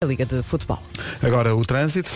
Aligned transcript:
da 0.00 0.06
Liga 0.06 0.24
de 0.24 0.44
Futebol. 0.44 0.80
Agora 1.20 1.56
o 1.56 1.64
trânsito. 1.64 2.08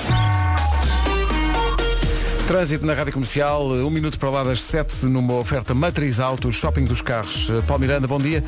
Trânsito 2.47 2.87
na 2.87 2.95
Rádio 2.95 3.13
Comercial, 3.13 3.71
um 3.71 3.91
minuto 3.91 4.21
para 4.21 4.31
lá 4.31 4.45
das 4.45 4.63
sete 4.63 5.05
numa 5.05 5.35
oferta 5.35 5.75
matriz 5.75 6.21
auto, 6.21 6.53
shopping 6.53 6.85
dos 6.85 7.03
carros. 7.03 7.49
Paulo 7.67 7.81
Miranda, 7.81 8.07
bom 8.07 8.21
dia. 8.21 8.45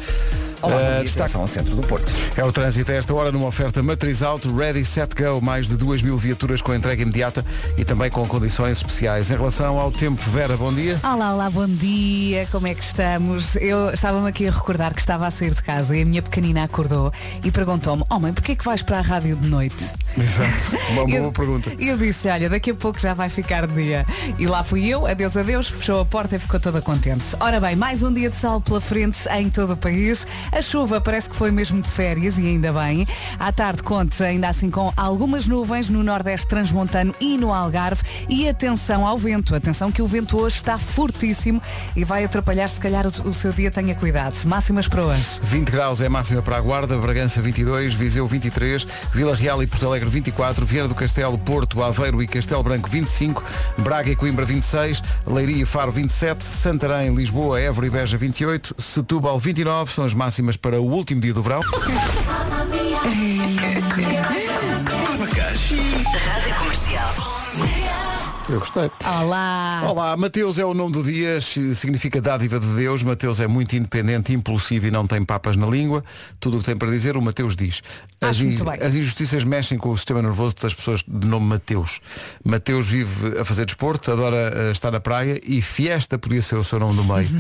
Olá, 0.65 1.01
Uh, 1.01 1.03
destaque- 1.05 1.37
ao 1.37 1.47
centro 1.47 1.75
do 1.77 1.83
Porto. 1.87 2.11
É 2.37 2.43
o 2.45 2.51
trânsito 2.51 2.91
a 2.91 2.95
esta 2.95 3.13
hora 3.15 3.31
numa 3.31 3.47
oferta 3.47 3.83
matriz 3.83 4.23
auto, 4.23 4.55
ready, 4.57 4.85
set, 4.85 5.15
go, 5.15 5.41
mais 5.41 5.69
de 5.69 5.77
2 5.77 6.01
mil 6.01 6.17
viaturas 6.17 6.63
com 6.63 6.75
entrega 6.75 7.03
imediata 7.03 7.45
e 7.77 7.85
também 7.85 8.11
com 8.11 8.27
condições 8.27 8.79
especiais. 8.79 9.31
Em 9.31 9.35
relação 9.37 9.79
ao 9.79 9.91
tempo, 9.93 10.23
Vera, 10.31 10.57
bom 10.57 10.73
dia. 10.73 10.99
Olá, 11.05 11.35
olá, 11.35 11.51
bom 11.51 11.67
dia, 11.67 12.49
como 12.51 12.67
é 12.67 12.75
que 12.75 12.83
estamos? 12.83 13.57
Eu 13.57 13.91
estava-me 13.91 14.29
aqui 14.29 14.47
a 14.49 14.51
recordar 14.51 14.95
que 14.95 15.01
estava 15.01 15.27
a 15.27 15.31
sair 15.31 15.53
de 15.55 15.63
casa 15.63 15.95
e 15.97 16.03
a 16.03 16.05
minha 16.07 16.23
pequenina 16.23 16.65
acordou 16.65 17.13
e 17.45 17.51
perguntou-me, 17.51 18.03
oh 18.09 18.19
mãe, 18.19 18.33
porquê 18.33 18.57
que 18.57 18.65
vais 18.65 18.83
para 18.83 18.99
a 18.99 19.03
rádio 19.03 19.37
de 19.37 19.49
noite? 19.49 19.85
Exato, 20.17 20.79
uma 20.93 21.05
boa 21.07 21.11
Eu- 21.19 21.33
pergunta. 21.33 21.73
E 21.79 21.89
eu 21.89 21.99
disse, 21.99 22.29
olha, 22.29 22.49
daqui 22.49 22.71
a 22.71 22.75
pouco 22.75 22.99
já 22.99 23.13
vai 23.13 23.29
ficar 23.29 23.67
dia. 23.67 24.07
E 24.39 24.47
lá 24.47 24.65
fui 24.65 24.87
eu, 24.89 25.07
adeus, 25.07 25.37
adeus, 25.37 25.69
fechou 25.69 26.01
a 26.01 26.05
porta 26.07 26.37
e 26.37 26.39
ficou 26.39 26.59
toda 26.59 26.81
contente. 26.81 27.25
Ora 27.41 27.61
bem, 27.61 27.77
mais 27.77 28.03
um 28.03 28.13
dia 28.13 28.31
de 28.31 28.37
sol 28.37 28.61
pela 28.61 28.81
frente 28.81 29.19
em 29.37 29.51
todo 29.51 29.75
o 29.75 29.77
país. 29.77 30.27
A 30.55 30.63
chuva 30.63 31.01
parece 31.01 31.29
que 31.29 31.35
foi 31.35 31.51
mesmo 31.51 31.83
de 31.83 31.89
férias 31.89 32.39
e 32.39 32.47
ainda 32.47 32.73
bem. 32.73 33.05
À 33.41 33.51
tarde 33.51 33.83
conte 33.83 34.23
ainda 34.23 34.49
assim 34.49 34.71
com 34.71 34.93
algumas 34.97 35.49
nuvens 35.49 35.89
no 35.89 36.01
Nordeste 36.05 36.47
Transmontano 36.47 37.13
e 37.21 37.37
no 37.37 37.53
Algarve. 37.53 38.05
E 38.29 38.49
atenção 38.49 39.05
ao 39.05 39.19
vento. 39.19 39.53
Atenção 39.53 39.91
que 39.91 40.01
o 40.01 40.07
vento 40.07 40.39
hoje 40.39 40.55
está 40.55 40.79
fortíssimo 40.79 41.61
e 41.97 42.05
vai 42.05 42.25
atrapalhar 42.25 42.69
se 42.69 42.81
calhar 42.81 43.05
o, 43.05 43.35
seu 43.35 43.53
dia. 43.53 43.69
Tenha 43.69 43.97
cuidado. 43.97 44.37
Máximas 44.45 44.87
para 44.87 45.03
hoje. 45.03 45.41
20 45.43 45.71
graus 45.71 46.01
é 46.01 46.09
máxima 46.09 46.41
para 46.41 46.57
a 46.57 46.61
Guarda, 46.61 46.97
Bragança 46.99 47.43
22, 47.43 47.93
Viseu 47.93 48.25
23, 48.25 48.87
Vila 49.13 49.35
Real 49.35 49.61
e 49.61 49.67
Porto 49.67 49.87
Alegre 49.87 50.09
24, 50.09 50.65
Viana 50.65 50.87
do 50.87 50.95
Castelo, 50.95 51.37
Porto, 51.37 51.83
Aveiro 51.83 52.23
e 52.23 52.29
Castelo 52.29 52.63
Branco 52.63 52.89
25, 52.89 53.43
Braga 53.79 54.13
e 54.13 54.15
Coimbra 54.15 54.45
26, 54.45 55.03
Leiria 55.27 55.65
e 55.65 55.67
Faro 55.67 55.91
27, 55.91 56.45
Santarém, 56.45 57.13
Lisboa, 57.13 57.61
Évora 57.61 57.89
e 57.89 57.91
Beja 57.91 58.17
28, 58.17 58.77
Setúbal 58.79 59.37
29, 59.37 59.93
são 59.93 60.05
as 60.05 60.15
máximas 60.15 60.44
para 60.53 60.81
o 60.81 60.85
último 60.85 61.21
dia 61.21 61.33
do 61.33 61.43
verão. 61.43 61.61
Rádio 66.15 66.55
Comercial. 66.59 67.34
Eu 68.47 68.59
gostei. 68.59 68.91
Olá! 69.23 69.83
Olá, 69.89 70.17
Mateus 70.19 70.59
é 70.59 70.65
o 70.65 70.75
nome 70.75 70.93
do 70.93 71.03
dia, 71.03 71.41
si- 71.41 71.75
significa 71.75 72.21
dádiva 72.21 72.61
de 72.61 72.67
Deus. 72.75 73.03
Mateus 73.03 73.41
é 73.41 73.47
muito 73.47 73.75
independente, 73.75 74.35
impulsivo 74.35 74.87
e 74.87 74.91
não 74.91 75.07
tem 75.07 75.25
papas 75.25 75.57
na 75.57 75.67
língua. 75.67 76.05
Tudo 76.39 76.59
o 76.59 76.61
que 76.61 76.67
tem 76.67 76.77
para 76.77 76.91
dizer, 76.91 77.17
o 77.17 77.23
Mateus 77.23 77.57
diz. 77.57 77.81
As, 78.21 78.31
Acho 78.31 78.45
muito 78.45 78.63
bem. 78.63 78.75
as 78.83 78.95
injustiças 78.95 79.45
mexem 79.45 79.79
com 79.79 79.89
o 79.91 79.97
sistema 79.97 80.21
nervoso 80.21 80.55
das 80.61 80.75
pessoas 80.75 81.03
de 81.09 81.27
nome 81.27 81.47
Mateus. 81.47 82.01
Mateus 82.45 82.87
vive 82.87 83.39
a 83.39 83.45
fazer 83.47 83.65
desporto, 83.65 84.13
adora 84.13 84.37
eh, 84.37 84.71
estar 84.73 84.91
na 84.91 85.01
praia 85.01 85.41
e 85.43 85.63
Fiesta 85.63 86.19
podia 86.19 86.43
ser 86.43 86.57
o 86.57 86.65
seu 86.65 86.79
nome 86.79 86.97
do 86.97 87.05
meio. 87.05 87.29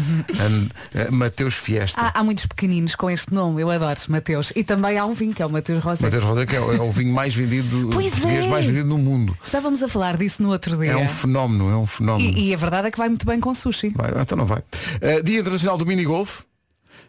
Eh, 0.94 1.10
Mateus 1.10 1.55
Fiesta. 1.55 2.00
Há, 2.00 2.20
há 2.20 2.25
muitos 2.25 2.47
pequeninos 2.47 2.94
com 2.94 3.10
este 3.10 3.32
nome, 3.34 3.60
eu 3.60 3.70
adoro, 3.70 3.98
Mateus. 4.08 4.52
E 4.56 4.62
também 4.64 4.97
há 4.97 5.05
um 5.05 5.12
vinho, 5.12 5.34
que 5.34 5.42
é 5.42 5.47
o 5.47 5.50
Mateus 5.50 5.82
Rosé. 5.82 6.05
Mateus 6.05 6.25
Rosa, 6.25 6.47
que 6.47 6.55
é, 6.56 6.60
o- 6.60 6.72
é 6.72 6.80
o 6.80 6.91
vinho 6.92 7.12
mais 7.12 7.34
vendido, 7.34 7.91
Pois 7.92 8.25
é. 8.25 8.47
mais 8.48 8.64
vendido 8.64 8.86
no 8.88 8.97
mundo. 8.98 9.36
Estávamos 9.44 9.82
a 9.82 9.88
falar 9.88 10.16
disso 10.16 10.42
no 10.42 10.50
outro 10.50 10.77
dia. 10.78 10.94
É 10.95 11.05
um 11.05 11.09
fenómeno, 11.09 11.70
é 11.70 11.77
um 11.77 11.87
fenómeno. 11.87 12.37
E, 12.37 12.50
e 12.50 12.55
a 12.55 12.56
verdade 12.56 12.89
é 12.89 12.91
que 12.91 12.98
vai 12.98 13.09
muito 13.09 13.27
bem 13.27 13.41
com 13.41 13.55
sushi. 13.55 13.92
Vai, 13.97 14.11
então 14.20 14.37
não 14.37 14.47
vai. 14.47 14.59
Uh, 14.61 15.23
Dia 15.23 15.41
Internacional 15.41 15.77
do 15.77 15.87
Minigolf. 15.87 16.42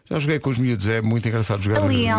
Já 0.08 0.18
joguei 0.20 0.38
com 0.38 0.50
os 0.50 0.58
miúdos, 0.58 0.86
é 0.88 1.02
muito 1.02 1.26
engraçado 1.28 1.62
jogar. 1.62 1.82
Ali 1.82 2.04
em. 2.06 2.10
Há 2.10 2.18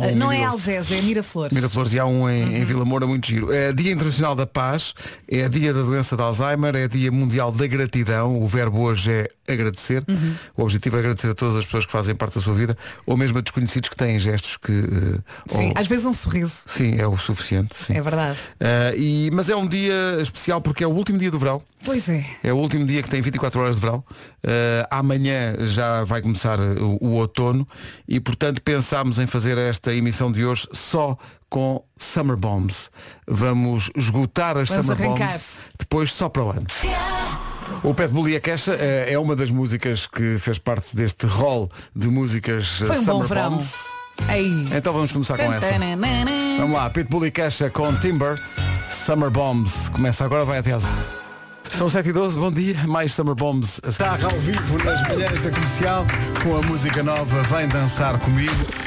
um 0.00 0.14
não 0.16 0.32
é. 0.32 0.44
Algés, 0.44 0.90
é 0.90 1.00
Miraflores. 1.02 1.54
Miraflores 1.54 1.92
e 1.92 1.98
há 1.98 2.06
um 2.06 2.28
em, 2.28 2.44
Uhum. 2.44 2.56
em 2.56 2.64
Vila 2.64 2.84
Moura 2.84 3.06
muito 3.06 3.26
giro. 3.26 3.52
É 3.52 3.72
Dia 3.72 3.92
Internacional 3.92 4.34
da 4.34 4.46
Paz, 4.46 4.94
é 5.28 5.48
Dia 5.48 5.72
da 5.74 5.82
Doença 5.82 6.16
de 6.16 6.22
Alzheimer, 6.22 6.74
é 6.74 6.88
Dia 6.88 7.10
Mundial 7.12 7.52
da 7.52 7.66
Gratidão. 7.66 8.40
O 8.40 8.46
verbo 8.46 8.80
hoje 8.80 9.10
é 9.10 9.28
agradecer. 9.52 10.02
Uhum. 10.08 10.34
O 10.56 10.62
objetivo 10.62 10.96
é 10.96 11.00
agradecer 11.00 11.28
a 11.30 11.34
todas 11.34 11.56
as 11.56 11.64
pessoas 11.64 11.86
que 11.86 11.92
fazem 11.92 12.14
parte 12.14 12.36
da 12.36 12.40
sua 12.40 12.54
vida, 12.54 12.76
ou 13.04 13.16
mesmo 13.16 13.38
a 13.38 13.40
desconhecidos 13.40 13.88
que 13.90 13.96
têm 13.96 14.18
gestos 14.18 14.56
que. 14.56 14.72
eh, 14.72 15.18
Sim, 15.46 15.66
ou- 15.68 15.72
às 15.76 15.86
vezes 15.86 16.06
um 16.06 16.12
sorriso. 16.12 16.62
sim, 16.66 16.96
é 16.98 17.06
o 17.06 17.16
suficiente. 17.16 17.74
Sim. 17.76 17.94
É 17.96 18.00
verdade. 18.02 18.38
Uh, 18.60 18.98
e, 18.98 19.30
mas 19.32 19.48
é 19.50 19.56
um 19.56 19.66
dia 19.68 19.92
especial 20.20 20.60
porque 20.60 20.82
é 20.82 20.86
o 20.86 20.90
último 20.90 21.18
dia 21.18 21.30
do 21.30 21.38
verão. 21.38 21.60
Pois 21.84 22.08
é. 22.08 22.24
É 22.42 22.50
o 22.52 22.56
último 22.56 22.86
dia 22.86 23.02
que 23.02 23.10
tem 23.10 23.20
24 23.20 23.60
horas 23.60 23.74
de 23.74 23.80
verão. 23.82 23.98
Uh, 24.42 24.86
amanhã 24.90 25.54
já 25.66 26.02
vai 26.04 26.22
começar 26.22 26.58
o, 26.58 26.93
o 27.00 27.10
outono 27.12 27.66
e, 28.08 28.20
portanto, 28.20 28.62
pensámos 28.62 29.18
em 29.18 29.26
fazer 29.26 29.58
esta 29.58 29.92
emissão 29.94 30.30
de 30.30 30.44
hoje 30.44 30.68
só 30.72 31.16
com 31.48 31.84
Summer 31.96 32.36
Bombs. 32.36 32.90
Vamos 33.26 33.90
esgotar 33.96 34.56
as 34.56 34.68
Vamos 34.68 34.86
Summer 34.86 35.00
arrancar. 35.00 35.28
Bombs 35.28 35.58
depois 35.78 36.12
só 36.12 36.28
para 36.28 36.42
o 36.42 36.50
ano. 36.50 36.66
O 37.82 37.94
Pet 37.94 38.12
Bull 38.12 38.28
e 38.28 38.36
a 38.36 38.40
Queixa 38.40 38.74
eh, 38.74 39.12
é 39.12 39.18
uma 39.18 39.36
das 39.36 39.50
músicas 39.50 40.06
que 40.06 40.38
fez 40.38 40.58
parte 40.58 40.94
deste 40.96 41.26
rol 41.26 41.70
de 41.94 42.08
músicas 42.08 42.80
eh, 42.82 42.86
Foi 42.86 42.98
um 42.98 43.04
bom 43.04 43.12
Summer 43.12 43.28
verão. 43.28 43.50
Bombs. 43.50 43.74
Aí. 44.28 44.68
Então 44.72 44.92
vamos 44.92 45.12
começar 45.12 45.36
com 45.36 45.52
essa. 45.52 45.66
Vamos 46.58 46.76
lá, 46.76 46.88
Pitbull 46.90 47.26
e 47.26 47.30
Queixa 47.30 47.68
com 47.70 47.92
Timber, 47.96 48.40
Summer 48.90 49.30
Bombs. 49.30 49.88
Começa 49.88 50.24
agora, 50.24 50.44
vai 50.44 50.58
até 50.58 50.72
às 50.72 50.84
11. 50.84 51.23
São 51.76 51.88
7 51.88 52.08
e 52.08 52.12
12, 52.12 52.38
bom 52.38 52.52
dia, 52.52 52.86
mais 52.86 53.12
Summer 53.12 53.34
Bombs. 53.34 53.80
Está 53.84 54.12
ao 54.12 54.30
vivo 54.38 54.78
nas 54.84 55.02
manhãs 55.08 55.40
da 55.40 55.50
comercial 55.50 56.06
com 56.40 56.56
a 56.56 56.62
música 56.62 57.02
nova 57.02 57.42
Vem 57.42 57.66
Dançar 57.66 58.16
Comigo. 58.20 58.83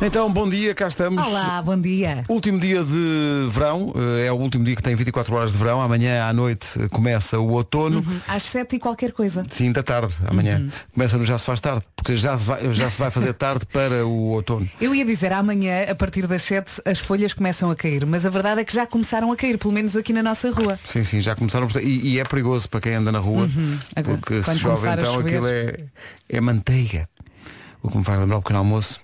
Então, 0.00 0.30
bom 0.30 0.46
dia, 0.46 0.74
cá 0.74 0.88
estamos. 0.88 1.26
Olá, 1.26 1.62
bom 1.62 1.76
dia. 1.80 2.22
Último 2.28 2.60
dia 2.60 2.84
de 2.84 3.48
verão, 3.50 3.92
eh, 3.96 4.26
é 4.26 4.32
o 4.32 4.34
último 4.36 4.62
dia 4.62 4.76
que 4.76 4.82
tem 4.82 4.94
24 4.94 5.34
horas 5.34 5.52
de 5.52 5.58
verão. 5.58 5.80
Amanhã 5.80 6.26
à 6.28 6.32
noite 6.34 6.68
eh, 6.78 6.88
começa 6.88 7.38
o 7.38 7.50
outono. 7.52 8.04
Às 8.28 8.42
sete 8.42 8.76
e 8.76 8.78
qualquer 8.78 9.12
coisa. 9.12 9.44
Sim, 9.50 9.72
da 9.72 9.82
tarde, 9.82 10.14
amanhã. 10.26 10.68
Começa 10.92 11.16
no 11.16 11.24
Já 11.24 11.38
se 11.38 11.46
faz 11.46 11.60
tarde, 11.60 11.82
porque 11.96 12.14
já 12.16 12.36
se 12.36 12.44
vai, 12.44 12.72
já 12.74 12.90
se 12.90 12.98
vai 12.98 13.10
fazer 13.10 13.32
tarde 13.32 13.64
para 13.66 14.06
o 14.06 14.32
outono. 14.32 14.68
Eu 14.80 14.94
ia 14.94 15.04
dizer, 15.04 15.32
amanhã, 15.32 15.84
a 15.90 15.94
partir 15.94 16.26
das 16.26 16.42
sete, 16.42 16.80
as 16.84 16.98
folhas 16.98 17.32
começam 17.32 17.70
a 17.70 17.74
cair. 17.74 18.04
Mas 18.04 18.26
a 18.26 18.30
verdade 18.30 18.60
é 18.60 18.64
que 18.64 18.74
já 18.74 18.86
começaram 18.86 19.32
a 19.32 19.36
cair, 19.36 19.56
pelo 19.56 19.72
menos 19.72 19.96
aqui 19.96 20.12
na 20.12 20.22
nossa 20.22 20.50
rua. 20.50 20.78
Sim, 20.84 21.04
sim, 21.04 21.20
já 21.22 21.34
começaram. 21.34 21.68
E, 21.82 22.12
e 22.14 22.20
é 22.20 22.24
perigoso 22.24 22.68
para 22.68 22.80
quem 22.82 22.94
anda 22.94 23.10
na 23.10 23.18
rua, 23.18 23.48
Agora, 23.96 24.18
porque 24.18 24.42
se 24.42 24.58
chove 24.58 24.88
então 24.88 25.20
aquilo 25.20 25.46
é, 25.48 25.78
é 26.28 26.40
manteiga. 26.40 27.08
O 27.82 27.90
que 27.90 27.96
me 27.96 28.04
faz 28.04 28.20
lembrar 28.20 28.36
o 28.36 28.42
pequeno 28.42 28.58
almoço. 28.58 29.00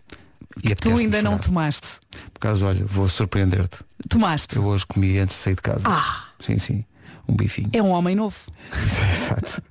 E 0.59 0.63
Tu 0.63 0.73
apetece-me 0.73 1.01
ainda 1.03 1.23
não 1.23 1.39
tomaste. 1.39 1.87
Por 2.33 2.41
causa, 2.41 2.67
olha, 2.67 2.85
vou 2.85 3.09
surpreender-te. 3.09 3.79
Tomaste. 4.09 4.57
Eu 4.57 4.65
hoje 4.67 4.85
comi 4.87 5.19
antes 5.19 5.37
de 5.37 5.43
sair 5.43 5.55
de 5.55 5.63
casa. 5.63 5.85
Ah. 5.87 6.25
Sim, 6.41 6.59
sim. 6.59 6.85
Um 7.29 7.37
bifinho. 7.37 7.71
É 7.73 7.81
um 7.81 7.91
homem 7.91 8.17
novo. 8.17 8.37
Exato. 8.75 9.63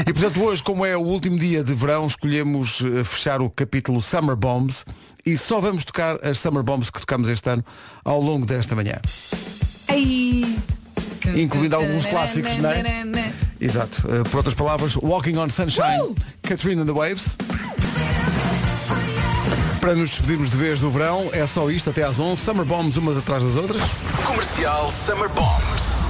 E 0.00 0.12
portanto 0.12 0.42
hoje, 0.42 0.62
como 0.62 0.84
é 0.84 0.96
o 0.96 1.00
último 1.00 1.38
dia 1.38 1.62
de 1.62 1.72
verão, 1.72 2.06
escolhemos 2.06 2.82
eh, 2.82 3.04
fechar 3.04 3.40
o 3.40 3.48
capítulo 3.48 4.02
Summer 4.02 4.34
Bombs 4.34 4.84
e 5.24 5.36
só 5.38 5.60
vamos 5.60 5.84
tocar 5.84 6.18
as 6.26 6.38
Summer 6.40 6.62
Bombs 6.64 6.90
que 6.90 7.00
tocamos 7.00 7.28
este 7.28 7.48
ano 7.48 7.64
ao 8.04 8.20
longo 8.20 8.44
desta 8.44 8.74
manhã. 8.74 9.00
Aí. 9.88 10.58
Incluindo 11.36 11.76
alguns 11.76 12.06
clássicos, 12.06 12.56
não 12.58 12.70
é? 12.70 12.82
Exato. 13.60 14.02
Eh, 14.10 14.22
por 14.24 14.38
outras 14.38 14.54
palavras, 14.54 14.96
Walking 14.96 15.36
on 15.36 15.48
Sunshine, 15.48 16.00
Uh! 16.02 16.14
Katrina 16.42 16.82
and 16.82 16.86
the 16.86 16.92
Waves. 16.92 17.36
Para 19.86 19.94
nos 19.94 20.10
despedirmos 20.10 20.50
de 20.50 20.56
vez 20.56 20.80
do 20.80 20.90
verão, 20.90 21.30
é 21.32 21.46
só 21.46 21.70
isto 21.70 21.90
até 21.90 22.02
às 22.02 22.18
11. 22.18 22.42
Summer 22.42 22.64
Bombs 22.64 22.96
umas 22.96 23.16
atrás 23.16 23.44
das 23.44 23.54
outras. 23.54 23.80
Comercial 24.24 24.90
Summer 24.90 25.28
Bombs. 25.28 26.02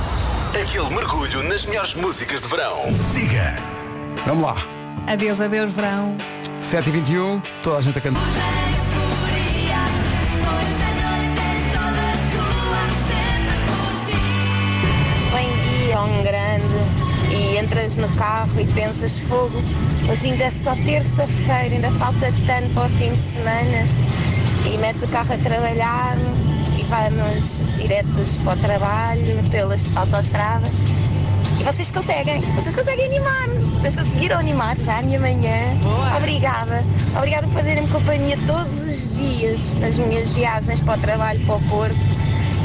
Aquele 0.59 0.89
mergulho 0.95 1.43
nas 1.43 1.67
melhores 1.67 1.95
músicas 1.95 2.41
de 2.41 2.49
verão. 2.49 2.97
Siga. 3.13 3.59
Vamos 4.25 4.47
lá. 4.47 4.57
Adeus, 5.07 5.43
adeus, 5.43 5.71
verão. 5.73 6.17
7h21, 6.63 7.43
toda 7.63 7.77
a 7.77 7.83
gente 7.83 7.99
a 7.99 8.01
cantar. 8.01 8.23
Vem 15.35 15.87
dia 15.87 16.01
um 16.01 16.23
grande 16.23 17.06
entras 17.57 17.97
no 17.97 18.09
carro 18.17 18.61
e 18.61 18.67
pensas 18.67 19.19
fogo, 19.21 19.63
hoje 20.11 20.31
ainda 20.31 20.45
é 20.45 20.51
só 20.51 20.75
terça-feira, 20.85 21.75
ainda 21.75 21.91
falta 21.93 22.33
tanto 22.47 22.75
para 22.75 22.87
o 22.87 22.91
fim 22.91 23.13
de 23.13 23.33
semana 23.33 23.89
e 24.71 24.79
metes 24.79 25.03
o 25.03 25.09
carro 25.09 25.33
a 25.33 25.39
trabalhar 25.39 26.17
e 26.79 26.83
vamos 26.85 27.59
diretos 27.79 28.37
para 28.45 28.55
o 28.55 28.57
trabalho, 28.61 29.51
pelas 29.51 29.97
autoestrada 29.97 30.67
e 31.59 31.65
vocês 31.65 31.91
conseguem, 31.91 32.41
vocês 32.55 32.75
conseguem 32.75 33.07
animar, 33.07 33.49
vocês 33.79 33.97
conseguiram 33.97 34.39
animar 34.39 34.77
já 34.77 34.99
a 34.99 35.03
minha 35.03 35.19
manhã. 35.19 35.75
Boa. 35.83 36.17
Obrigada, 36.19 36.85
obrigada 37.17 37.47
por 37.47 37.57
fazerem-me 37.57 37.89
companhia 37.89 38.39
todos 38.47 38.83
os 38.83 39.17
dias 39.17 39.75
nas 39.77 39.97
minhas 39.99 40.31
viagens 40.33 40.81
para 40.81 40.99
o 40.99 41.01
trabalho, 41.01 41.41
para 41.47 41.55
o 41.55 41.61
Porto. 41.63 42.16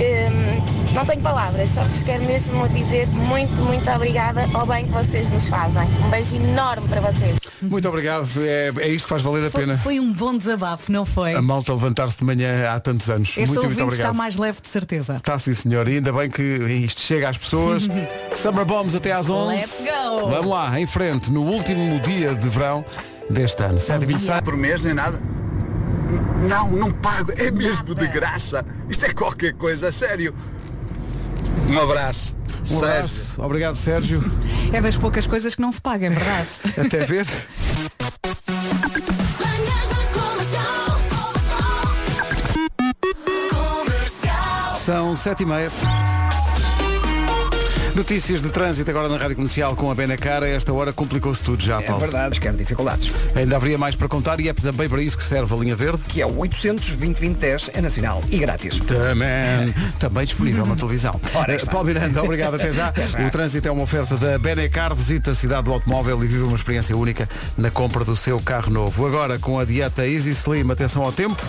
Hum, 0.02 0.94
não 0.94 1.06
tenho 1.06 1.22
palavras, 1.22 1.70
só 1.70 1.84
vos 1.84 2.04
quero 2.04 2.26
mesmo 2.26 2.68
dizer 2.70 3.08
muito, 3.08 3.54
muito 3.62 3.90
obrigada 3.92 4.48
ao 4.54 4.66
bem 4.66 4.86
que 4.86 4.92
vocês 4.92 5.30
nos 5.30 5.48
fazem. 5.48 5.84
Um 6.06 6.10
beijo 6.10 6.36
enorme 6.36 6.88
para 6.88 7.02
vocês. 7.02 7.38
Muito 7.62 7.88
obrigado. 7.88 8.28
É, 8.40 8.72
é 8.80 8.88
isto 8.90 9.06
que 9.06 9.10
faz 9.10 9.22
valer 9.22 9.46
a 9.46 9.52
Foi, 9.52 9.62
pena. 9.62 9.78
foi 9.78 10.00
um 10.00 10.12
bom 10.12 10.36
desabafo, 10.36 10.92
não 10.92 11.06
foi? 11.06 11.36
A 11.36 11.42
malta 11.42 11.72
levantar-se 11.74 12.18
de 12.18 12.24
manhã 12.26 12.72
há 12.72 12.80
tantos 12.80 13.10
anos. 13.10 13.30
Este 13.30 13.40
muito, 13.40 13.50
muito 13.54 13.64
ouvinte 13.64 13.84
obrigado. 13.84 14.08
está 14.08 14.14
mais 14.14 14.36
leve 14.36 14.60
de 14.62 14.68
certeza. 14.68 15.16
Está 15.16 15.38
sim, 15.38 15.54
senhor. 15.54 15.88
E 15.88 15.96
ainda 15.96 16.12
bem 16.12 16.30
que 16.30 16.42
isto 16.42 17.02
chega 17.02 17.30
às 17.30 17.38
pessoas. 17.38 17.88
Summer 18.36 18.66
Bombs 18.66 18.96
até 18.96 19.12
às 19.12 19.30
11. 19.30 19.56
Let's 19.56 19.84
go! 19.84 20.30
Vamos 20.30 20.50
lá, 20.50 20.80
em 20.80 20.88
frente, 20.88 21.32
no 21.32 21.44
último 21.44 22.00
dia 22.00 22.34
de 22.34 22.50
verão 22.50 22.84
deste 23.30 23.62
ano. 23.64 23.78
7h26. 23.78 24.42
por 24.42 24.58
mês 24.58 24.84
nem 24.84 24.96
nada? 24.96 25.22
Não, 26.48 26.72
não 26.72 26.92
pago. 26.92 27.32
É 27.38 27.52
mesmo 27.52 27.94
de 27.96 28.08
graça. 28.08 28.66
Isto 28.90 29.06
é 29.06 29.14
qualquer 29.14 29.54
coisa, 29.54 29.92
sério. 29.92 30.34
Um 31.70 31.80
abraço. 31.80 32.36
Um 32.62 32.80
Sérgio. 32.80 32.88
abraço. 32.88 33.42
Obrigado, 33.42 33.76
Sérgio. 33.76 34.24
É 34.74 34.82
das 34.82 34.98
poucas 34.98 35.28
coisas 35.28 35.56
que 35.56 35.62
não 35.62 35.72
se 35.72 35.82
paga, 35.82 36.08
é 36.08 36.10
verdade. 36.10 36.48
Até 36.78 37.06
ver. 37.06 37.26
São 44.78 45.14
7h30. 45.14 46.11
Notícias 47.96 48.42
de 48.42 48.48
trânsito 48.50 48.90
agora 48.90 49.10
na 49.10 49.18
Rádio 49.18 49.36
Comercial 49.36 49.76
com 49.76 49.92
a 49.92 49.96
Benacar. 49.96 50.44
A 50.44 50.48
esta 50.48 50.72
hora 50.72 50.94
complicou-se 50.94 51.44
tudo 51.44 51.62
já, 51.62 51.82
É 51.82 51.86
Paulo. 51.86 52.00
verdade, 52.00 52.40
quero 52.40 52.56
dificuldades. 52.56 53.12
Ainda 53.36 53.58
haveria 53.58 53.78
mais 53.78 53.96
para 53.96 54.08
contar 54.08 54.40
e 54.40 54.48
é 54.48 54.54
também 54.54 54.88
para 54.88 55.02
isso 55.02 55.18
que 55.18 55.24
serve 55.24 55.54
a 55.54 55.58
linha 55.58 55.76
verde. 55.76 56.02
Que 56.08 56.22
é 56.22 56.26
o 56.26 56.38
820 56.38 57.70
é 57.74 57.82
nacional 57.82 58.24
e 58.30 58.40
grátis. 58.40 58.80
Também, 58.80 59.74
também 60.00 60.26
disponível 60.26 60.66
na 60.66 60.76
televisão. 60.76 61.20
Ora. 61.34 61.60
Paulo 61.66 61.88
Miranda, 61.88 62.24
obrigado 62.24 62.56
até 62.56 62.72
já. 62.72 62.88
Até 62.92 63.08
já. 63.08 63.26
O 63.26 63.30
trânsito 63.30 63.68
é 63.68 63.72
uma 63.72 63.84
oferta 63.84 64.16
da 64.18 64.38
Benecar. 64.40 64.96
Visita 64.96 65.32
a 65.32 65.36
cidade 65.36 65.64
do 65.64 65.74
automóvel 65.74 66.24
e 66.24 66.28
vive 66.28 66.44
uma 66.44 66.56
experiência 66.56 66.96
única 66.96 67.28
na 67.58 67.70
compra 67.70 68.04
do 68.06 68.16
seu 68.16 68.40
carro 68.40 68.72
novo. 68.72 69.06
Agora 69.06 69.38
com 69.38 69.60
a 69.60 69.66
dieta 69.66 70.06
Easy 70.08 70.32
Slim, 70.32 70.70
atenção 70.72 71.04
ao 71.04 71.12
tempo. 71.12 71.42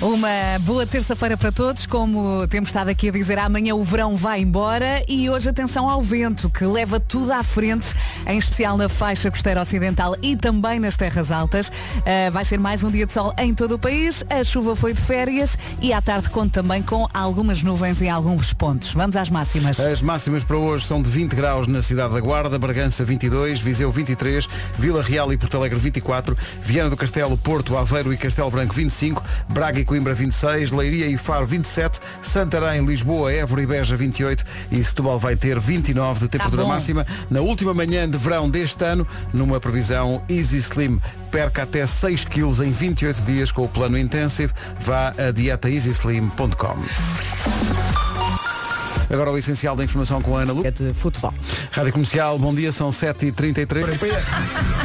Uma 0.00 0.58
boa 0.60 0.86
terça-feira 0.86 1.38
para 1.38 1.50
todos. 1.50 1.86
Como 1.86 2.46
temos 2.48 2.68
estado 2.68 2.90
aqui 2.90 3.08
a 3.08 3.12
dizer, 3.12 3.38
amanhã 3.38 3.74
o 3.74 3.82
verão 3.82 4.14
vai 4.14 4.40
embora 4.40 5.02
e 5.08 5.30
hoje 5.30 5.48
atenção 5.48 5.88
ao 5.88 6.02
vento, 6.02 6.50
que 6.50 6.64
leva 6.66 7.00
tudo 7.00 7.32
à 7.32 7.42
frente, 7.42 7.86
em 8.26 8.38
especial 8.38 8.76
na 8.76 8.90
faixa 8.90 9.30
costeira 9.30 9.60
ocidental 9.60 10.14
e 10.20 10.36
também 10.36 10.78
nas 10.78 10.98
terras 10.98 11.32
altas. 11.32 11.72
Ah, 12.04 12.30
vai 12.30 12.44
ser 12.44 12.58
mais 12.58 12.84
um 12.84 12.90
dia 12.90 13.06
de 13.06 13.12
sol 13.12 13.34
em 13.38 13.54
todo 13.54 13.76
o 13.76 13.78
país. 13.78 14.22
A 14.28 14.44
chuva 14.44 14.76
foi 14.76 14.92
de 14.92 15.00
férias 15.00 15.58
e 15.80 15.94
à 15.94 16.02
tarde 16.02 16.28
conta 16.28 16.60
também 16.60 16.82
com 16.82 17.08
algumas 17.12 17.62
nuvens 17.62 18.00
em 18.02 18.10
alguns 18.10 18.52
pontos. 18.52 18.92
Vamos 18.92 19.16
às 19.16 19.30
máximas. 19.30 19.80
As 19.80 20.02
máximas 20.02 20.44
para 20.44 20.56
hoje 20.58 20.84
são 20.84 21.00
de 21.00 21.10
20 21.10 21.34
graus 21.34 21.66
na 21.66 21.80
cidade 21.80 22.12
da 22.12 22.20
Guarda, 22.20 22.58
Bragança 22.58 23.04
22, 23.04 23.60
Viseu 23.60 23.90
23, 23.90 24.46
Vila 24.78 25.02
Real 25.02 25.32
e 25.32 25.38
Porto 25.38 25.56
Alegre 25.56 25.78
24, 25.78 26.36
Viana 26.62 26.90
do 26.90 26.96
Castelo, 26.96 27.36
Porto, 27.38 27.76
Aveiro 27.76 28.12
e 28.12 28.16
Castelo 28.16 28.50
Branco 28.50 28.74
25, 28.74 29.24
Braga 29.48 29.80
e 29.80 29.85
Coimbra 29.86 30.12
26, 30.12 30.72
Leiria 30.72 31.06
e 31.06 31.16
Faro 31.16 31.46
27, 31.46 32.00
Santarém, 32.20 32.84
Lisboa, 32.84 33.32
Évora 33.32 33.62
e 33.62 33.66
Beja 33.66 33.96
28 33.96 34.44
e 34.72 34.82
Setúbal 34.82 35.18
vai 35.18 35.36
ter 35.36 35.58
29 35.58 36.20
de 36.20 36.28
temperatura 36.28 36.62
bom. 36.64 36.68
máxima 36.68 37.06
na 37.30 37.40
última 37.40 37.72
manhã 37.72 38.08
de 38.10 38.18
verão 38.18 38.50
deste 38.50 38.84
ano, 38.84 39.06
numa 39.32 39.60
previsão 39.60 40.20
Easy 40.28 40.58
Slim. 40.58 41.00
Perca 41.30 41.62
até 41.62 41.86
6 41.86 42.24
quilos 42.24 42.60
em 42.60 42.72
28 42.72 43.22
dias 43.22 43.52
com 43.52 43.64
o 43.64 43.68
plano 43.68 43.96
Intensive. 43.96 44.52
Vá 44.80 45.14
a 45.16 45.30
dietaeasyslim.com. 45.30 46.76
Agora 49.08 49.30
o 49.30 49.38
essencial 49.38 49.76
da 49.76 49.84
informação 49.84 50.20
com 50.20 50.36
a 50.36 50.42
Ana 50.42 50.52
Lu. 50.52 50.66
É 50.66 50.70
de 50.70 50.92
futebol. 50.92 51.32
Rádio 51.70 51.92
Comercial, 51.92 52.38
bom 52.38 52.54
dia, 52.54 52.72
são 52.72 52.90
7h33. 52.90 53.84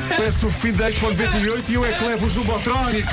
Parece 0.10 0.46
o 0.46 0.50
fim 0.50 0.72
da 0.72 0.90
Expo 0.90 1.08
98 1.08 1.72
e 1.72 1.74
eu 1.74 1.86
é 1.86 1.92
que 1.94 2.04
levo 2.04 2.28
o 2.28 2.30
Jumbotronic. 2.30 3.08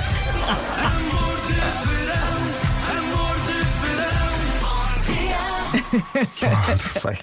Sei. 7.00 7.18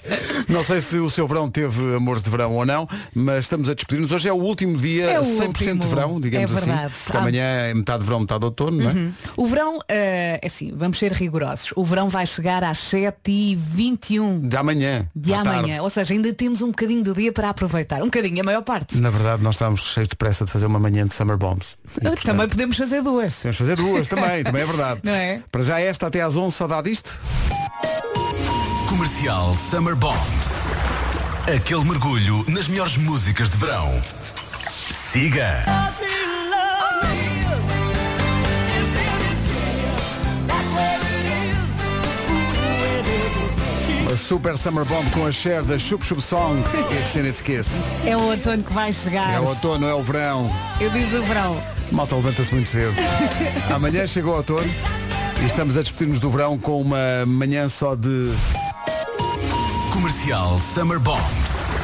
Não 0.48 0.62
sei 0.62 0.80
se 0.80 0.98
o 0.98 1.08
seu 1.10 1.26
verão 1.26 1.48
teve 1.50 1.94
amores 1.96 2.22
de 2.22 2.30
verão 2.30 2.54
ou 2.54 2.66
não, 2.66 2.88
mas 3.14 3.44
estamos 3.44 3.68
a 3.68 3.74
despedir-nos. 3.74 4.10
Hoje 4.12 4.28
é 4.28 4.32
o 4.32 4.36
último 4.36 4.76
dia 4.76 5.10
É 5.10 5.20
o 5.20 5.24
100% 5.24 5.46
último. 5.46 5.80
de 5.80 5.86
verão, 5.88 6.20
digamos 6.20 6.50
É 6.52 6.54
assim. 6.56 6.66
verdade. 6.70 6.92
Porque 7.04 7.16
Há- 7.16 7.20
amanhã 7.20 7.42
é 7.44 7.74
metade 7.74 7.98
de 8.00 8.04
verão, 8.06 8.20
metade 8.20 8.40
de 8.40 8.44
outono, 8.46 8.82
não 8.82 8.90
é? 8.90 9.12
O 9.36 9.46
verão, 9.46 9.78
eh, 9.88 10.38
é 10.42 10.46
assim, 10.46 10.72
vamos 10.76 10.98
ser 10.98 11.12
rigorosos. 11.12 11.72
O 11.76 11.84
verão 11.84 12.08
vai 12.08 12.26
chegar 12.26 12.62
às 12.64 12.78
7h21 12.78 14.40
De 14.48 14.56
amanhã. 14.56 15.06
de 15.14 15.32
amanhã. 15.34 15.62
tarde. 15.62 15.80
Ou 15.80 15.90
seja, 15.90 16.14
ainda 16.14 16.32
temos 16.32 16.62
um 16.62 16.68
bocadinho 16.68 17.02
do 17.02 17.14
dia 17.14 17.32
para 17.32 17.50
aproveitar. 17.50 18.00
Um 18.02 18.06
bocadinho, 18.06 18.40
a 18.40 18.44
maior 18.44 18.62
parte. 18.62 18.96
Na 18.98 19.10
verdade, 19.10 19.42
nós 19.42 19.54
estamos 19.56 19.82
cheios 19.92 20.08
de 20.08 20.16
pressa 20.16 20.44
de 20.44 20.50
fazer 20.50 20.66
uma 20.66 20.78
manhã 20.78 21.06
de 21.06 21.14
Summer 21.14 21.36
Bombs. 21.36 21.76
E, 21.96 22.00
Também 22.00 22.12
portanto, 22.16 22.50
podemos 22.50 22.76
fazer 22.76 23.02
duas. 23.02 23.42
De 23.42 23.52
fazer 23.52 23.76
duas 23.76 24.08
também, 24.08 24.42
também 24.44 24.62
é 24.62 24.66
verdade. 24.66 25.00
Não 25.04 25.12
é? 25.12 25.40
Para 25.50 25.62
já 25.62 25.80
esta 25.80 26.06
até 26.06 26.20
às 26.22 26.36
11, 26.36 26.56
só 26.56 26.66
dá 26.66 26.80
disto. 26.82 27.18
Comercial 28.96 29.54
Summer 29.54 29.94
Bombs. 29.94 30.72
Aquele 31.54 31.84
mergulho 31.84 32.42
nas 32.48 32.66
melhores 32.66 32.96
músicas 32.96 33.50
de 33.50 33.58
verão. 33.58 33.92
Siga. 34.70 35.62
A 44.10 44.16
Super 44.16 44.56
Summer 44.56 44.86
Bomb 44.86 45.10
com 45.10 45.26
a 45.26 45.32
share 45.32 45.62
da 45.62 45.78
Chup 45.78 46.02
Chup 46.02 46.22
Song. 46.22 46.58
It's 46.90 47.16
in 47.16 47.28
its 47.28 47.42
kiss. 47.42 47.68
É 48.06 48.16
o 48.16 48.20
outono 48.30 48.64
que 48.64 48.72
vai 48.72 48.94
chegar. 48.94 49.34
É 49.34 49.38
o 49.38 49.44
outono, 49.44 49.86
é 49.86 49.94
o 49.94 50.02
verão. 50.02 50.50
Eu 50.80 50.88
disse 50.88 51.16
o 51.16 51.22
verão. 51.22 51.62
Malta 51.92 52.14
levanta-se 52.14 52.54
muito 52.54 52.70
cedo. 52.70 52.94
Amanhã 53.74 54.06
chegou 54.06 54.32
o 54.32 54.36
outono 54.38 54.72
e 55.42 55.44
estamos 55.44 55.76
a 55.76 55.82
despedir-nos 55.82 56.18
do 56.18 56.30
verão 56.30 56.56
com 56.56 56.80
uma 56.80 57.26
manhã 57.26 57.68
só 57.68 57.94
de. 57.94 58.32
Comercial 59.96 60.58
Summer 60.58 61.00
Bombs. 61.00 61.78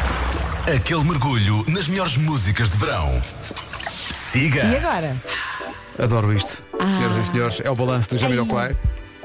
Aquele 0.77 1.03
mergulho 1.03 1.65
nas 1.67 1.89
melhores 1.89 2.19
músicas 2.19 2.69
de 2.69 2.77
verão. 2.77 3.11
E 3.19 4.13
Siga. 4.13 4.65
agora? 4.77 5.17
Adoro 5.99 6.31
isto. 6.31 6.63
Senhoras 6.79 7.17
e 7.17 7.25
senhores, 7.25 7.61
é 7.65 7.71
o 7.71 7.75
balanço 7.75 8.11
de 8.11 8.19
Jamiroquai. 8.19 8.77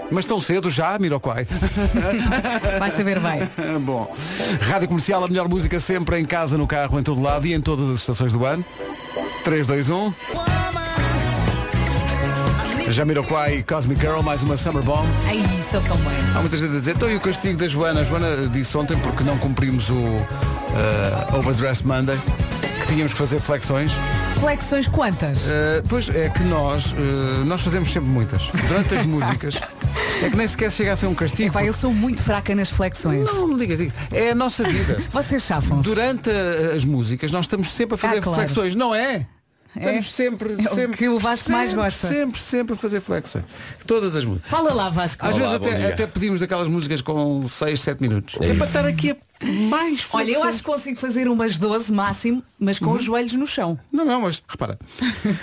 Mas 0.10 0.26
tão 0.26 0.40
cedo 0.40 0.70
já, 0.70 0.98
Miroquai. 0.98 1.46
Vai 2.80 2.90
saber 2.92 3.20
bem. 3.20 3.42
Bom, 3.82 4.16
Rádio 4.62 4.88
Comercial, 4.88 5.22
a 5.22 5.28
melhor 5.28 5.50
música 5.50 5.82
sempre 5.82 6.18
em 6.18 6.24
casa, 6.24 6.58
no 6.58 6.66
carro, 6.66 6.98
em 6.98 7.04
todo 7.04 7.22
lado 7.22 7.46
e 7.46 7.54
em 7.54 7.60
todas 7.60 7.90
as 7.90 8.00
estações 8.00 8.32
do 8.32 8.46
ano. 8.46 8.64
3, 9.44 9.68
2, 9.68 9.90
1. 9.90 10.14
Jamiroquai 12.90 13.58
e 13.58 13.64
Cosmic 13.64 14.00
Girl, 14.00 14.22
mais 14.22 14.42
uma 14.44 14.56
Summer 14.58 14.82
Bomb. 14.84 15.06
Ai, 15.26 15.44
sou 15.70 15.82
tão 15.82 15.98
bem. 15.98 16.14
Há 16.36 16.40
muita 16.40 16.58
gente 16.58 16.76
a 16.76 16.80
dizer, 16.80 16.96
então 16.96 17.10
e 17.10 17.16
o 17.16 17.20
castigo 17.20 17.58
da 17.58 17.68
Joana? 17.68 18.02
A 18.02 18.04
Joana 18.04 18.48
disse 18.52 18.76
ontem, 18.78 18.98
porque 18.98 19.24
não 19.24 19.38
cumprimos 19.38 19.90
o 19.90 19.96
eh, 20.06 21.36
Overdress 21.38 21.84
Monday, 21.84 22.18
que 22.82 22.88
tínhamos 22.88 23.12
que 23.14 23.18
fazer 23.20 23.40
flexões. 23.40 23.92
Flexões 24.40 24.88
quantas? 24.88 25.50
Eh, 25.50 25.84
pois 25.88 26.10
é 26.10 26.30
que 26.30 26.44
nós, 26.44 26.94
eh, 26.98 27.44
nós 27.46 27.62
fazemos 27.62 27.92
sempre 27.92 28.10
muitas. 28.10 28.48
Durante 28.68 28.96
as 28.96 29.04
músicas, 29.06 29.56
é 30.24 30.30
que 30.30 30.36
nem 30.38 30.48
sequer 30.48 30.72
chega 30.72 30.94
a 30.94 30.98
ser 30.98 31.08
um 31.08 31.14
castigo. 31.16 31.50
Epá, 31.50 31.64
eu 31.66 31.74
sou 31.74 31.94
muito 31.94 32.22
fraca 32.22 32.56
nas 32.56 32.70
flexões. 32.70 33.26
Não, 33.34 33.48
não 33.50 33.58
digas, 33.58 33.80
digas. 33.80 33.94
É 34.12 34.32
a 34.32 34.36
nossa 34.36 34.64
vida. 34.64 35.02
Vocês 35.12 35.44
chafam-se. 35.44 35.84
Durante 35.84 36.30
a- 36.30 36.76
as 36.76 36.86
músicas 36.86 37.32
nós 37.32 37.46
estamos 37.46 37.70
sempre 37.72 37.96
a 37.96 37.98
fazer 37.98 38.18
Ah, 38.20 38.22
claro. 38.22 38.40
flexões, 38.40 38.76
não 38.76 38.96
é? 38.96 39.26
É? 39.80 39.86
Estamos 39.86 40.12
sempre, 40.12 40.54
É 40.54 40.72
o 40.72 40.76
sempre. 40.76 40.98
que 40.98 41.08
o 41.10 41.20
Vasco 41.20 41.52
mais 41.52 41.70
sempre, 41.72 41.84
gosta. 41.86 42.08
Sempre, 42.08 42.40
sempre 42.42 42.74
a 42.74 42.78
fazer 42.78 43.02
flexões. 43.02 43.44
Todas 43.86 44.16
as 44.16 44.26
músicas. 44.26 44.50
Fala 44.50 44.74
lá, 44.74 44.90
Vasco. 44.90 45.26
Às 45.26 45.36
vezes 45.38 45.58
bom 45.58 45.68
até, 45.68 45.94
até 45.94 46.08
pedimos 46.08 46.42
aquelas 46.42 46.68
músicas 46.68 47.02
com 47.02 47.48
6, 47.48 47.80
7 47.80 48.02
minutos. 48.02 48.36
É, 48.42 48.50
É 48.50 48.54
para 48.54 48.66
estar 48.66 48.86
aqui 48.86 49.12
a 49.12 49.16
mais 49.44 50.02
flexões. 50.02 50.14
Olha, 50.14 50.32
eu 50.32 50.44
acho 50.44 50.58
que 50.60 50.64
consigo 50.64 51.00
fazer 51.00 51.28
umas 51.28 51.58
12 51.58 51.92
máximo, 51.92 52.44
mas 52.60 52.80
Uhum. 52.82 52.88
com 52.90 52.94
os 52.96 53.04
joelhos 53.04 53.34
no 53.34 53.46
chão. 53.48 53.80
Não, 53.92 54.04
não, 54.06 54.22
mas 54.22 54.42
repara. 54.48 54.78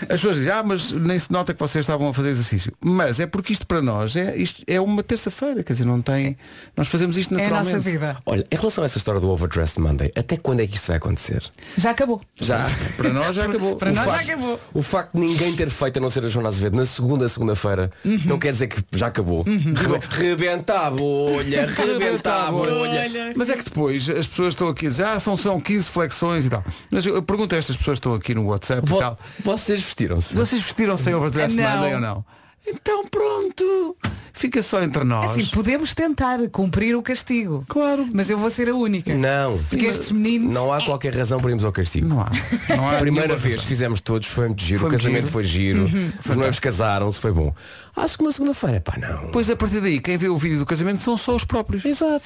As 0.02 0.06
pessoas 0.20 0.36
dizem, 0.36 0.52
ah, 0.52 0.62
mas 0.62 0.92
nem 0.92 1.18
se 1.18 1.30
nota 1.32 1.52
que 1.54 1.60
vocês 1.60 1.82
estavam 1.84 2.08
a 2.08 2.14
fazer 2.14 2.30
exercício. 2.30 2.72
Mas 2.80 3.20
é 3.20 3.26
porque 3.26 3.52
isto 3.52 3.66
para 3.66 3.80
nós 3.80 4.16
é, 4.16 4.36
isto 4.36 4.62
é 4.66 4.80
uma 4.80 5.02
terça-feira, 5.02 5.62
quer 5.62 5.72
dizer, 5.74 5.84
não 5.84 6.00
tem. 6.02 6.36
Nós 6.76 6.88
fazemos 6.88 7.16
isto 7.16 7.32
É 7.34 7.36
a 7.36 7.40
naturalmente. 7.42 7.74
nossa 7.76 7.90
vida. 7.90 8.16
Olha, 8.26 8.44
em 8.50 8.56
relação 8.56 8.82
a 8.82 8.86
essa 8.86 8.98
história 8.98 9.20
do 9.20 9.28
Overdressed 9.30 9.80
Monday, 9.80 10.10
até 10.16 10.36
quando 10.36 10.60
é 10.60 10.66
que 10.66 10.74
isto 10.76 10.86
vai 10.88 10.96
acontecer? 10.96 11.42
Já 11.76 11.90
acabou. 11.90 12.20
Já, 12.36 12.66
para 12.96 13.10
nós 13.10 13.34
já 13.36 13.44
acabou. 13.46 13.76
Para 13.76 13.90
O 13.92 13.94
nós 13.94 14.04
já 14.04 14.10
facto- 14.12 14.28
acabou. 14.30 14.60
O 14.72 14.82
facto 14.82 15.12
de 15.14 15.20
ninguém 15.20 15.54
ter 15.54 15.70
feito 15.70 15.98
a 15.98 16.00
não 16.00 16.10
ser 16.10 16.24
a 16.24 16.28
Joana 16.28 16.48
Azevedo 16.48 16.76
na 16.76 16.86
segunda 16.86 17.28
segunda-feira 17.28 17.90
Uhum. 18.04 18.18
não 18.26 18.38
quer 18.38 18.50
dizer 18.52 18.66
que 18.68 18.82
já 18.96 19.06
acabou. 19.08 19.42
Rebe- 19.44 20.00
Rebenta 20.10 20.78
a 20.86 20.90
bolha, 20.90 21.66
rebenta 21.70 22.32
a 22.48 22.50
bolha. 22.50 23.32
Mas 23.36 23.48
é 23.50 23.56
que 23.56 23.64
depois 23.64 23.83
as 23.88 24.26
pessoas 24.26 24.48
estão 24.54 24.68
aqui 24.68 24.86
a 24.86 24.90
dizer, 24.90 25.04
ah, 25.04 25.18
são, 25.20 25.36
são 25.36 25.60
15 25.60 25.88
flexões 25.88 26.44
e 26.44 26.50
tal. 26.50 26.64
Mas 26.90 27.04
eu, 27.06 27.22
pergunto 27.22 27.54
a 27.54 27.58
estas 27.58 27.76
pessoas 27.76 27.96
que 27.98 28.00
estão 28.00 28.14
aqui 28.14 28.34
no 28.34 28.46
WhatsApp 28.46 28.88
Vo- 28.88 28.96
e 28.96 29.00
tal. 29.00 29.18
Vocês 29.42 29.80
vestiram-se. 29.80 30.34
Vocês 30.34 30.62
vestiram 30.62 30.96
sem 30.96 31.14
overdress 31.14 31.54
Não. 31.54 31.62
Monday 31.68 31.94
ou 31.94 32.00
não? 32.00 32.24
Então 32.66 33.06
pronto. 33.08 33.96
fica 34.32 34.62
só 34.62 34.82
entre 34.82 35.04
nós. 35.04 35.30
Assim, 35.32 35.44
podemos 35.46 35.94
tentar 35.94 36.38
cumprir 36.50 36.96
o 36.96 37.02
castigo. 37.02 37.64
Claro. 37.68 38.06
Mas 38.12 38.30
eu 38.30 38.38
vou 38.38 38.50
ser 38.50 38.68
a 38.68 38.74
única. 38.74 39.14
Não. 39.14 39.58
Porque 39.68 39.86
estes 39.86 40.10
meninos. 40.10 40.52
Não 40.54 40.72
há 40.72 40.82
qualquer 40.84 41.14
razão 41.14 41.38
para 41.40 41.50
irmos 41.50 41.64
ao 41.64 41.72
castigo. 41.72 42.08
Não 42.08 42.20
há. 42.20 42.30
Não 42.76 42.88
há 42.88 42.96
A 42.96 42.98
primeira 43.00 43.36
vez 43.36 43.54
razão. 43.54 43.68
fizemos 43.68 44.00
todos, 44.00 44.28
foi 44.28 44.46
muito 44.48 44.62
giro, 44.62 44.80
Foi 44.80 44.88
o 44.88 44.92
casamento 44.92 45.16
giro. 45.20 45.30
foi 45.32 45.44
giro, 45.44 45.84
os 46.28 46.36
noivos 46.36 46.58
casaram-se, 46.58 47.20
foi 47.20 47.32
bom. 47.32 47.54
À 47.96 48.08
segunda, 48.08 48.32
segunda-feira, 48.32 48.80
pá, 48.80 48.96
não. 48.98 49.30
Pois 49.30 49.48
a 49.48 49.54
partir 49.54 49.80
daí, 49.80 50.00
quem 50.00 50.16
vê 50.16 50.28
o 50.28 50.36
vídeo 50.36 50.58
do 50.58 50.66
casamento 50.66 51.00
são 51.02 51.16
só 51.16 51.36
os 51.36 51.44
próprios. 51.44 51.84
Exato. 51.84 52.24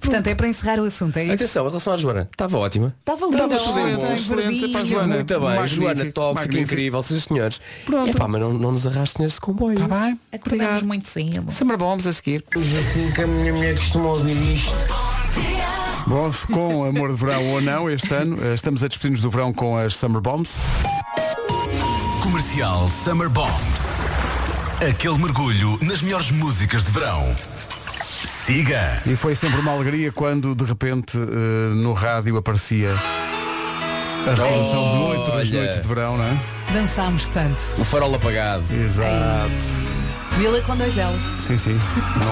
Portanto, 0.00 0.26
é 0.28 0.34
para 0.34 0.48
encerrar 0.48 0.78
o 0.78 0.84
assunto, 0.84 1.16
é 1.16 1.24
isso? 1.24 1.32
Atenção, 1.34 1.64
em 1.64 1.68
relação 1.68 1.92
à 1.92 1.96
Joana, 1.96 2.28
estava 2.30 2.56
ótima. 2.58 2.94
Estava 3.00 3.26
linda 3.26 3.36
Estava 3.56 3.56
excelente, 3.56 4.12
excelente, 4.12 4.68
pá, 4.72 4.84
Joana, 4.84 5.14
muito 5.16 5.34
bem, 5.40 5.40
magnífico, 5.40 5.82
Joana, 5.82 6.12
top, 6.12 6.40
fica 6.42 6.58
incrível, 6.60 7.02
sim 7.02 7.18
senhores. 7.18 7.60
Pronto. 7.84 8.10
Epá, 8.10 8.28
mas 8.28 8.40
não, 8.40 8.52
não 8.52 8.70
nos 8.72 8.86
arrastes 8.86 9.18
nesse 9.20 9.40
comboio. 9.40 9.77
Está 9.78 9.88
Tá 9.88 10.00
bem? 10.06 10.20
Acordamos 10.32 10.82
muito 10.82 11.06
cedo. 11.08 11.52
Summer 11.52 11.76
Bombs 11.76 12.06
a 12.06 12.12
seguir. 12.12 12.44
assim 12.54 13.10
que 13.12 13.22
a 13.22 13.26
minha 13.26 13.52
mulher 13.52 13.76
costuma 13.76 14.08
ouvir 14.08 14.36
isto. 14.54 14.74
Bom, 16.06 16.30
com 16.52 16.84
amor 16.84 17.10
de 17.12 17.16
verão 17.16 17.44
ou 17.52 17.60
não, 17.60 17.88
este 17.90 18.12
ano, 18.12 18.38
eh, 18.42 18.54
estamos 18.54 18.82
a 18.82 18.88
despedir-nos 18.88 19.20
do 19.20 19.30
verão 19.30 19.52
com 19.52 19.76
as 19.76 19.94
Summer 19.94 20.20
Bombs. 20.20 20.56
Comercial 22.22 22.88
Summer 22.88 23.28
Bombs. 23.28 24.08
Aquele 24.88 25.18
mergulho 25.18 25.78
nas 25.82 26.00
melhores 26.02 26.30
músicas 26.30 26.82
de 26.84 26.90
verão. 26.90 27.34
Siga. 28.46 29.02
E 29.06 29.14
foi 29.16 29.34
sempre 29.34 29.60
uma 29.60 29.72
alegria 29.72 30.10
quando, 30.10 30.54
de 30.54 30.64
repente, 30.64 31.16
eh, 31.18 31.74
no 31.74 31.92
rádio 31.92 32.36
aparecia 32.36 32.92
a 34.26 34.34
revolução 34.34 34.88
de 34.90 34.96
oito 35.18 35.30
das 35.30 35.48
Olha. 35.50 35.58
noites 35.60 35.80
de 35.80 35.86
verão, 35.88 36.16
não 36.16 36.24
é? 36.24 36.57
Dançámos 36.72 37.28
tanto. 37.28 37.56
O 37.78 37.84
farol 37.84 38.14
apagado. 38.14 38.62
Exato. 38.72 39.48
Mila 40.36 40.60
com 40.60 40.76
dois 40.76 40.94
L's. 40.94 41.22
Sim, 41.42 41.56
sim. 41.58 41.76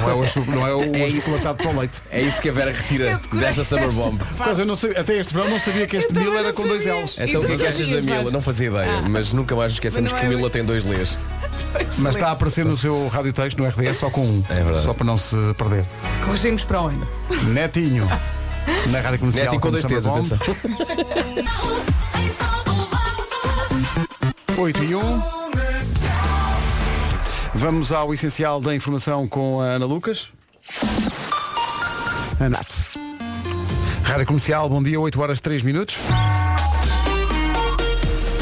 Não 0.02 0.10
é 0.10 0.14
o, 0.14 0.22
achu- 0.22 0.44
não 0.46 0.64
é 0.66 0.72
o 0.74 0.82
É 0.94 1.08
isso. 1.08 1.18
achocolatado 1.18 1.58
para 1.58 1.70
o 1.72 1.78
leite. 1.80 2.02
É 2.10 2.20
isso 2.20 2.40
que 2.40 2.48
a 2.50 2.52
Vera 2.52 2.70
retira 2.70 3.20
desta 3.32 3.64
Summer 3.64 3.90
Bomb. 3.90 4.20
Mas 4.38 4.58
eu 4.58 4.66
não 4.66 4.76
sabia, 4.76 5.00
até 5.00 5.16
este 5.16 5.34
verão 5.34 5.48
não 5.48 5.58
sabia 5.58 5.86
que 5.88 5.96
este 5.96 6.12
também 6.12 6.28
Mil 6.30 6.38
era 6.38 6.52
com 6.52 6.66
dois 6.68 6.84
sabia. 6.84 7.02
L's. 7.02 7.16
Então 7.18 7.40
o 7.40 7.46
que 7.46 7.52
é 7.52 7.56
que 7.56 7.62
achas 7.66 7.78
da 7.78 7.84
sabias, 7.86 8.04
Mila? 8.04 8.18
Vasco? 8.18 8.32
Não 8.32 8.40
fazia 8.42 8.68
ideia, 8.68 9.02
mas 9.08 9.32
nunca 9.32 9.56
mais 9.56 9.72
esquecemos 9.72 10.12
Mas 10.12 10.20
que 10.20 10.26
é 10.26 10.28
Mila 10.28 10.50
tem 10.50 10.64
dois 10.64 10.84
lês. 10.84 11.16
Mas 11.98 12.14
está 12.16 12.28
a 12.28 12.32
aparecer 12.32 12.64
no 12.64 12.76
seu 12.76 13.08
rádio 13.08 13.32
texto, 13.32 13.58
no 13.58 13.66
RDS, 13.68 13.96
só 13.98 14.08
com 14.10 14.20
um. 14.24 14.44
É 14.48 14.54
verdade. 14.62 14.84
Só 14.84 14.92
para 14.94 15.04
não 15.06 15.16
se 15.16 15.36
perder. 15.58 15.84
Corrigimos 16.24 16.64
para 16.64 16.80
onde? 16.82 17.00
Netinho. 17.52 18.06
Na 18.88 19.00
rádio 19.00 19.18
comercial. 19.18 19.44
Netinho 19.46 19.60
com 19.60 19.70
como 19.70 19.72
dois 19.72 19.82
Summer 19.82 20.00
T's, 20.00 20.06
Bomb. 20.06 20.34
atenção. 20.34 21.56
8 24.58 24.84
e 24.84 24.94
1. 24.94 25.00
Vamos 27.54 27.92
ao 27.92 28.14
essencial 28.14 28.58
da 28.58 28.74
informação 28.74 29.28
com 29.28 29.60
a 29.60 29.64
Ana 29.64 29.84
Lucas. 29.84 30.32
Anato. 32.40 32.74
Rádio 34.02 34.26
Comercial, 34.26 34.68
bom 34.68 34.82
dia, 34.82 34.98
8 34.98 35.20
horas 35.20 35.40
3 35.42 35.62
minutos. 35.62 35.96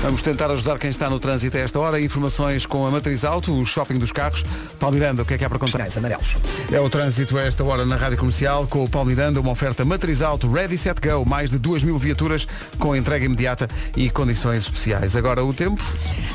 Vamos 0.04 0.20
tentar 0.20 0.50
ajudar 0.50 0.78
quem 0.78 0.90
está 0.90 1.08
no 1.08 1.18
trânsito 1.18 1.56
a 1.56 1.60
esta 1.60 1.80
hora. 1.80 1.98
Informações 1.98 2.66
com 2.66 2.86
a 2.86 2.90
Matriz 2.90 3.24
Auto, 3.24 3.58
o 3.58 3.64
shopping 3.64 3.98
dos 3.98 4.12
carros. 4.12 4.44
Paulo 4.78 4.94
Miranda, 4.94 5.22
o 5.22 5.24
que 5.24 5.32
é 5.32 5.38
que 5.38 5.44
há 5.46 5.48
para 5.48 5.58
contar? 5.58 5.78
Sinais 5.78 5.96
amarelos. 5.96 6.36
É 6.70 6.78
o 6.78 6.90
trânsito 6.90 7.38
a 7.38 7.40
esta 7.40 7.64
hora 7.64 7.86
na 7.86 7.96
Rádio 7.96 8.18
Comercial 8.18 8.66
com 8.66 8.84
o 8.84 8.88
Paulo 8.88 9.08
Miranda, 9.08 9.40
uma 9.40 9.52
oferta 9.52 9.82
Matriz 9.82 10.20
Auto 10.20 10.52
Ready 10.52 10.76
Set 10.76 11.00
Go, 11.00 11.26
mais 11.26 11.48
de 11.48 11.58
2 11.58 11.84
mil 11.84 11.96
viaturas 11.96 12.46
com 12.78 12.94
entrega 12.94 13.24
imediata 13.24 13.66
e 13.96 14.10
condições 14.10 14.64
especiais. 14.64 15.16
Agora 15.16 15.42
o 15.42 15.54
tempo. 15.54 15.82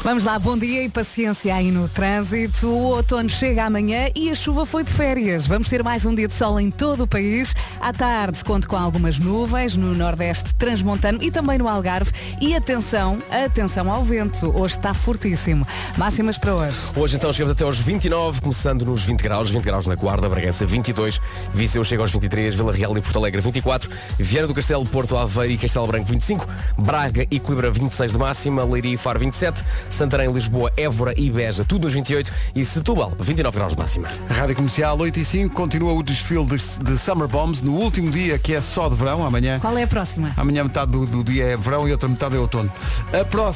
Vamos 0.03 0.23
lá, 0.23 0.39
bom 0.39 0.57
dia 0.57 0.83
e 0.83 0.89
paciência 0.89 1.53
aí 1.53 1.69
no 1.69 1.87
trânsito. 1.87 2.65
O 2.65 2.95
outono 2.95 3.29
chega 3.29 3.65
amanhã 3.65 4.09
e 4.15 4.31
a 4.31 4.35
chuva 4.35 4.65
foi 4.65 4.83
de 4.83 4.91
férias. 4.91 5.45
Vamos 5.45 5.69
ter 5.69 5.83
mais 5.83 6.07
um 6.07 6.15
dia 6.15 6.27
de 6.27 6.33
sol 6.33 6.59
em 6.59 6.71
todo 6.71 7.03
o 7.03 7.07
país. 7.07 7.53
À 7.79 7.93
tarde, 7.93 8.43
conto 8.43 8.67
com 8.67 8.75
algumas 8.75 9.19
nuvens 9.19 9.77
no 9.77 9.93
Nordeste 9.93 10.55
Transmontano 10.55 11.19
e 11.21 11.29
também 11.29 11.59
no 11.59 11.69
Algarve. 11.69 12.11
E 12.41 12.55
atenção, 12.55 13.19
atenção 13.29 13.58
ao 13.61 14.03
vento. 14.03 14.57
Hoje 14.57 14.75
está 14.75 14.93
fortíssimo. 14.93 15.67
Máximas 15.97 16.37
para 16.37 16.55
hoje. 16.55 16.77
Hoje 16.95 17.17
então 17.17 17.33
chegamos 17.33 17.51
até 17.51 17.65
aos 17.65 17.77
29, 17.77 18.39
começando 18.39 18.85
nos 18.85 19.03
20 19.03 19.21
graus, 19.21 19.49
20 19.49 19.63
graus 19.63 19.85
na 19.85 19.95
Guarda, 19.95 20.29
Bragança 20.29 20.65
22, 20.65 21.19
Viseu 21.53 21.83
chega 21.83 22.01
aos 22.01 22.11
23, 22.11 22.55
Vila 22.55 22.71
Real 22.71 22.97
e 22.97 23.01
Porto 23.01 23.17
Alegre 23.17 23.41
24, 23.41 23.89
Viana 24.17 24.47
do 24.47 24.53
Castelo, 24.53 24.85
Porto 24.85 25.17
Aveiro 25.17 25.53
e 25.53 25.57
Castelo 25.57 25.87
Branco 25.87 26.05
25, 26.05 26.47
Braga 26.77 27.27
e 27.29 27.37
Coimbra 27.37 27.69
26 27.69 28.13
de 28.13 28.17
máxima, 28.17 28.63
Leiria 28.63 28.93
e 28.93 28.97
Faro 28.97 29.19
27, 29.19 29.61
Santarém, 29.89 30.31
Lisboa, 30.31 30.71
Évora 30.77 31.13
e 31.17 31.29
Beja 31.29 31.65
tudo 31.65 31.83
nos 31.83 31.93
28 31.93 32.31
e 32.55 32.63
Setúbal 32.63 33.11
29 33.19 33.57
graus 33.57 33.73
de 33.73 33.79
máxima. 33.79 34.07
Rádio 34.29 34.55
Comercial 34.55 34.97
8 34.97 35.19
e 35.19 35.25
5 35.25 35.53
continua 35.53 35.91
o 35.91 36.01
desfile 36.01 36.45
de, 36.45 36.57
de 36.57 36.97
Summer 36.97 37.27
Bombs 37.27 37.61
no 37.61 37.73
último 37.73 38.09
dia 38.09 38.39
que 38.39 38.53
é 38.53 38.61
só 38.61 38.87
de 38.87 38.95
verão, 38.95 39.25
amanhã. 39.25 39.59
Qual 39.59 39.77
é 39.77 39.83
a 39.83 39.87
próxima? 39.87 40.31
Amanhã 40.37 40.63
metade 40.63 40.91
do, 40.93 41.05
do 41.05 41.23
dia 41.25 41.43
é 41.43 41.57
verão 41.57 41.89
e 41.89 41.91
outra 41.91 42.07
metade 42.07 42.37
é 42.37 42.39
outono. 42.39 42.71
A 43.11 43.25
próxima. 43.25 43.48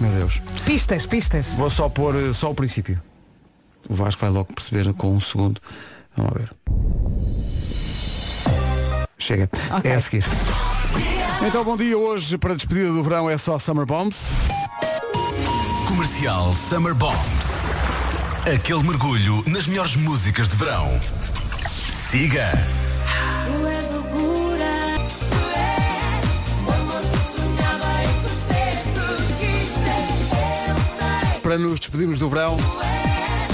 Meu 0.00 0.10
Deus. 0.12 0.40
Pistas, 0.64 1.06
pistas. 1.06 1.54
Vou 1.54 1.70
só 1.70 1.88
pôr 1.88 2.14
eh, 2.14 2.32
só 2.32 2.50
o 2.50 2.54
princípio. 2.54 3.00
O 3.88 3.94
Vasco 3.94 4.20
vai 4.20 4.30
logo 4.30 4.52
perceber 4.52 4.92
com 4.94 5.14
um 5.14 5.20
segundo. 5.20 5.60
Vamos 6.16 6.32
ver. 6.34 6.50
Chega. 9.18 9.50
Ok. 9.70 9.90
É 9.90 9.94
a 9.94 10.00
seguir. 10.00 10.24
Então 11.46 11.64
bom 11.64 11.76
dia 11.76 11.96
hoje 11.96 12.36
para 12.38 12.52
a 12.52 12.56
despedida 12.56 12.92
do 12.92 13.02
verão 13.02 13.28
é 13.28 13.38
só 13.38 13.58
Summer 13.58 13.86
Bombs. 13.86 14.24
Comercial 15.86 16.52
Summer 16.54 16.94
Bombs. 16.94 17.72
Aquele 18.52 18.82
mergulho 18.82 19.42
nas 19.46 19.66
melhores 19.66 19.96
músicas 19.96 20.48
de 20.48 20.56
verão. 20.56 20.98
Siga. 22.10 22.50
Para 31.48 31.56
nos 31.56 31.80
despedirmos 31.80 32.18
do 32.18 32.28
verão, 32.28 32.58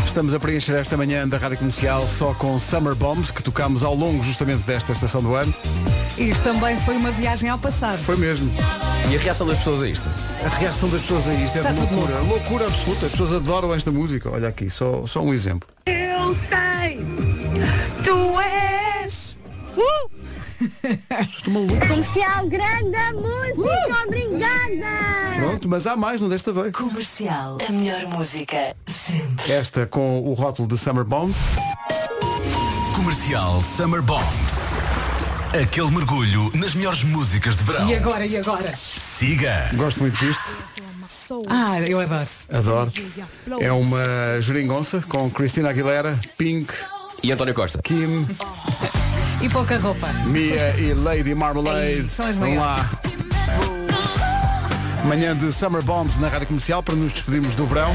estamos 0.05 0.35
a 0.35 0.41
preencher 0.41 0.73
esta 0.73 0.97
manhã 0.97 1.29
da 1.29 1.39
Rádio 1.39 1.59
Comercial 1.59 2.03
só 2.03 2.35
com 2.35 2.59
Summer 2.59 2.93
Bombs, 2.93 3.31
que 3.31 3.41
tocámos 3.41 3.85
ao 3.85 3.95
longo 3.95 4.21
justamente 4.21 4.65
desta 4.65 4.93
estação 4.93 5.23
do 5.23 5.37
ano. 5.37 5.55
Isto 6.19 6.43
também 6.43 6.77
foi 6.81 6.97
uma 6.97 7.13
viagem 7.13 7.49
ao 7.49 7.57
passado. 7.57 7.99
Foi 7.99 8.17
mesmo. 8.17 8.51
E 9.09 9.15
a 9.15 9.19
reação 9.21 9.47
das 9.47 9.59
pessoas 9.59 9.81
a 9.81 9.89
isto? 9.89 10.09
A 10.45 10.49
reação 10.49 10.89
das 10.89 11.03
pessoas 11.03 11.29
a 11.29 11.35
isto 11.35 11.55
é 11.55 11.59
Está 11.59 11.71
de 11.71 11.79
loucura. 11.79 12.19
Loucura 12.19 12.67
absoluta. 12.67 13.07
As 13.07 13.13
pessoas 13.13 13.33
adoram 13.33 13.73
esta 13.73 13.93
música. 13.93 14.29
Olha 14.29 14.49
aqui, 14.49 14.69
só, 14.69 15.07
só 15.07 15.23
um 15.23 15.33
exemplo. 15.33 15.69
Eu 15.87 16.35
sei, 16.35 16.64
Estou 21.31 21.53
maluco. 21.53 21.87
Comercial 21.87 22.47
grande 22.47 22.97
a 22.97 23.13
música, 23.13 24.03
obrigada! 24.07 25.37
Pronto, 25.37 25.69
mas 25.69 25.87
há 25.87 25.97
mais, 25.97 26.21
não 26.21 26.29
desta 26.29 26.53
vez. 26.53 26.73
Comercial. 26.73 27.59
A 27.67 27.73
melhor 27.73 28.07
música 28.07 28.77
sempre. 28.87 29.53
Esta 29.53 29.87
com 29.87 30.21
o 30.23 30.35
rótulo 30.35 30.69
de 30.69 30.77
Summer 30.79 31.05
Bomb. 31.05 31.33
Comercial 32.95 33.61
Summer 33.63 34.03
Bombs. 34.03 34.75
Aquele 35.61 35.91
mergulho 35.91 36.51
nas 36.55 36.75
melhores 36.75 37.03
músicas 37.05 37.57
de 37.57 37.65
verão. 37.65 37.89
E 37.89 37.95
agora, 37.97 38.27
e 38.27 38.37
agora? 38.37 38.75
Siga. 38.77 39.71
Gosto 39.75 40.01
muito 40.01 40.17
disto. 40.19 40.59
Ah, 41.49 41.81
eu 41.81 42.01
adoro. 42.01 42.27
Adoro. 42.53 42.93
É 43.61 43.73
uma 43.73 44.41
geringonça 44.41 45.01
com 45.09 45.31
Cristina 45.31 45.71
Aguilera, 45.71 46.19
Pink, 46.37 46.73
E 47.23 47.33
António 47.33 47.55
Costa? 47.55 47.81
Kim, 47.83 48.27
E 49.45 49.49
pouca 49.51 49.77
roupa. 49.77 50.11
Mia 50.25 50.75
e 50.79 50.95
Lady 50.95 51.35
Marmalade. 51.35 52.09
São 52.09 52.27
as 52.27 52.35
Vamos 52.35 52.57
lá. 52.57 52.89
Manhã 55.05 55.37
de 55.37 55.53
Summer 55.53 55.83
Bombs 55.83 56.19
na 56.19 56.29
Rádio 56.29 56.47
Comercial 56.47 56.83
para 56.83 56.95
nos 56.95 57.13
despedirmos 57.13 57.55
do 57.55 57.67
verão. 57.67 57.95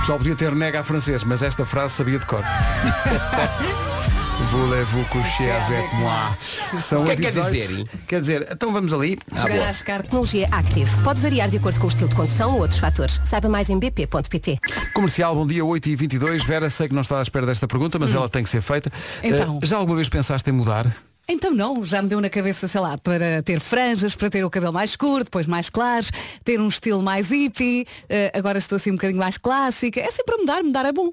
Pessoal 0.00 0.18
podia 0.18 0.36
ter 0.36 0.54
nega 0.54 0.80
a 0.80 0.84
francês, 0.84 1.24
mas 1.24 1.42
esta 1.42 1.64
frase 1.64 1.94
sabia 1.94 2.18
de 2.18 2.26
cor. 2.26 2.44
Voulez-vous 4.48 5.04
coucher 5.10 5.50
avec 5.50 5.94
moi? 5.96 6.80
São 6.80 7.02
O 7.02 7.04
que 7.04 7.12
é 7.12 7.16
que 7.16 7.22
8 7.26 7.32
quer 7.34 7.42
18. 7.42 7.68
dizer? 7.68 7.84
Quer 8.08 8.20
dizer, 8.20 8.48
então 8.50 8.72
vamos 8.72 8.92
ali. 8.92 9.18
Jogar 9.32 9.68
às 9.68 9.82
cartas. 9.82 10.06
Tecnologia 10.06 10.48
Active. 10.50 10.90
Pode 11.04 11.20
variar 11.20 11.48
de 11.48 11.58
acordo 11.58 11.78
com 11.78 11.86
o 11.86 11.88
estilo 11.88 12.08
de 12.08 12.16
condução 12.16 12.54
ou 12.54 12.60
outros 12.60 12.80
fatores. 12.80 13.20
Saiba 13.24 13.48
mais 13.48 13.68
em 13.68 13.78
bp.pt. 13.78 14.58
Comercial, 14.94 15.34
bom 15.34 15.46
dia, 15.46 15.64
8 15.64 15.88
e 15.90 15.94
22 15.96 16.42
Vera, 16.44 16.70
sei 16.70 16.88
que 16.88 16.94
não 16.94 17.02
está 17.02 17.18
à 17.18 17.22
espera 17.22 17.46
desta 17.46 17.68
pergunta, 17.68 17.98
mas 17.98 18.14
ela 18.14 18.28
tem 18.28 18.42
que 18.42 18.48
ser 18.48 18.62
feita. 18.62 18.90
Então. 19.22 19.60
Eh, 19.62 19.66
já 19.66 19.76
alguma 19.76 19.96
vez 19.96 20.08
pensaste 20.08 20.48
em 20.48 20.52
mudar? 20.52 20.86
Então 21.28 21.52
não, 21.54 21.84
já 21.84 22.02
me 22.02 22.08
deu 22.08 22.20
na 22.20 22.28
cabeça, 22.28 22.66
sei 22.66 22.80
lá, 22.80 22.98
para 22.98 23.40
ter 23.44 23.60
franjas, 23.60 24.16
para 24.16 24.28
ter 24.28 24.44
o 24.44 24.50
cabelo 24.50 24.72
mais 24.72 24.90
escuro, 24.90 25.22
depois 25.22 25.46
mais 25.46 25.70
claro, 25.70 26.06
ter 26.42 26.58
um 26.60 26.66
estilo 26.66 27.02
mais 27.02 27.30
hippie, 27.30 27.86
eh, 28.08 28.32
agora 28.34 28.58
estou 28.58 28.74
assim 28.76 28.90
um 28.90 28.94
bocadinho 28.94 29.20
mais 29.20 29.38
clássica. 29.38 30.00
É 30.00 30.10
sempre 30.10 30.34
a 30.34 30.38
mudar, 30.38 30.62
mudar 30.64 30.86
é 30.86 30.92
bom. 30.92 31.10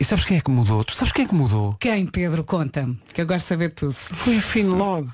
E 0.00 0.04
sabes 0.04 0.24
quem 0.24 0.36
é 0.36 0.40
que 0.40 0.50
mudou? 0.50 0.84
Tu 0.84 0.94
sabes 0.94 1.12
quem 1.12 1.24
é 1.24 1.28
que 1.28 1.34
mudou? 1.34 1.76
Quem, 1.80 2.06
Pedro, 2.06 2.44
conta-me, 2.44 2.98
que 3.12 3.20
eu 3.20 3.26
gosto 3.26 3.40
de 3.44 3.48
saber 3.48 3.70
tudo. 3.70 3.92
Foi 3.92 4.36
a 4.38 4.40
Finlog. 4.42 5.08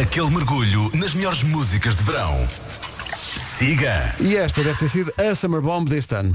Aquele 0.00 0.30
mergulho 0.30 0.88
nas 0.94 1.12
melhores 1.14 1.42
músicas 1.42 1.96
de 1.96 2.04
verão. 2.04 2.46
Siga. 3.56 4.14
E 4.20 4.36
esta 4.36 4.62
deve 4.62 4.78
ter 4.78 4.90
sido 4.90 5.10
a 5.16 5.34
Summer 5.34 5.62
Bomb 5.62 5.88
deste 5.88 6.14
ano. 6.14 6.34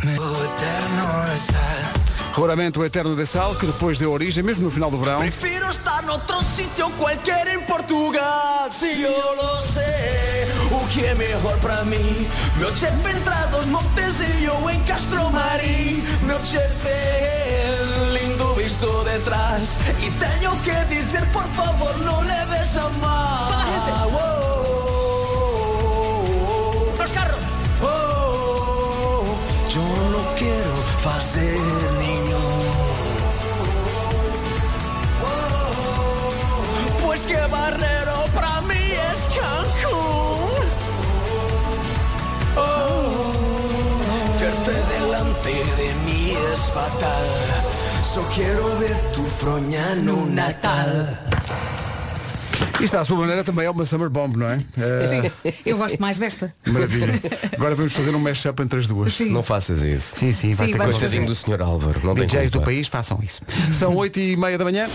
Regulamento 2.34 2.80
o 2.80 2.86
Eterno 2.86 3.16
de 3.16 3.28
Sal, 3.28 3.54
que 3.54 3.68
depois 3.68 4.00
deu 4.00 4.12
origem, 4.12 4.42
mesmo 4.42 4.64
no 4.64 4.72
final 4.72 4.90
do 4.90 4.98
verão, 4.98 5.20
Prefiero 5.20 5.70
estar 5.70 6.02
noutro 6.02 6.42
sitio 6.42 6.90
qualquer 6.92 7.48
em 7.54 7.60
Portugal. 7.60 8.72
Se 8.72 9.02
eu 9.04 9.36
lo 9.36 9.62
sei 9.62 10.48
O 10.72 10.88
que 10.88 11.06
é 11.06 11.14
melhor 11.14 11.60
para 11.60 11.84
mim? 11.84 12.28
Meu 12.58 12.76
chefe 12.76 13.16
entra 13.16 13.46
dos 13.52 13.68
montes 13.68 14.20
e 14.22 14.46
eu 14.46 14.70
em 14.70 14.82
Castro 14.86 15.30
Marim 15.30 16.04
Meu 16.24 16.40
chefe 16.44 16.90
lindo 18.14 18.56
visto 18.56 19.04
de 19.04 19.20
trás 19.20 19.78
E 20.02 20.10
tenho 20.10 20.56
que 20.62 20.96
dizer 20.96 21.24
por 21.32 21.44
favor 21.44 21.96
não 22.00 22.22
leves 22.22 22.78
a 22.78 22.90
mal 23.02 24.51
fazer 31.04 31.60
nenhum 32.00 32.72
Pues 37.04 37.26
que 37.26 37.36
Barrero 37.48 38.24
para 38.34 38.62
mí 38.62 38.94
es 39.12 39.28
Cancún. 39.36 40.64
Oh, 42.56 43.34
verte 44.40 44.72
delante 44.94 45.50
de 45.52 45.94
mí 46.06 46.38
es 46.54 46.62
fatal. 46.72 47.28
Só 48.02 48.22
quiero 48.34 48.80
ver 48.80 48.98
tu 49.14 49.24
fronha 49.24 49.96
no 49.96 50.26
Natal. 50.26 51.41
Isto 52.84 52.96
à 52.96 53.06
sua 53.06 53.18
maneira 53.18 53.44
também 53.44 53.66
é 53.66 53.70
uma 53.70 53.86
Summer 53.86 54.10
Bomb, 54.10 54.36
não 54.38 54.50
é? 54.50 54.60
Eh, 54.78 55.32
Sim, 55.44 55.54
eu 55.66 55.78
gosto 55.78 56.00
mais 56.02 56.18
desta. 56.18 56.54
Maravilha. 56.66 57.20
Agora 57.54 57.76
vamos 57.76 57.94
fazer 57.94 58.14
um 58.16 58.20
mashup 58.20 58.62
entre 58.64 58.80
as 58.80 58.88
duas. 58.88 59.14
Sim. 59.14 59.30
Não 59.30 59.44
faças 59.44 59.84
isso. 59.84 60.18
Sim, 60.18 60.34
sim, 60.34 60.54
vai 60.54 60.68
Sim, 60.68 60.72
ter 60.74 60.78
vamos 60.80 60.96
coisas. 60.98 61.10
Coitadinho 61.10 61.28
do 61.28 61.36
Sr. 61.36 61.62
Álvaro. 61.62 62.02
Não 62.04 62.16
tem 62.16 62.26
DJs 62.26 62.52
do 62.52 62.62
país 62.62 62.88
façam 62.88 63.20
isso. 63.22 63.42
São 63.78 63.96
8 63.96 64.20
e 64.20 64.38
meia 64.38 64.58
da 64.58 64.64
manhã. 64.66 64.88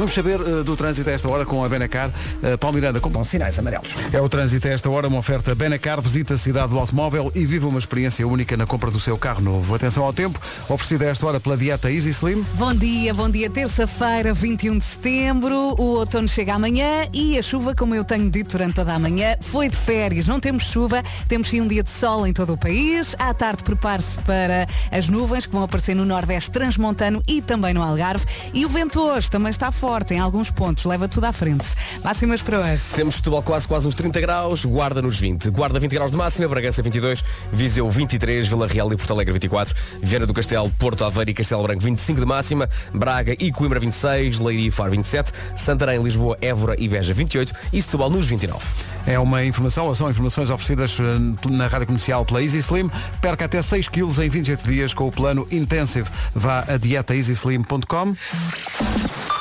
Vamos 0.00 0.14
saber 0.14 0.40
eh, 0.40 0.62
do 0.62 0.74
trânsito 0.78 1.10
a 1.10 1.12
esta 1.12 1.28
hora 1.28 1.44
com 1.44 1.62
a 1.62 1.68
Benacar. 1.68 2.08
Uh, 2.08 2.56
Paulo 2.56 2.76
Miranda, 2.76 3.00
Com 3.00 3.22
sinais 3.22 3.58
amarelos. 3.58 3.94
é 4.10 4.18
o 4.18 4.30
trânsito 4.30 4.66
a 4.66 4.70
esta 4.70 4.88
hora, 4.88 5.08
uma 5.08 5.18
oferta 5.18 5.54
Benacar, 5.54 6.00
visita 6.00 6.32
a 6.32 6.38
cidade 6.38 6.68
do 6.70 6.78
automóvel 6.78 7.30
e 7.34 7.44
viva 7.44 7.68
uma 7.68 7.78
experiência 7.78 8.26
única 8.26 8.56
na 8.56 8.64
compra 8.64 8.90
do 8.90 8.98
seu 8.98 9.18
carro 9.18 9.42
novo. 9.42 9.74
Atenção 9.74 10.02
ao 10.02 10.10
tempo, 10.10 10.40
oferecida 10.70 11.04
a 11.04 11.08
esta 11.08 11.26
hora 11.26 11.38
pela 11.38 11.54
dieta 11.54 11.92
Easy 11.92 12.08
Slim. 12.08 12.46
Bom 12.54 12.72
dia, 12.72 13.12
bom 13.12 13.28
dia. 13.28 13.50
Terça-feira, 13.50 14.32
21 14.32 14.78
de 14.78 14.84
setembro. 14.84 15.74
O 15.78 15.98
outono 15.98 16.26
chega 16.26 16.54
amanhã 16.54 17.06
e 17.12 17.36
a 17.36 17.42
chuva, 17.42 17.74
como 17.74 17.94
eu 17.94 18.02
tenho 18.02 18.30
dito 18.30 18.52
durante 18.52 18.76
toda 18.76 18.94
a 18.94 18.98
manhã, 18.98 19.36
foi 19.42 19.68
de 19.68 19.76
férias. 19.76 20.26
Não 20.26 20.40
temos 20.40 20.62
chuva, 20.62 21.02
temos 21.28 21.50
sim 21.50 21.60
um 21.60 21.68
dia 21.68 21.82
de 21.82 21.90
sol 21.90 22.26
em 22.26 22.32
todo 22.32 22.54
o 22.54 22.56
país. 22.56 23.14
À 23.18 23.34
tarde, 23.34 23.62
prepare-se 23.62 24.18
para 24.20 24.66
as 24.90 25.10
nuvens 25.10 25.44
que 25.44 25.52
vão 25.52 25.62
aparecer 25.62 25.94
no 25.94 26.06
Nordeste 26.06 26.50
Transmontano 26.50 27.22
e 27.28 27.42
também 27.42 27.74
no 27.74 27.82
Algarve. 27.82 28.24
E 28.54 28.64
o 28.64 28.68
vento 28.70 28.98
hoje 28.98 29.30
também 29.30 29.50
está 29.50 29.70
forte 29.70 29.89
em 30.10 30.18
alguns 30.18 30.50
pontos. 30.50 30.84
Leva 30.84 31.08
tudo 31.08 31.24
à 31.24 31.32
frente. 31.32 31.66
Máximas 32.04 32.40
para 32.40 32.60
hoje. 32.60 32.82
Temos 32.94 33.16
Setúbal 33.16 33.42
quase 33.42 33.66
quase 33.66 33.88
uns 33.88 33.94
30 33.94 34.20
graus, 34.20 34.64
Guarda 34.64 35.02
nos 35.02 35.18
20. 35.18 35.50
Guarda 35.50 35.80
20 35.80 35.90
graus 35.90 36.12
de 36.12 36.16
máxima, 36.16 36.46
Bragança 36.46 36.80
22, 36.80 37.24
Viseu 37.52 37.90
23, 37.90 38.46
Vila 38.46 38.68
Real 38.68 38.92
e 38.92 38.96
Porto 38.96 39.12
Alegre 39.12 39.32
24, 39.32 39.74
Viana 40.00 40.26
do 40.26 40.32
Castelo, 40.32 40.70
Porto 40.78 41.04
Aveiro 41.04 41.30
e 41.30 41.34
Castelo 41.34 41.62
Branco 41.62 41.82
25 41.82 42.20
de 42.20 42.26
máxima, 42.26 42.68
Braga 42.94 43.34
e 43.38 43.50
Coimbra 43.50 43.80
26, 43.80 44.38
Leiria 44.38 44.68
e 44.68 44.70
Faro 44.70 44.92
27, 44.92 45.32
Santarém, 45.56 46.00
Lisboa, 46.00 46.38
Évora 46.40 46.76
e 46.78 46.88
Beja 46.88 47.12
28 47.12 47.52
e 47.72 47.82
Setúbal 47.82 48.10
nos 48.10 48.26
29. 48.26 48.64
É 49.06 49.18
uma 49.18 49.44
informação, 49.44 49.86
ou 49.86 49.94
são 49.94 50.08
informações 50.08 50.50
oferecidas 50.50 50.96
eh, 51.00 51.50
na 51.50 51.66
rádio 51.66 51.86
comercial 51.86 52.24
pela 52.24 52.42
Easy 52.42 52.58
Slim. 52.58 52.90
Perca 53.20 53.46
até 53.46 53.60
6 53.60 53.88
quilos 53.88 54.18
em 54.18 54.28
28 54.28 54.68
dias 54.68 54.94
com 54.94 55.08
o 55.08 55.12
plano 55.12 55.46
Intensive. 55.50 56.08
Vá 56.34 56.64
a 56.68 56.76
dietaeasyslim.com. 56.76 59.39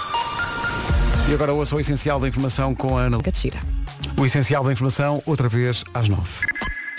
E 1.30 1.34
agora 1.34 1.54
ouça 1.54 1.76
o 1.76 1.80
essencial 1.80 2.20
da 2.20 2.28
informação 2.28 2.74
com 2.74 2.98
a 2.98 3.02
Ana. 3.02 3.22
Catira. 3.22 3.60
O 4.18 4.26
essencial 4.26 4.64
da 4.64 4.72
informação, 4.72 5.22
outra 5.28 5.48
vez 5.48 5.84
às 5.94 6.10
9. 6.10 6.24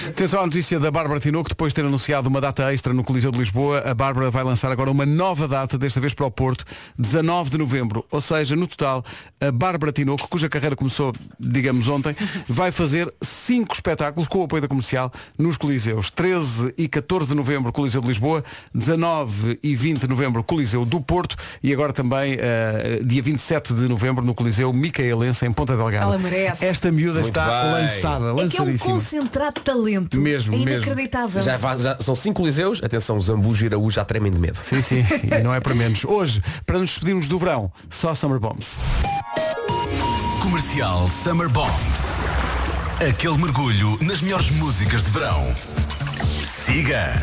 Atenção 0.08 0.40
à 0.40 0.44
notícia 0.46 0.80
da 0.80 0.90
Bárbara 0.90 1.20
Tinoco, 1.20 1.48
depois 1.48 1.72
de 1.72 1.76
ter 1.80 1.86
anunciado 1.86 2.28
uma 2.28 2.40
data 2.40 2.72
extra 2.72 2.92
no 2.92 3.04
Coliseu 3.04 3.30
de 3.30 3.38
Lisboa, 3.38 3.80
a 3.80 3.94
Bárbara 3.94 4.30
vai 4.30 4.42
lançar 4.42 4.70
agora 4.72 4.90
uma 4.90 5.04
nova 5.04 5.46
data, 5.46 5.76
desta 5.76 6.00
vez 6.00 6.14
para 6.14 6.24
o 6.26 6.30
Porto, 6.30 6.64
19 6.98 7.50
de 7.50 7.58
novembro. 7.58 8.04
Ou 8.10 8.20
seja, 8.20 8.56
no 8.56 8.66
total, 8.66 9.04
a 9.40 9.50
Bárbara 9.52 9.92
Tinoco, 9.92 10.28
cuja 10.28 10.48
carreira 10.48 10.74
começou, 10.74 11.12
digamos, 11.38 11.86
ontem, 11.88 12.16
vai 12.48 12.72
fazer 12.72 13.12
cinco 13.20 13.74
espetáculos 13.74 14.26
com 14.28 14.38
o 14.38 14.44
apoio 14.44 14.62
da 14.62 14.68
comercial 14.68 15.12
nos 15.38 15.56
Coliseus. 15.56 16.10
13 16.10 16.74
e 16.78 16.88
14 16.88 17.26
de 17.28 17.34
novembro, 17.34 17.72
Coliseu 17.72 18.00
de 18.00 18.08
Lisboa, 18.08 18.42
19 18.74 19.58
e 19.62 19.74
20 19.76 20.00
de 20.00 20.08
novembro, 20.08 20.42
Coliseu 20.42 20.84
do 20.84 21.00
Porto 21.00 21.36
e 21.62 21.72
agora 21.72 21.92
também, 21.92 22.36
eh, 22.38 23.00
dia 23.04 23.22
27 23.22 23.74
de 23.74 23.88
novembro, 23.88 24.24
no 24.24 24.34
Coliseu 24.34 24.72
Micaelense, 24.72 25.44
em 25.46 25.52
Ponta 25.52 25.76
Delgada. 25.76 26.06
Ela 26.06 26.18
merece. 26.18 26.64
Esta 26.64 26.90
miúda 26.90 27.20
Muito 27.20 27.38
está 27.38 27.62
bem. 27.62 27.72
lançada, 27.82 28.24
É 28.24 28.48
que 28.48 28.56
é 28.56 28.62
um 28.62 28.64
lançadíssima. 28.64 28.94
concentrado 28.94 29.54
de 29.54 29.60
talento. 29.90 30.20
Mesmo, 30.20 30.54
é 30.54 30.58
mesmo. 30.58 30.70
inacreditável. 30.72 31.42
Já, 31.42 31.56
va- 31.56 31.76
já 31.76 31.96
são 32.00 32.14
5 32.14 32.34
coliseus, 32.34 32.80
atenção, 32.82 33.18
Zambujo 33.20 33.64
e 33.64 33.68
Araújo 33.68 33.94
já 33.96 34.04
tremem 34.04 34.30
de 34.30 34.38
medo. 34.38 34.58
Sim, 34.62 34.82
sim, 34.82 35.04
e 35.24 35.42
não 35.42 35.54
é 35.54 35.60
para 35.60 35.74
menos. 35.74 36.04
Hoje, 36.04 36.42
para 36.66 36.78
nos 36.78 36.90
despedirmos 36.90 37.28
do 37.28 37.38
verão, 37.38 37.72
só 37.88 38.14
Summer 38.14 38.38
Bombs. 38.38 38.76
Comercial 40.42 41.08
Summer 41.08 41.48
Bombs. 41.48 42.26
Aquele 43.08 43.38
mergulho 43.38 43.98
nas 44.02 44.20
melhores 44.20 44.50
músicas 44.50 45.02
de 45.02 45.10
verão. 45.10 45.46
Siga. 46.66 47.14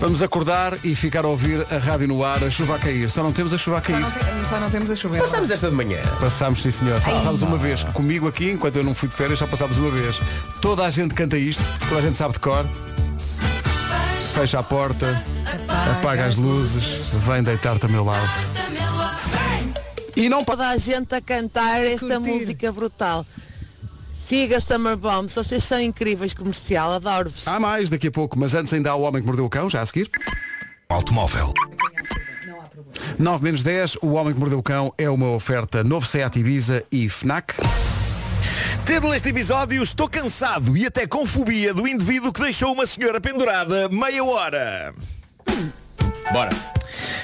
Vamos 0.00 0.22
acordar 0.22 0.78
e 0.82 0.94
ficar 0.96 1.26
a 1.26 1.28
ouvir 1.28 1.64
a 1.70 1.76
rádio 1.76 2.08
no 2.08 2.24
ar, 2.24 2.42
a 2.42 2.50
chuva 2.50 2.76
a 2.76 2.78
cair. 2.78 3.10
Só 3.10 3.22
não 3.22 3.32
temos 3.32 3.52
a 3.52 3.58
chuva 3.58 3.78
a 3.78 3.80
Só 3.82 3.86
cair. 3.92 4.00
não, 4.00 4.10
te- 4.10 4.48
só 4.48 4.58
não 4.58 4.70
temos 4.70 4.90
a 4.90 4.96
chover. 4.96 5.20
Passamos 5.20 5.50
esta 5.50 5.68
de 5.68 5.76
manhã. 5.76 5.98
Passámos, 6.18 6.62
sim 6.62 6.70
senhor. 6.70 7.00
Só 7.02 7.10
passámos 7.10 7.42
uma 7.42 7.58
vez. 7.58 7.84
Comigo 7.84 8.26
aqui, 8.26 8.50
enquanto 8.50 8.76
eu 8.76 8.82
não 8.84 8.94
fui 8.94 9.08
de 9.10 9.14
férias, 9.14 9.38
só 9.38 9.46
passámos 9.46 9.76
uma 9.76 9.90
vez. 9.90 10.16
Toda 10.62 10.84
a 10.86 10.90
gente 10.90 11.12
canta 11.14 11.36
isto, 11.36 11.62
toda 11.88 12.00
a 12.00 12.02
gente 12.02 12.16
sabe 12.16 12.32
de 12.32 12.40
cor. 12.40 12.64
Fecha 14.32 14.58
a 14.58 14.62
porta, 14.62 15.22
apaga 15.98 16.24
as 16.26 16.36
luzes, 16.36 17.10
vem 17.26 17.42
deitar-te 17.42 17.84
a 17.84 17.88
meu 17.88 18.04
lado. 18.04 18.26
E 20.16 20.28
não 20.28 20.44
pa- 20.44 20.52
Toda 20.52 20.68
a 20.68 20.76
gente 20.78 21.14
a 21.14 21.20
cantar 21.20 21.84
esta 21.84 22.06
Curtir. 22.06 22.30
música 22.30 22.72
brutal. 22.72 23.24
Siga 24.30 24.60
Summer 24.60 24.96
Bombs, 24.96 25.34
vocês 25.34 25.64
são 25.64 25.80
incríveis 25.80 26.32
comercial, 26.32 26.92
adoro-vos. 26.92 27.48
Há 27.48 27.58
mais 27.58 27.90
daqui 27.90 28.06
a 28.06 28.10
pouco, 28.12 28.38
mas 28.38 28.54
antes 28.54 28.72
ainda 28.72 28.92
há 28.92 28.94
o 28.94 29.02
homem 29.02 29.20
que 29.20 29.26
mordeu 29.26 29.44
o 29.44 29.50
cão, 29.50 29.68
já 29.68 29.82
a 29.82 29.86
seguir. 29.86 30.08
Automóvel. 30.88 31.52
9 33.18 33.42
menos 33.42 33.64
10, 33.64 33.96
o 34.00 34.12
homem 34.12 34.32
que 34.32 34.38
mordeu 34.38 34.60
o 34.60 34.62
cão 34.62 34.94
é 34.96 35.10
uma 35.10 35.30
oferta 35.32 35.82
novo 35.82 36.06
Seat 36.06 36.38
Ibiza 36.38 36.84
e 36.92 37.08
FNAC. 37.08 37.56
Título 38.86 39.10
deste 39.10 39.30
episódio, 39.30 39.82
estou 39.82 40.08
cansado 40.08 40.76
e 40.76 40.86
até 40.86 41.08
com 41.08 41.26
fobia 41.26 41.74
do 41.74 41.88
indivíduo 41.88 42.32
que 42.32 42.40
deixou 42.40 42.72
uma 42.72 42.86
senhora 42.86 43.20
pendurada 43.20 43.88
meia 43.88 44.22
hora. 44.22 44.94
Bora. 46.32 46.50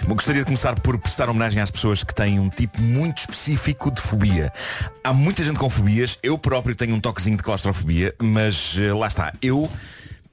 Bom, 0.07 0.15
gostaria 0.15 0.43
de 0.43 0.47
começar 0.47 0.79
por 0.81 0.99
prestar 0.99 1.29
homenagem 1.29 1.61
às 1.61 1.71
pessoas 1.71 2.05
que 2.05 2.15
têm 2.15 2.39
um 2.39 2.49
tipo 2.49 2.81
muito 2.81 3.19
específico 3.19 3.91
de 3.91 4.01
fobia. 4.01 4.53
Há 5.03 5.13
muita 5.13 5.43
gente 5.43 5.59
com 5.59 5.69
fobias, 5.69 6.19
eu 6.23 6.39
próprio 6.39 6.75
tenho 6.75 6.95
um 6.95 7.01
toquezinho 7.01 7.37
de 7.37 7.43
claustrofobia, 7.43 8.15
mas 8.23 8.77
eh, 8.79 8.93
lá 8.93 9.07
está, 9.07 9.33
eu 9.43 9.71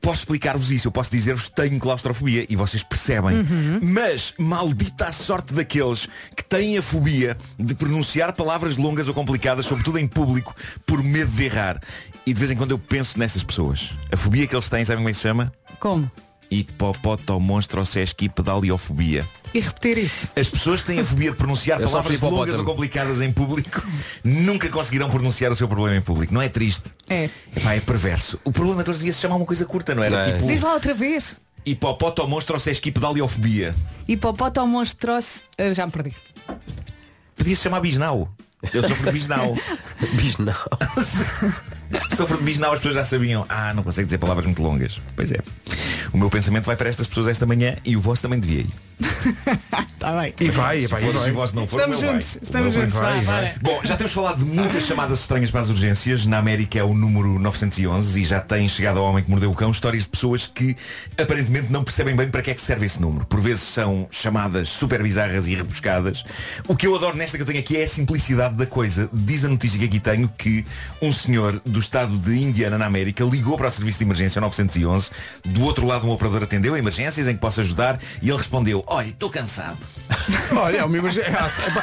posso 0.03 0.19
explicar-vos 0.19 0.69
isso, 0.69 0.87
eu 0.87 0.91
posso 0.91 1.09
dizer-vos 1.09 1.47
que 1.47 1.55
tenho 1.55 1.79
claustrofobia 1.79 2.45
e 2.49 2.55
vocês 2.55 2.83
percebem. 2.83 3.37
Uhum. 3.37 3.79
Mas 3.81 4.33
maldita 4.37 5.05
a 5.05 5.11
sorte 5.13 5.53
daqueles 5.53 6.07
que 6.35 6.43
têm 6.43 6.77
a 6.77 6.81
fobia 6.81 7.37
de 7.57 7.73
pronunciar 7.73 8.33
palavras 8.33 8.75
longas 8.75 9.07
ou 9.07 9.13
complicadas, 9.13 9.65
sobretudo 9.65 9.97
em 9.97 10.05
público, 10.05 10.53
por 10.85 11.01
medo 11.01 11.31
de 11.31 11.45
errar. 11.45 11.81
E 12.25 12.33
de 12.33 12.39
vez 12.39 12.51
em 12.51 12.55
quando 12.55 12.71
eu 12.71 12.79
penso 12.79 13.17
nestas 13.17 13.43
pessoas. 13.43 13.91
A 14.11 14.17
fobia 14.17 14.45
que 14.45 14.53
eles 14.53 14.67
têm, 14.67 14.83
sabem 14.83 14.99
como 14.99 15.09
é 15.09 15.11
que 15.11 15.17
se 15.17 15.23
chama? 15.23 15.51
Como? 15.79 16.11
Hipopotomonstrosesquipedaliofobia. 16.53 19.25
E 19.53 19.59
repetir 19.59 19.97
isso. 19.99 20.27
As 20.35 20.49
pessoas 20.49 20.81
que 20.81 20.87
têm 20.87 20.99
a 20.99 21.05
fobia 21.05 21.29
de 21.31 21.37
pronunciar 21.37 21.79
Eu 21.81 21.87
palavras 21.89 22.19
longas 22.21 22.33
ou 22.33 22.43
hipopótamo. 22.45 22.65
complicadas 22.65 23.21
em 23.21 23.31
público 23.31 23.83
nunca 24.23 24.67
conseguirão 24.69 25.09
pronunciar 25.09 25.51
o 25.51 25.55
seu 25.55 25.67
problema 25.67 25.95
em 25.97 26.01
público. 26.01 26.33
Não 26.33 26.41
é 26.41 26.49
triste? 26.49 26.89
É. 27.09 27.29
Epá, 27.55 27.73
é 27.75 27.79
perverso. 27.79 28.39
O 28.43 28.51
problema 28.51 28.83
todos 28.83 28.97
os 28.97 29.03
dias 29.03 29.15
se 29.15 29.21
chamar 29.21 29.35
uma 29.35 29.45
coisa 29.45 29.65
curta, 29.65 29.93
não 29.93 30.03
era? 30.03 30.15
Não 30.15 30.23
é? 30.23 30.31
Tipo 30.33 30.47
Diz 30.47 30.61
lá 30.61 30.73
outra 30.73 30.93
vez. 30.93 31.37
hipopotomonstrosesquipedaliofobia. 31.65 33.75
Hipopótamonstrose. 34.07 35.41
Ah, 35.57 35.73
já 35.73 35.85
me 35.85 35.91
perdi. 35.91 36.13
Podia-se 37.35 37.61
chamar 37.61 37.81
bisnau. 37.81 38.29
Eu 38.73 38.81
sofro 38.87 39.07
de 39.07 39.11
bisnau. 39.11 39.57
bisnau. 40.15 40.55
sofro 42.15 42.37
de 42.37 42.43
bisnau, 42.43 42.71
as 42.71 42.79
pessoas 42.79 42.95
já 42.95 43.05
sabiam. 43.05 43.45
Ah, 43.49 43.73
não 43.73 43.83
consegue 43.83 44.05
dizer 44.05 44.17
palavras 44.17 44.45
muito 44.45 44.61
longas. 44.61 44.99
Pois 45.15 45.31
é. 45.31 45.37
O 46.13 46.17
meu 46.17 46.29
pensamento 46.29 46.65
vai 46.65 46.75
para 46.75 46.89
estas 46.89 47.07
pessoas 47.07 47.27
esta 47.27 47.45
manhã 47.45 47.75
e 47.83 47.95
o 47.97 48.01
vosso 48.01 48.21
também 48.21 48.39
devia 48.39 48.61
ir. 48.61 48.69
Está 49.93 50.11
bem. 50.21 50.33
E 50.39 50.49
vai, 50.49 50.83
e 50.83 50.87
vai. 50.87 51.01
se 51.01 51.07
o 51.31 51.33
vosso 51.33 51.55
não 51.55 51.65
for, 51.67 51.77
Estamos 51.79 51.99
juntos, 51.99 52.33
vai. 52.35 52.43
estamos 52.43 52.73
juntos, 52.73 52.97
vai. 52.99 53.21
bora. 53.21 53.55
Bom, 53.61 53.81
já 53.83 53.97
temos 53.97 54.13
falado 54.13 54.37
de 54.39 54.45
muitas 54.45 54.83
chamadas 54.85 55.19
estranhas 55.21 55.49
para 55.49 55.61
as 55.61 55.69
urgências. 55.69 56.25
Na 56.25 56.37
América 56.37 56.77
é 56.79 56.83
o 56.83 56.93
número 56.93 57.39
911 57.39 58.21
e 58.21 58.23
já 58.23 58.39
tem 58.39 58.67
chegado 58.69 58.99
ao 58.99 59.05
homem 59.05 59.23
que 59.23 59.29
mordeu 59.31 59.51
o 59.51 59.55
cão 59.55 59.71
histórias 59.71 60.03
de 60.03 60.09
pessoas 60.09 60.45
que 60.45 60.75
aparentemente 61.19 61.71
não 61.71 61.83
percebem 61.83 62.15
bem 62.15 62.29
para 62.29 62.41
que 62.41 62.51
é 62.51 62.53
que 62.53 62.61
serve 62.61 62.85
esse 62.85 63.01
número. 63.01 63.25
Por 63.25 63.41
vezes 63.41 63.61
são 63.61 64.07
chamadas 64.11 64.69
super 64.69 65.01
bizarras 65.01 65.47
e 65.47 65.55
rebuscadas. 65.55 66.23
O 66.67 66.75
que 66.75 66.85
eu 66.85 66.95
adoro 66.95 67.17
nesta 67.17 67.37
que 67.37 67.41
eu 67.41 67.47
tenho 67.47 67.59
aqui 67.59 67.77
é 67.77 67.83
a 67.83 67.87
simplicidade 67.87 68.55
da 68.55 68.65
coisa. 68.65 69.09
Diz 69.11 69.43
a 69.43 69.49
notícia 69.49 69.79
que 69.79 69.85
aqui 69.85 69.99
tenho 69.99 70.29
que 70.37 70.63
um 71.01 71.11
senhor 71.11 71.59
do 71.65 71.79
estado 71.83 72.17
de 72.17 72.41
Indiana, 72.41 72.77
na 72.77 72.85
América, 72.85 73.23
ligou 73.23 73.57
para 73.57 73.67
o 73.67 73.71
serviço 73.71 73.99
de 73.99 74.03
emergência 74.05 74.41
911. 74.41 75.11
Do 75.45 75.63
outro 75.63 75.85
lado, 75.85 76.07
um 76.07 76.11
operador 76.11 76.43
atendeu 76.43 76.73
a 76.73 76.79
emergências 76.79 77.27
em 77.27 77.33
que 77.33 77.39
possa 77.39 77.61
ajudar 77.61 77.99
e 78.21 78.29
ele 78.29 78.37
respondeu, 78.37 78.83
olha, 78.87 79.07
estou 79.07 79.29
cansado. 79.29 79.77
Olha, 80.55 80.77
é 80.77 80.83
uma 80.83 80.97
emergência, 80.97 81.31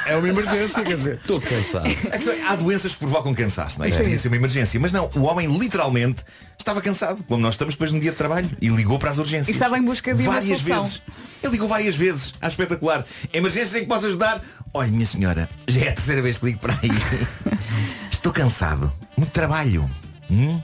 é 0.07 0.17
uma 0.17 0.29
emergência, 0.29 0.83
quer 0.83 0.97
dizer. 0.97 1.17
Estou 1.17 1.41
cansado. 1.41 1.87
A 1.87 2.17
questão 2.17 2.35
é, 2.35 2.43
há 2.43 2.55
doenças 2.55 2.93
que 2.93 2.99
provocam 2.99 3.35
cansaço, 3.35 3.79
não 3.79 3.87
é? 3.87 3.89
Isto 3.89 4.03
podia 4.03 4.19
ser 4.19 4.29
uma 4.29 4.37
emergência. 4.37 4.79
Mas 4.79 4.93
não, 4.93 5.11
o 5.15 5.23
homem 5.23 5.47
literalmente 5.59 6.23
estava 6.59 6.81
cansado, 6.81 7.25
como 7.25 7.43
nós 7.43 7.55
estamos 7.55 7.75
depois 7.75 7.91
de 7.91 7.97
um 7.97 8.01
dia 8.01 8.11
de 8.11 8.17
trabalho, 8.17 8.49
e 8.61 8.69
ligou 8.69 8.99
para 8.99 9.11
as 9.11 9.19
urgências. 9.19 9.49
E 9.49 9.53
estava 9.53 9.77
em 9.79 9.83
busca 9.83 10.15
de 10.15 10.23
uma 10.23 10.33
várias 10.33 10.61
solução. 10.61 10.83
vezes. 10.83 11.03
Ele 11.43 11.53
ligou 11.53 11.69
várias 11.69 11.97
vezes. 11.97 12.35
Ah, 12.41 12.49
espetacular. 12.49 13.05
Emergências 13.33 13.75
em 13.75 13.81
que 13.81 13.87
posso 13.87 14.07
ajudar? 14.07 14.43
Olha, 14.73 14.91
minha 14.91 15.07
senhora, 15.07 15.49
já 15.67 15.81
é 15.81 15.89
a 15.89 15.93
terceira 15.93 16.23
vez 16.23 16.39
que 16.39 16.47
ligo 16.47 16.59
para 16.59 16.75
aí. 16.75 16.91
Estou 18.21 18.35
cansado. 18.35 18.93
Muito 19.17 19.31
trabalho. 19.33 19.91
Hum? 20.31 20.61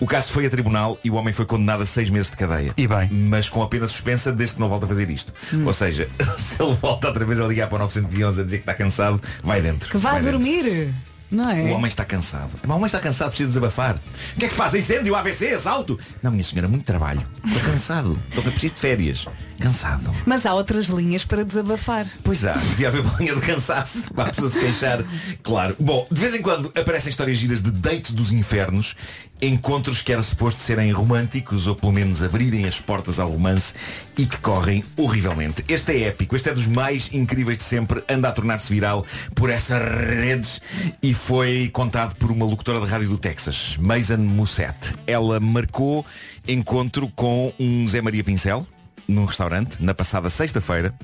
O 0.00 0.06
caso 0.06 0.32
foi 0.32 0.46
a 0.46 0.50
tribunal 0.50 0.98
e 1.04 1.08
o 1.08 1.14
homem 1.14 1.32
foi 1.32 1.46
condenado 1.46 1.84
a 1.84 1.86
seis 1.86 2.10
meses 2.10 2.28
de 2.28 2.36
cadeia. 2.36 2.74
E 2.76 2.88
bem. 2.88 3.08
Mas 3.08 3.48
com 3.48 3.62
a 3.62 3.68
pena 3.68 3.86
suspensa 3.86 4.32
desde 4.32 4.56
que 4.56 4.60
não 4.60 4.68
volta 4.68 4.84
a 4.84 4.88
fazer 4.88 5.08
isto. 5.08 5.32
Hum. 5.54 5.64
Ou 5.64 5.72
seja, 5.72 6.08
se 6.36 6.60
ele 6.60 6.74
volta 6.74 7.06
outra 7.06 7.24
vez 7.24 7.40
a 7.40 7.46
ligar 7.46 7.68
para 7.68 7.76
o 7.76 7.78
911 7.78 8.40
a 8.40 8.44
dizer 8.44 8.56
que 8.56 8.62
está 8.62 8.74
cansado, 8.74 9.22
vai 9.44 9.62
dentro. 9.62 9.88
Que 9.88 9.96
vá 9.96 10.10
vai 10.10 10.20
dentro. 10.22 10.38
dormir. 10.40 10.92
Não 11.30 11.48
é? 11.48 11.62
O 11.62 11.68
homem 11.74 11.86
está 11.86 12.04
cansado. 12.04 12.54
Mas 12.60 12.68
O 12.68 12.74
homem 12.74 12.86
está 12.86 12.98
cansado, 12.98 13.28
precisa 13.28 13.48
desabafar. 13.48 13.94
O 14.34 14.38
que 14.40 14.44
é 14.44 14.48
que 14.48 14.54
se 14.54 14.58
passa? 14.58 14.76
Incêndio, 14.76 15.14
AVC, 15.14 15.54
assalto? 15.54 15.96
Não, 16.20 16.32
minha 16.32 16.42
senhora, 16.42 16.66
muito 16.66 16.84
trabalho. 16.84 17.24
Estou 17.46 17.62
cansado. 17.62 18.18
Estou 18.28 18.42
preciso 18.42 18.74
de 18.74 18.80
férias. 18.80 19.24
Cansado. 19.60 20.12
Mas 20.24 20.44
há 20.44 20.54
outras 20.54 20.86
linhas 20.86 21.24
para 21.24 21.44
desabafar. 21.44 22.06
Pois 22.22 22.44
há, 22.44 22.54
devia 22.54 22.88
haver 22.88 23.00
uma 23.00 23.16
linha 23.18 23.34
do 23.34 23.40
cansaço 23.40 24.12
para 24.14 24.30
a 24.30 24.32
pessoa 24.32 24.50
se 24.50 24.58
queixar. 24.58 25.04
Claro. 25.42 25.76
Bom, 25.78 26.06
de 26.10 26.20
vez 26.20 26.34
em 26.34 26.42
quando 26.42 26.70
aparecem 26.74 27.10
histórias 27.10 27.38
giras 27.38 27.62
de 27.62 27.70
dates 27.70 28.12
dos 28.12 28.32
infernos, 28.32 28.94
encontros 29.40 30.00
que 30.00 30.12
era 30.12 30.22
suposto 30.22 30.62
serem 30.62 30.90
românticos 30.92 31.66
ou 31.66 31.76
pelo 31.76 31.92
menos 31.92 32.22
abrirem 32.22 32.66
as 32.66 32.80
portas 32.80 33.20
ao 33.20 33.30
romance 33.30 33.74
e 34.16 34.26
que 34.26 34.38
correm 34.38 34.84
horrivelmente. 34.96 35.64
Este 35.68 35.92
é 35.92 36.08
épico, 36.08 36.36
este 36.36 36.50
é 36.50 36.54
dos 36.54 36.66
mais 36.66 37.10
incríveis 37.12 37.58
de 37.58 37.64
sempre, 37.64 38.02
anda 38.08 38.28
a 38.28 38.32
tornar-se 38.32 38.72
viral 38.72 39.04
por 39.34 39.50
essas 39.50 39.82
redes 39.82 40.60
e 41.02 41.12
foi 41.12 41.70
contado 41.72 42.14
por 42.16 42.30
uma 42.30 42.46
locutora 42.46 42.80
de 42.80 42.86
rádio 42.86 43.08
do 43.08 43.18
Texas, 43.18 43.76
Mason 43.78 44.18
Musset. 44.18 44.94
Ela 45.06 45.38
marcou 45.38 46.04
encontro 46.48 47.08
com 47.14 47.52
um 47.58 47.86
Zé 47.88 48.00
Maria 48.00 48.24
Pincel 48.24 48.66
num 49.08 49.24
restaurante 49.24 49.76
na 49.82 49.94
passada 49.94 50.28
sexta-feira. 50.30 50.94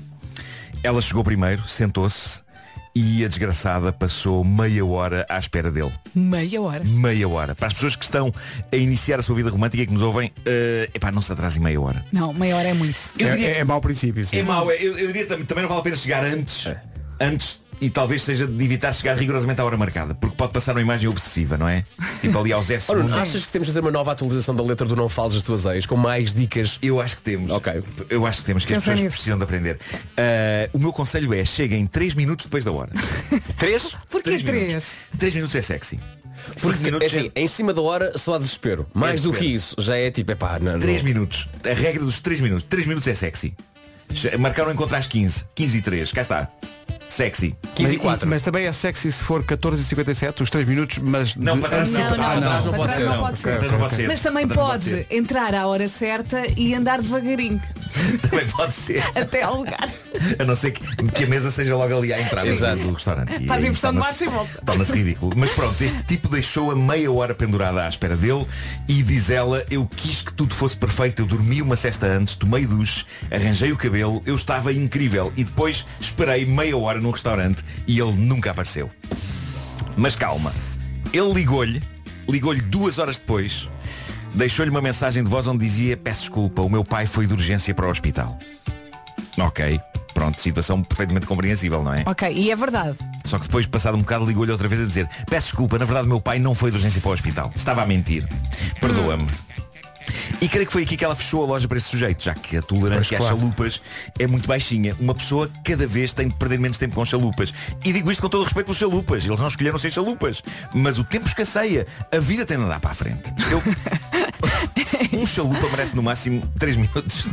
Ela 0.83 1.01
chegou 1.01 1.23
primeiro, 1.23 1.65
sentou-se 1.67 2.41
e 2.95 3.25
a 3.25 3.27
desgraçada 3.27 3.91
passou 3.91 4.43
meia 4.43 4.85
hora 4.85 5.25
à 5.27 5.39
espera 5.39 5.71
dele. 5.71 5.91
Meia 6.13 6.61
hora. 6.61 6.83
Meia 6.83 7.27
hora. 7.27 7.55
Para 7.55 7.67
as 7.67 7.73
pessoas 7.73 7.95
que 7.95 8.03
estão 8.03 8.31
a 8.71 8.75
iniciar 8.75 9.19
a 9.19 9.23
sua 9.23 9.35
vida 9.35 9.49
romântica 9.49 9.81
e 9.81 9.87
que 9.87 9.93
nos 9.93 10.01
ouvem, 10.03 10.31
eh, 10.45 10.89
epá, 10.93 11.11
não 11.11 11.21
se 11.21 11.31
atrasem 11.33 11.61
meia 11.61 11.81
hora. 11.81 12.05
Não, 12.11 12.31
meia 12.33 12.55
hora 12.55 12.67
é 12.67 12.73
muito. 12.73 12.99
Eu 13.17 13.31
diria- 13.31 13.47
É, 13.49 13.59
é 13.59 13.63
mau 13.63 13.81
princípio, 13.81 14.23
sim. 14.25 14.37
É 14.37 14.43
mau, 14.43 14.69
é- 14.69 14.75
eu, 14.75 14.97
eu 14.99 15.07
diria 15.07 15.25
também, 15.25 15.45
também 15.45 15.63
não 15.63 15.69
vale 15.69 15.81
a 15.81 15.83
pena 15.83 15.95
chegar 15.95 16.23
antes. 16.23 16.67
Antes 17.19 17.62
e 17.83 17.89
talvez 17.89 18.21
seja 18.21 18.47
de 18.47 18.63
evitar 18.63 18.93
chegar 18.93 19.17
rigorosamente 19.17 19.59
à 19.59 19.65
hora 19.65 19.75
marcada, 19.75 20.15
porque 20.15 20.37
pode 20.37 20.53
passar 20.53 20.71
uma 20.71 20.79
imagem 20.81 21.09
obsessiva, 21.09 21.57
não 21.57 21.67
é? 21.67 21.83
Tipo 22.21 22.39
ali 22.39 22.53
aos 22.53 22.67
10 22.67 22.89
Ora, 22.89 23.03
achas 23.21 23.45
que 23.45 23.51
temos 23.51 23.67
de 23.67 23.73
fazer 23.73 23.81
uma 23.81 23.91
nova 23.91 24.13
atualização 24.13 24.55
da 24.55 24.63
letra 24.63 24.87
do 24.87 24.95
Não 24.95 25.09
Fales 25.09 25.33
das 25.33 25.43
Tuas 25.43 25.65
Ex, 25.65 25.85
com 25.85 25.97
mais 25.97 26.33
dicas? 26.33 26.79
Eu 26.81 27.01
acho 27.01 27.17
que 27.17 27.23
temos. 27.23 27.51
Ok. 27.51 27.83
Eu 28.09 28.25
acho 28.25 28.39
que 28.39 28.45
temos, 28.45 28.63
que 28.63 28.73
as 28.73 28.79
pessoas 28.79 29.01
nisso. 29.01 29.15
precisam 29.15 29.37
de 29.37 29.43
aprender. 29.43 29.77
Ah, 30.15 30.69
o 30.71 30.79
meu 30.79 30.93
conselho 30.93 31.33
é 31.33 31.43
cheguem 31.43 31.85
3 31.85 32.15
minutos 32.15 32.45
depois 32.45 32.63
da 32.63 32.71
hora. 32.71 32.91
Três? 33.59 33.95
Porquê 34.09 34.29
Três 34.29 34.43
três? 34.43 34.67
minutos. 34.67 34.95
3 35.19 35.35
minutos 35.35 35.55
é 35.55 35.61
sexy. 35.61 35.99
Porque, 36.61 36.83
minutos 36.85 37.13
é 37.13 37.19
assim, 37.19 37.31
em 37.35 37.47
cima 37.47 37.73
da 37.73 37.81
hora 37.81 38.17
só 38.17 38.35
há 38.35 38.37
desespero. 38.37 38.87
Mais 38.93 39.23
do 39.23 39.33
que 39.33 39.45
isso, 39.45 39.75
já 39.77 39.97
é 39.97 40.09
tipo, 40.09 40.31
epá, 40.31 40.57
não, 40.57 40.73
não. 40.73 40.79
3 40.79 41.03
minutos. 41.03 41.49
A 41.69 41.73
regra 41.73 42.03
dos 42.03 42.19
3 42.19 42.39
minutos. 42.39 42.65
3 42.69 42.85
minutos 42.85 43.07
é 43.07 43.13
sexy. 43.13 43.53
Marcaram 44.39 44.69
o 44.69 44.73
encontro 44.73 44.95
às 44.95 45.07
15. 45.07 45.45
15 45.55 45.77
e 45.77 45.81
3. 45.81 46.11
Cá 46.11 46.21
está. 46.21 46.49
Sexy. 47.09 47.55
15 47.75 47.93
e 47.93 47.97
Mas- 47.97 48.01
4. 48.03 48.27
Mas 48.29 48.41
também 48.41 48.65
é 48.65 48.73
sexy 48.73 49.11
se 49.11 49.23
for 49.23 49.43
14h57, 49.43 50.41
os 50.41 50.49
3 50.49 50.67
minutos, 50.67 50.97
mas 50.99 51.35
Não, 51.35 51.55
de- 51.55 51.61
para 51.61 51.69
trás 51.69 51.91
não. 51.91 51.99
Não, 51.99 52.17
não, 52.17 52.23
Ah, 52.23 52.39
trás 52.39 52.65
não 52.65 52.73
pode 52.73 52.83
trás 52.87 53.01
ser, 53.01 53.05
não 53.07 53.17
pode 53.19 53.39
Para 53.41 53.51
ser. 53.51 53.57
trás 53.59 53.71
não 53.71 53.79
pode 53.79 53.95
ser. 53.95 54.07
Mas 54.07 54.21
também 54.21 54.47
pode 54.47 54.83
ser. 54.83 55.07
entrar 55.11 55.53
à 55.55 55.67
hora 55.67 55.87
certa 55.87 56.43
e 56.57 56.73
andar 56.73 57.01
devagarinho 57.01 57.61
Também 58.29 58.47
pode 58.47 58.73
ser. 58.73 59.03
até 59.15 59.43
ao 59.43 59.57
lugar. 59.57 59.87
A 60.39 60.43
não 60.43 60.55
ser 60.55 60.71
que, 60.71 60.81
que 61.11 61.23
a 61.23 61.27
mesa 61.27 61.51
seja 61.51 61.75
logo 61.75 61.95
ali 61.97 62.11
à 62.13 62.19
entrada 62.21 62.47
Exato. 62.47 62.77
do 62.83 62.93
restaurante. 62.93 63.43
E 63.43 63.47
Faz 63.47 63.63
impressão 63.63 63.91
de 63.93 63.99
marcha 63.99 64.25
e 64.25 64.27
volta. 64.27 64.61
Torna-se 64.65 64.91
ridículo. 64.93 65.33
Mas 65.35 65.51
pronto, 65.51 65.79
este 65.83 66.01
tipo 66.03 66.27
deixou 66.27 66.71
a 66.71 66.75
meia 66.75 67.11
hora 67.11 67.35
pendurada 67.35 67.83
à 67.85 67.89
espera 67.89 68.15
dele 68.15 68.45
e 68.87 69.03
diz 69.03 69.29
ela, 69.29 69.63
eu 69.69 69.87
quis 69.95 70.21
que 70.21 70.33
tudo 70.33 70.53
fosse 70.55 70.75
perfeito, 70.75 71.21
eu 71.21 71.25
dormi 71.27 71.61
uma 71.61 71.75
cesta 71.75 72.07
antes, 72.07 72.35
tomei 72.35 72.65
duche, 72.65 73.05
arranjei 73.31 73.71
o 73.71 73.77
cabelo, 73.77 74.21
eu 74.25 74.35
estava 74.35 74.71
incrível 74.73 75.31
e 75.37 75.43
depois 75.43 75.85
esperei 75.99 76.45
meia 76.45 76.75
hora 76.77 76.92
num 77.01 77.11
restaurante 77.11 77.63
e 77.87 77.99
ele 77.99 78.13
nunca 78.13 78.51
apareceu. 78.51 78.89
Mas 79.95 80.15
calma, 80.15 80.53
ele 81.13 81.31
ligou-lhe, 81.33 81.81
ligou-lhe 82.27 82.61
duas 82.61 82.97
horas 82.97 83.17
depois, 83.17 83.67
deixou-lhe 84.33 84.71
uma 84.71 84.81
mensagem 84.81 85.23
de 85.23 85.29
voz 85.29 85.47
onde 85.47 85.65
dizia, 85.65 85.95
peço 85.95 86.21
desculpa, 86.21 86.61
o 86.61 86.69
meu 86.69 86.83
pai 86.83 87.05
foi 87.05 87.27
de 87.27 87.33
urgência 87.33 87.73
para 87.73 87.87
o 87.87 87.89
hospital. 87.89 88.37
Ok, 89.37 89.79
pronto, 90.13 90.39
situação 90.41 90.81
perfeitamente 90.83 91.25
compreensível, 91.25 91.83
não 91.83 91.93
é? 91.93 92.03
Ok, 92.05 92.31
e 92.31 92.51
é 92.51 92.55
verdade. 92.55 92.97
Só 93.25 93.37
que 93.37 93.45
depois, 93.45 93.65
passado 93.65 93.95
um 93.95 94.01
bocado, 94.01 94.25
ligou-lhe 94.25 94.51
outra 94.51 94.67
vez 94.67 94.81
a 94.81 94.85
dizer 94.85 95.09
Peço 95.29 95.47
desculpa, 95.47 95.79
na 95.79 95.85
verdade 95.85 96.05
o 96.05 96.09
meu 96.09 96.21
pai 96.21 96.39
não 96.39 96.53
foi 96.53 96.71
de 96.71 96.77
urgência 96.77 97.01
para 97.01 97.09
o 97.09 97.13
hospital. 97.13 97.51
Estava 97.55 97.83
a 97.83 97.85
mentir. 97.85 98.27
Perdoa-me. 98.79 99.27
E 100.41 100.47
creio 100.47 100.65
que 100.65 100.73
foi 100.73 100.83
aqui 100.83 100.97
que 100.97 101.05
ela 101.05 101.15
fechou 101.15 101.43
a 101.43 101.47
loja 101.47 101.67
para 101.67 101.77
esse 101.77 101.87
sujeito, 101.87 102.23
já 102.23 102.33
que 102.33 102.57
a 102.57 102.61
tolerância 102.61 103.17
Pois, 103.17 103.29
às 103.29 103.35
claro. 103.35 103.37
chalupas 103.39 103.81
é 104.19 104.27
muito 104.27 104.47
baixinha. 104.47 104.95
Uma 104.99 105.13
pessoa 105.15 105.49
cada 105.63 105.87
vez 105.87 106.13
tem 106.13 106.27
de 106.27 106.35
perder 106.35 106.59
menos 106.59 106.77
tempo 106.77 106.95
com 106.95 107.05
chalupas. 107.05 107.53
E 107.83 107.93
digo 107.93 108.11
isto 108.11 108.21
com 108.21 108.29
todo 108.29 108.41
o 108.41 108.43
respeito 108.43 108.65
pelos 108.65 108.77
chalupas. 108.77 109.25
Eles 109.25 109.39
não 109.39 109.47
escolheram 109.47 109.77
ser 109.77 109.91
chalupas. 109.91 110.41
Mas 110.73 110.99
o 110.99 111.03
tempo 111.03 111.27
escasseia. 111.27 111.87
A 112.11 112.19
vida 112.19 112.45
tem 112.45 112.57
de 112.57 112.63
andar 112.63 112.79
para 112.79 112.91
a 112.91 112.93
frente. 112.93 113.33
Eu, 113.51 113.61
Um 115.13 115.25
chalupa 115.25 115.69
merece 115.69 115.95
no 115.95 116.03
máximo 116.03 116.41
3 116.59 116.75
minutos. 116.77 117.29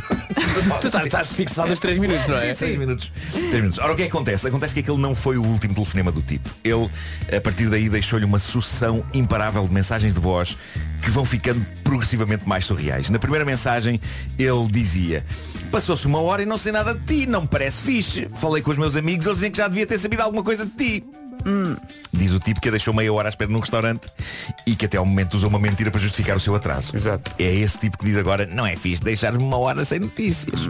Tu 0.81 0.87
estás, 0.87 1.05
estás 1.05 1.31
fixado 1.33 1.69
nos 1.69 1.79
3 1.79 1.99
minutos, 1.99 2.27
não 2.27 2.37
é? 2.37 2.53
3 2.53 2.77
minutos. 2.77 3.11
3 3.31 3.53
minutos. 3.55 3.79
Ora, 3.79 3.93
o 3.93 3.95
que 3.95 4.03
é 4.03 4.05
que 4.05 4.11
acontece? 4.11 4.47
Acontece 4.47 4.73
que 4.73 4.79
aquele 4.81 4.97
não 4.97 5.15
foi 5.15 5.37
o 5.37 5.43
último 5.43 5.73
telefonema 5.73 6.11
do 6.11 6.21
tipo. 6.21 6.49
Ele, 6.63 6.89
a 7.35 7.41
partir 7.41 7.69
daí, 7.69 7.89
deixou-lhe 7.89 8.25
uma 8.25 8.39
sucessão 8.39 9.03
imparável 9.13 9.63
de 9.65 9.71
mensagens 9.71 10.13
de 10.13 10.19
voz 10.19 10.57
que 11.01 11.09
vão 11.09 11.25
ficando 11.25 11.65
progressivamente 11.83 12.47
mais 12.47 12.65
surreais. 12.65 13.09
Na 13.09 13.19
primeira 13.19 13.45
mensagem, 13.45 13.99
ele 14.37 14.67
dizia 14.69 15.25
Passou-se 15.71 16.05
uma 16.05 16.19
hora 16.19 16.43
e 16.43 16.45
não 16.45 16.57
sei 16.57 16.73
nada 16.73 16.93
de 16.93 16.99
ti, 17.05 17.25
não 17.25 17.41
me 17.41 17.47
parece 17.47 17.81
fixe. 17.81 18.27
Falei 18.35 18.61
com 18.61 18.71
os 18.71 18.77
meus 18.77 18.97
amigos, 18.97 19.25
eles 19.25 19.37
dizem 19.37 19.51
que 19.51 19.57
já 19.57 19.69
devia 19.69 19.87
ter 19.87 19.97
sabido 19.97 20.21
alguma 20.21 20.43
coisa 20.43 20.65
de 20.65 20.71
ti. 20.71 21.03
Hum. 21.45 21.75
Diz 22.13 22.31
o 22.31 22.39
tipo 22.39 22.59
que 22.59 22.67
a 22.67 22.71
deixou 22.71 22.93
meia 22.93 23.11
hora 23.13 23.27
à 23.27 23.29
espera 23.29 23.49
num 23.49 23.59
restaurante 23.59 24.07
e 24.65 24.75
que 24.75 24.85
até 24.85 24.97
ao 24.97 25.05
momento 25.05 25.35
usou 25.35 25.49
uma 25.49 25.59
mentira 25.59 25.89
para 25.89 25.99
justificar 25.99 26.35
o 26.35 26.39
seu 26.39 26.55
atraso. 26.55 26.95
Exato. 26.95 27.31
É 27.39 27.53
esse 27.53 27.77
tipo 27.77 27.97
que 27.97 28.05
diz 28.05 28.17
agora, 28.17 28.45
não 28.45 28.65
é 28.65 28.75
fixe 28.75 29.03
deixar-me 29.03 29.43
uma 29.43 29.57
hora 29.57 29.85
sem 29.85 29.99
notícias. 29.99 30.67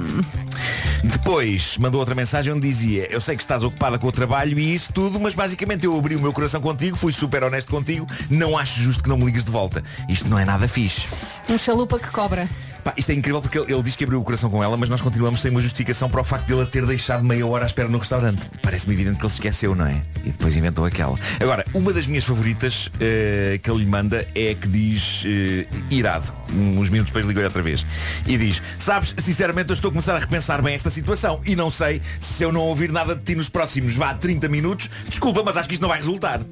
Depois 1.03 1.77
mandou 1.77 1.99
outra 1.99 2.13
mensagem 2.13 2.53
onde 2.53 2.67
dizia, 2.67 3.11
eu 3.11 3.19
sei 3.19 3.35
que 3.35 3.41
estás 3.41 3.63
ocupada 3.63 3.97
com 3.97 4.07
o 4.07 4.11
trabalho 4.11 4.59
e 4.59 4.73
isso 4.73 4.93
tudo, 4.93 5.19
mas 5.19 5.33
basicamente 5.33 5.85
eu 5.85 5.97
abri 5.97 6.15
o 6.15 6.21
meu 6.21 6.31
coração 6.31 6.61
contigo, 6.61 6.95
fui 6.95 7.11
super 7.11 7.43
honesto 7.43 7.71
contigo, 7.71 8.07
não 8.29 8.57
acho 8.57 8.79
justo 8.79 9.03
que 9.03 9.09
não 9.09 9.17
me 9.17 9.25
ligues 9.25 9.43
de 9.43 9.51
volta. 9.51 9.83
Isto 10.07 10.29
não 10.29 10.37
é 10.37 10.45
nada 10.45 10.67
fixe. 10.67 11.07
Um 11.49 11.57
chalupa 11.57 11.99
que 11.99 12.09
cobra. 12.09 12.47
Pá, 12.83 12.93
isto 12.97 13.11
é 13.11 13.13
incrível 13.13 13.41
porque 13.41 13.59
ele, 13.59 13.71
ele 13.71 13.83
diz 13.83 13.95
que 13.95 14.03
abriu 14.03 14.19
o 14.19 14.23
coração 14.23 14.49
com 14.49 14.63
ela, 14.63 14.75
mas 14.75 14.89
nós 14.89 15.01
continuamos 15.01 15.39
sem 15.41 15.51
uma 15.51 15.61
justificação 15.61 16.09
para 16.09 16.21
o 16.21 16.23
facto 16.23 16.47
de 16.47 16.53
ele 16.53 16.63
a 16.63 16.65
ter 16.65 16.85
deixado 16.85 17.23
meia 17.23 17.45
hora 17.45 17.63
à 17.63 17.67
espera 17.67 17.87
no 17.87 17.99
restaurante. 17.99 18.49
Parece-me 18.61 18.95
evidente 18.95 19.17
que 19.17 19.23
ele 19.23 19.29
se 19.29 19.35
esqueceu, 19.35 19.75
não 19.75 19.85
é? 19.85 20.01
E 20.23 20.31
depois 20.31 20.55
inventou 20.61 20.85
aquela. 20.85 21.17
Agora, 21.39 21.65
uma 21.73 21.91
das 21.91 22.07
minhas 22.07 22.23
favoritas 22.23 22.89
eh, 22.99 23.59
que 23.61 23.69
ele 23.69 23.79
lhe 23.79 23.85
manda 23.85 24.25
é 24.33 24.51
a 24.51 24.55
que 24.55 24.67
diz 24.67 25.23
eh, 25.25 25.65
irado. 25.89 26.33
Uns 26.51 26.89
minutos 26.89 27.07
depois 27.07 27.25
ligo-lhe 27.25 27.45
outra 27.45 27.61
vez. 27.61 27.85
E 28.25 28.37
diz, 28.37 28.61
sabes, 28.79 29.13
sinceramente 29.17 29.69
eu 29.69 29.73
estou 29.73 29.89
a 29.89 29.91
começar 29.91 30.15
a 30.15 30.19
repensar 30.19 30.61
bem 30.61 30.75
esta 30.75 30.89
situação 30.89 31.41
e 31.45 31.55
não 31.55 31.69
sei 31.69 32.01
se 32.19 32.43
eu 32.43 32.51
não 32.51 32.61
ouvir 32.61 32.91
nada 32.91 33.15
de 33.15 33.23
ti 33.23 33.35
nos 33.35 33.49
próximos, 33.49 33.95
vá, 33.95 34.13
30 34.13 34.47
minutos, 34.47 34.89
desculpa, 35.07 35.41
mas 35.43 35.57
acho 35.57 35.67
que 35.67 35.75
isto 35.75 35.81
não 35.81 35.89
vai 35.89 35.97
resultar. 35.97 36.41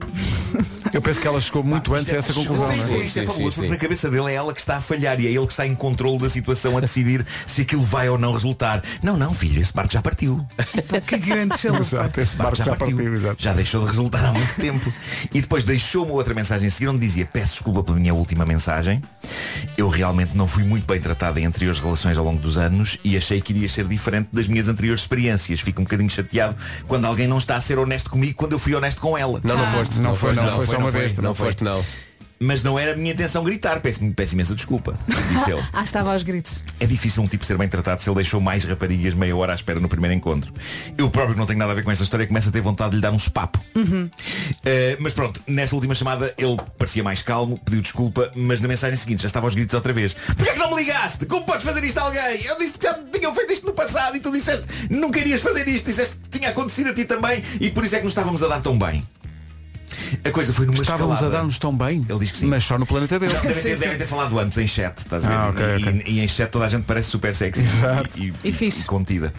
Eu 0.91 1.01
penso 1.03 1.19
que 1.19 1.27
ela 1.27 1.39
chegou 1.39 1.63
muito 1.63 1.93
antes 1.93 2.11
a 2.11 2.17
essa 2.17 2.33
conclusão, 2.33 2.69
é? 2.69 2.73
Sim, 2.73 3.01
isto 3.01 3.19
é 3.19 3.25
fabuloso, 3.25 3.55
porque 3.57 3.69
na 3.69 3.77
cabeça 3.77 4.09
dele 4.09 4.31
é 4.31 4.33
ela 4.33 4.53
que 4.53 4.59
está 4.59 4.77
a 4.77 4.81
falhar 4.81 5.19
e 5.19 5.27
é 5.27 5.29
ele 5.29 5.45
que 5.45 5.53
está 5.53 5.67
em 5.67 5.75
controle 5.75 6.17
da 6.17 6.29
situação 6.29 6.75
a 6.77 6.81
decidir 6.81 7.23
se 7.45 7.61
aquilo 7.61 7.83
vai 7.83 8.09
ou 8.09 8.17
não 8.17 8.33
resultar. 8.33 8.81
Não, 9.03 9.15
não, 9.15 9.31
filho, 9.33 9.61
esse 9.61 9.71
barco 9.71 9.93
já 9.93 10.01
partiu. 10.01 10.45
Que 11.05 11.17
grande. 11.17 11.53
Exato, 11.79 12.21
esse 12.21 12.35
barco 12.35 12.55
já 12.55 12.75
partiu, 12.75 13.15
exato. 13.15 13.41
Já 13.41 13.53
deixou 13.53 13.81
de 13.81 13.87
resultar 13.87 13.98
há 14.27 14.31
muito 14.31 14.55
tempo. 14.55 14.93
E 15.33 15.41
depois 15.41 15.63
deixou-me 15.63 16.11
outra 16.11 16.33
mensagem 16.33 16.67
a 16.67 16.71
seguir 16.71 16.87
onde 16.87 16.99
dizia 16.99 17.25
peço 17.25 17.53
desculpa 17.53 17.83
pela 17.83 17.97
minha 17.97 18.13
última 18.13 18.45
mensagem. 18.45 19.01
Eu 19.77 19.89
realmente 19.89 20.35
não 20.35 20.47
fui 20.47 20.63
muito 20.63 20.85
bem 20.85 20.99
tratada 20.99 21.39
em 21.39 21.45
anteriores 21.45 21.79
relações 21.79 22.17
ao 22.17 22.23
longo 22.23 22.39
dos 22.39 22.57
anos 22.57 22.97
e 23.03 23.17
achei 23.17 23.41
que 23.41 23.53
iria 23.53 23.67
ser 23.67 23.87
diferente 23.87 24.29
das 24.31 24.47
minhas 24.47 24.67
anteriores 24.67 25.01
experiências. 25.01 25.59
Fico 25.59 25.81
um 25.81 25.83
bocadinho 25.83 26.09
chateado 26.09 26.55
quando 26.87 27.05
alguém 27.05 27.27
não 27.27 27.37
está 27.37 27.55
a 27.55 27.61
ser 27.61 27.77
honesto 27.77 28.09
comigo 28.09 28.35
quando 28.35 28.53
eu 28.53 28.59
fui 28.59 28.75
honesto 28.75 29.01
com 29.01 29.17
ela. 29.17 29.39
Não, 29.43 29.57
não 29.57 29.67
foste. 29.67 29.99
Não 29.99 30.15
foi, 30.15 30.33
foste, 30.33 30.45
não 30.45 30.55
foi 30.55 30.67
só 30.67 30.77
uma 30.77 30.91
vez. 30.91 31.13
Não 31.13 31.35
foste, 31.35 31.63
não. 31.63 31.83
Mas 32.39 32.63
não 32.63 32.79
era 32.79 32.93
a 32.93 32.95
minha 32.95 33.11
intenção 33.11 33.43
gritar. 33.43 33.79
Peço, 33.81 33.99
peço 34.11 34.33
imensa 34.33 34.55
desculpa. 34.55 34.97
Disse 35.07 35.51
ele. 35.51 35.59
Ah, 35.71 35.83
estava 35.83 36.11
aos 36.11 36.23
gritos. 36.23 36.63
É 36.79 36.85
difícil 36.85 37.23
um 37.23 37.27
tipo 37.27 37.45
ser 37.45 37.57
bem 37.57 37.69
tratado 37.69 38.01
se 38.01 38.09
ele 38.09 38.15
deixou 38.15 38.41
mais 38.41 38.65
raparigas 38.65 39.13
meia 39.13 39.35
hora 39.35 39.53
à 39.53 39.55
espera 39.55 39.79
no 39.79 39.87
primeiro 39.87 40.13
encontro. 40.15 40.51
Eu 40.97 41.09
próprio 41.09 41.37
não 41.37 41.45
tenho 41.45 41.59
nada 41.59 41.71
a 41.71 41.75
ver 41.75 41.83
com 41.83 41.91
esta 41.91 42.03
história 42.03 42.25
começo 42.27 42.49
a 42.49 42.51
ter 42.51 42.59
vontade 42.59 42.91
de 42.91 42.95
lhe 42.97 43.01
dar 43.01 43.11
um 43.11 43.19
sopapo. 43.19 43.59
Uhum. 43.75 44.05
Uh, 44.05 44.97
mas 44.99 45.13
pronto, 45.13 45.41
nesta 45.47 45.75
última 45.75 45.95
chamada 45.95 46.33
ele 46.37 46.57
parecia 46.77 47.03
mais 47.03 47.21
calmo, 47.21 47.57
pediu 47.59 47.81
desculpa, 47.81 48.31
mas 48.35 48.59
na 48.59 48.67
mensagem 48.67 48.97
seguinte 48.97 49.21
já 49.21 49.27
estava 49.27 49.47
aos 49.47 49.55
gritos 49.55 49.73
outra 49.73 49.93
vez. 49.93 50.13
Porquê 50.13 50.49
é 50.49 50.53
que 50.53 50.59
não 50.59 50.71
me 50.71 50.77
ligaste? 50.77 51.25
Como 51.25 51.45
podes 51.45 51.63
fazer 51.63 51.83
isto 51.83 51.97
a 51.99 52.03
alguém? 52.03 52.43
Eu 52.43 52.57
disse 52.57 52.73
que 52.73 52.85
já 52.85 52.93
tinham 53.11 53.33
feito 53.33 53.53
isto 53.53 53.65
no 53.65 53.73
passado 53.73 54.17
e 54.17 54.19
tu 54.19 54.31
disseste 54.31 54.65
não 54.89 55.11
querias 55.11 55.41
fazer 55.41 55.67
isto, 55.67 55.85
disseste 55.85 56.17
que 56.17 56.39
tinha 56.39 56.49
acontecido 56.49 56.89
a 56.89 56.93
ti 56.93 57.05
também 57.05 57.43
e 57.59 57.69
por 57.69 57.85
isso 57.85 57.95
é 57.95 57.99
que 57.99 58.03
nos 58.03 58.11
estávamos 58.11 58.43
a 58.43 58.47
dar 58.47 58.61
tão 58.61 58.77
bem. 58.77 59.03
A 60.23 60.31
coisa 60.31 60.51
foi 60.53 60.65
numa 60.65 60.81
Estávamos 60.81 61.15
escalada. 61.15 61.25
a 61.35 61.39
dar-nos 61.39 61.59
tão 61.59 61.75
bem. 61.75 62.05
Ele 62.07 62.19
diz 62.19 62.31
que 62.31 62.37
sim. 62.37 62.45
Mas 62.47 62.63
só 62.63 62.77
no 62.77 62.85
planeta 62.85 63.19
dele. 63.19 63.33
Não, 63.33 63.41
devem, 63.41 63.61
ter, 63.63 63.77
devem 63.77 63.97
ter 63.97 64.05
falado 64.07 64.37
antes 64.39 64.57
em 64.57 64.67
chat, 64.67 64.97
estás 64.99 65.25
a 65.25 65.29
ver? 65.29 65.35
Ah, 65.35 65.49
ok, 65.49 65.65
e, 65.65 65.75
ok. 65.77 66.03
e 66.07 66.19
em 66.19 66.27
chat 66.27 66.49
toda 66.49 66.65
a 66.65 66.69
gente 66.69 66.83
parece 66.83 67.09
super 67.09 67.33
sexy 67.35 67.63
e, 68.17 68.33
E 68.43 68.51
fixe. 68.51 68.85
contida. 68.85 69.33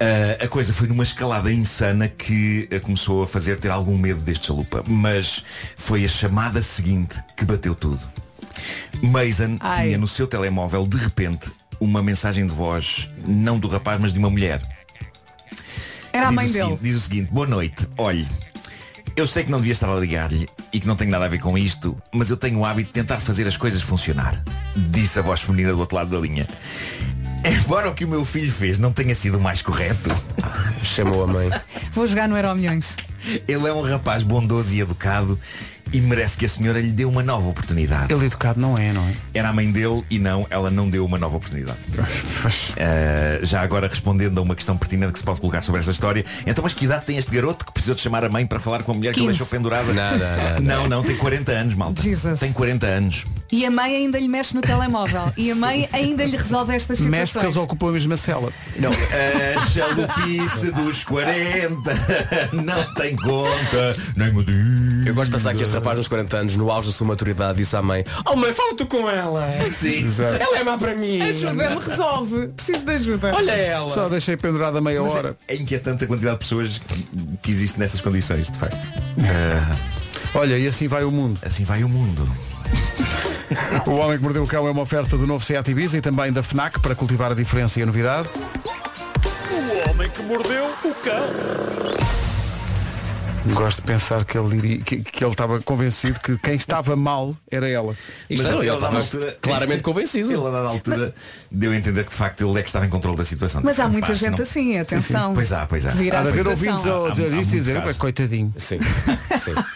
Ah, 0.00 0.44
a 0.44 0.48
coisa 0.48 0.72
foi 0.72 0.88
numa 0.88 1.02
escalada 1.02 1.52
insana 1.52 2.08
que 2.08 2.68
a 2.74 2.80
começou 2.80 3.22
a 3.22 3.26
fazer 3.26 3.58
ter 3.58 3.70
algum 3.70 3.96
medo 3.96 4.20
deste 4.20 4.46
chalupa. 4.48 4.82
Mas 4.86 5.44
foi 5.76 6.04
a 6.04 6.08
chamada 6.08 6.62
seguinte 6.62 7.16
que 7.36 7.44
bateu 7.44 7.74
tudo. 7.74 8.00
Mason 9.02 9.56
Ai. 9.60 9.84
tinha 9.86 9.98
no 9.98 10.08
seu 10.08 10.26
telemóvel, 10.26 10.86
de 10.86 10.96
repente, 10.96 11.50
uma 11.78 12.02
mensagem 12.02 12.46
de 12.46 12.52
voz, 12.52 13.08
não 13.26 13.58
do 13.58 13.68
rapaz, 13.68 14.00
mas 14.00 14.12
de 14.12 14.18
uma 14.18 14.30
mulher. 14.30 14.60
Era 16.12 16.26
a 16.28 16.30
Diz 16.30 16.36
mãe 16.36 16.46
o 16.46 16.52
dele. 16.52 16.64
seguinte- 16.64 16.82
diz 16.82 16.96
o 16.96 17.00
seguinte, 17.00 17.30
boa 17.32 17.46
noite, 17.46 17.86
olhe, 17.98 18.26
eu 19.16 19.26
sei 19.26 19.44
que 19.44 19.50
não 19.50 19.58
devia 19.58 19.72
estar 19.72 19.88
a 19.88 19.98
ligar-lhe 19.98 20.46
e 20.72 20.78
que 20.78 20.86
não 20.86 20.94
tenho 20.94 21.10
nada 21.10 21.24
a 21.24 21.28
ver 21.28 21.38
com 21.38 21.56
isto, 21.56 21.96
mas 22.12 22.28
eu 22.28 22.36
tenho 22.36 22.58
o 22.58 22.66
hábito 22.66 22.88
de 22.88 22.92
tentar 22.92 23.18
fazer 23.18 23.46
as 23.46 23.56
coisas 23.56 23.80
funcionar. 23.80 24.42
Disse 24.76 25.18
a 25.18 25.22
voz 25.22 25.40
feminina 25.40 25.72
do 25.72 25.78
outro 25.78 25.96
lado 25.96 26.10
da 26.10 26.18
linha. 26.18 26.46
Embora 27.42 27.88
o 27.88 27.94
que 27.94 28.04
o 28.04 28.08
meu 28.08 28.24
filho 28.24 28.52
fez 28.52 28.78
não 28.78 28.92
tenha 28.92 29.14
sido 29.14 29.38
o 29.38 29.40
mais 29.40 29.62
correto, 29.62 30.10
Chamou 30.82 31.24
a 31.24 31.26
mãe. 31.26 31.50
Vou 31.92 32.06
jogar 32.06 32.28
no 32.28 32.36
Euro 32.36 32.54
Milhões. 32.54 32.96
ele 33.48 33.66
é 33.66 33.72
um 33.72 33.82
rapaz 33.82 34.22
bondoso 34.22 34.74
e 34.74 34.80
educado 34.80 35.38
e 35.92 36.00
merece 36.00 36.36
que 36.36 36.44
a 36.44 36.48
senhora 36.48 36.80
lhe 36.80 36.92
dê 36.92 37.04
uma 37.04 37.22
nova 37.22 37.48
oportunidade. 37.48 38.12
Ele 38.12 38.26
educado 38.26 38.60
não 38.60 38.76
é, 38.76 38.92
não 38.92 39.02
é? 39.02 39.12
Era 39.34 39.48
a 39.48 39.52
mãe 39.52 39.70
dele 39.70 40.04
e 40.10 40.18
não, 40.18 40.46
ela 40.50 40.70
não 40.70 40.88
deu 40.88 41.04
uma 41.04 41.18
nova 41.18 41.36
oportunidade. 41.36 41.78
Uh, 42.76 43.44
já 43.44 43.62
agora 43.62 43.88
respondendo 43.88 44.38
a 44.38 44.42
uma 44.42 44.54
questão 44.54 44.76
pertinente 44.76 45.12
que 45.14 45.18
se 45.18 45.24
pode 45.24 45.40
colocar 45.40 45.62
sobre 45.62 45.80
esta 45.80 45.90
história, 45.90 46.24
então 46.46 46.62
mas 46.62 46.74
que 46.74 46.84
idade 46.84 47.06
tem 47.06 47.16
este 47.16 47.30
garoto 47.30 47.64
que 47.64 47.72
precisou 47.72 47.94
de 47.94 48.00
chamar 48.00 48.24
a 48.24 48.28
mãe 48.28 48.46
para 48.46 48.60
falar 48.60 48.82
com 48.82 48.92
a 48.92 48.94
mulher 48.94 49.14
que 49.14 49.20
ele 49.20 49.28
15. 49.28 49.38
deixou 49.38 49.46
pendurada? 49.46 49.92
Não, 49.92 50.18
não, 50.18 50.60
não, 50.60 50.60
não, 50.60 50.88
não, 50.88 51.02
tem 51.02 51.16
40 51.16 51.52
anos, 51.52 51.74
malta. 51.74 52.02
Jesus. 52.02 52.38
Tem 52.38 52.52
40 52.52 52.86
anos. 52.86 53.24
E 53.50 53.64
a 53.64 53.70
mãe 53.70 53.96
ainda 53.96 54.18
lhe 54.18 54.28
mexe 54.28 54.54
no 54.54 54.60
telemóvel. 54.60 55.32
E 55.36 55.50
a 55.50 55.54
mãe 55.54 55.88
ainda 55.92 56.24
lhe 56.24 56.36
resolve 56.36 56.74
estas 56.74 57.00
Mexe 57.00 57.10
porque 57.10 57.26
situações. 57.26 57.56
eles 57.56 57.64
ocupam 57.64 57.88
a 57.88 57.92
mesma 57.92 58.16
cela. 58.16 58.52
Não, 58.78 58.90
a 58.92 59.66
chalupice 59.66 60.70
dos 60.72 61.04
40 61.04 61.92
não 62.52 62.94
tem 62.94 63.16
conta, 63.16 63.96
nem 64.16 64.32
me 64.32 64.44
diga. 64.44 64.95
Eu 65.06 65.14
gosto 65.14 65.26
de 65.30 65.36
pensar 65.36 65.54
que 65.54 65.62
este 65.62 65.72
rapaz 65.74 65.96
nos 65.96 66.08
40 66.08 66.36
anos, 66.36 66.56
no 66.56 66.70
auge 66.70 66.88
da 66.88 66.94
sua 66.94 67.06
maturidade, 67.06 67.58
disse 67.58 67.76
à 67.76 67.80
mãe 67.82 68.04
Oh 68.28 68.34
mãe, 68.36 68.52
fala 68.52 68.74
tu 68.74 68.86
com 68.86 69.08
ela 69.08 69.46
Sim. 69.70 70.06
Ela 70.40 70.58
é 70.58 70.64
má 70.64 70.76
para 70.76 70.94
mim 70.96 71.22
Ajuda-me, 71.22 71.80
resolve. 71.80 72.48
Preciso 72.48 72.84
de 72.84 72.92
ajuda. 72.92 73.32
Olha 73.34 73.52
ela 73.52 73.88
Só 73.88 74.08
deixei 74.08 74.36
pendurada 74.36 74.80
meia 74.80 75.00
Mas 75.02 75.14
hora. 75.14 75.36
é, 75.46 75.54
é 75.54 75.56
inquietante 75.56 76.04
a 76.04 76.06
quantidade 76.06 76.34
de 76.34 76.40
pessoas 76.40 76.80
que 77.40 77.50
existe 77.50 77.78
nessas 77.78 78.00
condições, 78.00 78.50
de 78.50 78.58
facto. 78.58 78.86
Olha, 80.34 80.58
e 80.58 80.66
assim 80.66 80.88
vai 80.88 81.04
o 81.04 81.10
mundo. 81.10 81.38
Assim 81.42 81.64
vai 81.64 81.84
o 81.84 81.88
mundo. 81.88 82.28
O 83.86 83.92
Homem 83.92 84.16
que 84.18 84.24
Mordeu 84.24 84.42
o 84.42 84.46
Cão 84.46 84.66
é 84.66 84.70
uma 84.72 84.82
oferta 84.82 85.16
do 85.16 85.24
novo 85.24 85.44
Seat 85.44 85.70
Ibiza 85.70 85.96
e 85.98 86.00
também 86.00 86.32
da 86.32 86.42
FNAC 86.42 86.80
para 86.80 86.96
cultivar 86.96 87.30
a 87.30 87.34
diferença 87.34 87.78
e 87.78 87.84
a 87.84 87.86
novidade. 87.86 88.28
O 89.52 89.88
homem 89.90 90.10
que 90.10 90.22
mordeu 90.22 90.64
o 90.84 90.94
cão. 90.94 92.25
Gosto 93.54 93.76
de 93.78 93.82
pensar 93.86 94.24
que 94.24 94.36
ele 94.36 94.48
diria, 94.56 94.78
que, 94.82 94.96
que 95.02 95.22
ele 95.24 95.30
estava 95.30 95.60
convencido 95.60 96.18
que 96.20 96.36
quem 96.38 96.54
estava 96.56 96.96
mal 96.96 97.36
era 97.50 97.68
ela. 97.68 97.94
Isto 98.28 98.42
Mas 98.42 98.52
não, 98.52 98.58
ele, 98.60 98.66
ele 98.68 98.70
a 98.70 98.74
estava 98.74 98.98
altura- 98.98 99.38
claramente 99.40 99.82
convencido 99.82 100.32
Ele 100.32 100.46
a 100.46 100.50
dada 100.50 100.68
altura 100.68 101.14
deu 101.50 101.70
a 101.72 101.76
entender 101.76 102.04
que 102.04 102.10
de 102.10 102.16
facto 102.16 102.46
ele 102.48 102.58
é 102.58 102.62
que 102.62 102.68
estava 102.68 102.86
em 102.86 102.88
controle 102.88 103.16
da 103.16 103.24
situação. 103.24 103.60
Mas 103.64 103.78
há 103.80 103.88
muita 103.88 104.14
gente 104.14 104.36
não- 104.36 104.42
assim, 104.42 104.78
atenção. 104.78 105.34
Pois 105.34 105.52
há, 105.52 105.66
pois 105.66 105.86
há. 105.86 105.90
Há 105.90 105.92
de 105.94 106.10
a 106.10 106.20
haver 106.20 106.46
ouvintes 106.48 106.86
a 106.86 107.06
Há- 107.06 107.10
dizer 107.10 107.32
há 107.34 107.40
isto 107.40 107.54
e 107.54 107.58
dizer, 107.60 107.74
caso. 107.82 107.94
"Pá, 107.94 108.00
coitadinho. 108.00 108.54
Sim, 108.58 108.78
sim 109.38 109.54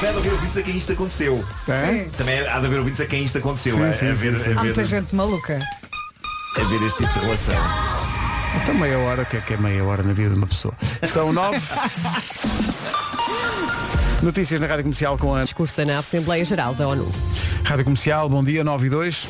Deve 0.00 0.18
haver 0.18 0.32
ouvintes 0.32 0.56
a 0.56 0.62
quem 0.62 0.76
isto 0.76 0.92
aconteceu. 0.92 1.44
É? 1.68 2.06
Também 2.16 2.38
há 2.46 2.60
de 2.60 2.66
haver 2.66 2.78
ouvintes 2.78 3.00
a 3.00 3.06
quem 3.06 3.24
isto 3.24 3.38
aconteceu. 3.38 3.74
Sim, 3.76 3.82
a, 3.84 3.92
sim, 3.92 4.08
a 4.10 4.14
ver, 4.14 4.36
sim, 4.38 4.44
sim. 4.44 4.50
A, 4.50 4.52
Há 4.52 4.56
ver, 4.56 4.64
muita 4.64 4.84
gente 4.84 5.14
maluca. 5.14 5.58
a 6.56 6.60
ver 6.64 6.86
este 6.86 6.98
tipo 7.04 7.12
de 7.18 7.24
relação. 7.26 7.97
Então 8.56 8.74
meia 8.74 8.98
hora, 8.98 9.24
que 9.24 9.36
é 9.36 9.40
que 9.40 9.54
é 9.54 9.56
meia 9.56 9.84
hora 9.84 10.02
na 10.02 10.12
vida 10.12 10.30
de 10.30 10.36
uma 10.36 10.46
pessoa? 10.46 10.74
São 11.06 11.32
nove. 11.32 11.60
Notícias 14.22 14.60
na 14.60 14.66
Rádio 14.66 14.84
Comercial 14.84 15.16
com 15.16 15.34
a 15.34 15.44
Discursa 15.44 15.84
na 15.84 15.98
Assembleia 15.98 16.44
Geral 16.44 16.74
da 16.74 16.88
ONU. 16.88 17.10
Rádio 17.64 17.84
Comercial, 17.84 18.28
bom 18.28 18.42
dia, 18.42 18.64
9 18.64 18.86
e 18.86 18.90
2. 18.90 19.28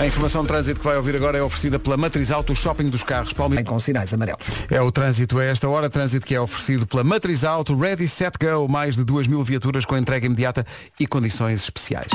A 0.00 0.06
informação 0.06 0.42
de 0.42 0.48
trânsito 0.48 0.78
que 0.78 0.86
vai 0.86 0.96
ouvir 0.96 1.16
agora 1.16 1.36
é 1.36 1.42
oferecida 1.42 1.76
pela 1.78 1.96
Matriz 1.96 2.30
Auto 2.30 2.54
Shopping 2.54 2.88
dos 2.88 3.02
Carros. 3.02 3.32
Palme... 3.32 3.62
Com 3.64 3.80
sinais 3.80 4.14
amarelos. 4.14 4.48
É 4.70 4.80
o 4.80 4.92
trânsito 4.92 5.38
a 5.40 5.44
esta 5.44 5.68
hora, 5.68 5.90
trânsito 5.90 6.24
que 6.24 6.36
é 6.36 6.40
oferecido 6.40 6.86
pela 6.86 7.02
Matriz 7.02 7.42
Auto 7.42 7.76
Ready 7.76 8.06
Set 8.06 8.36
Go, 8.38 8.68
mais 8.68 8.96
de 8.96 9.02
2 9.02 9.26
mil 9.26 9.42
viaturas 9.42 9.84
com 9.84 9.96
entrega 9.96 10.26
imediata 10.26 10.64
e 11.00 11.06
condições 11.06 11.62
especiais. 11.62 12.10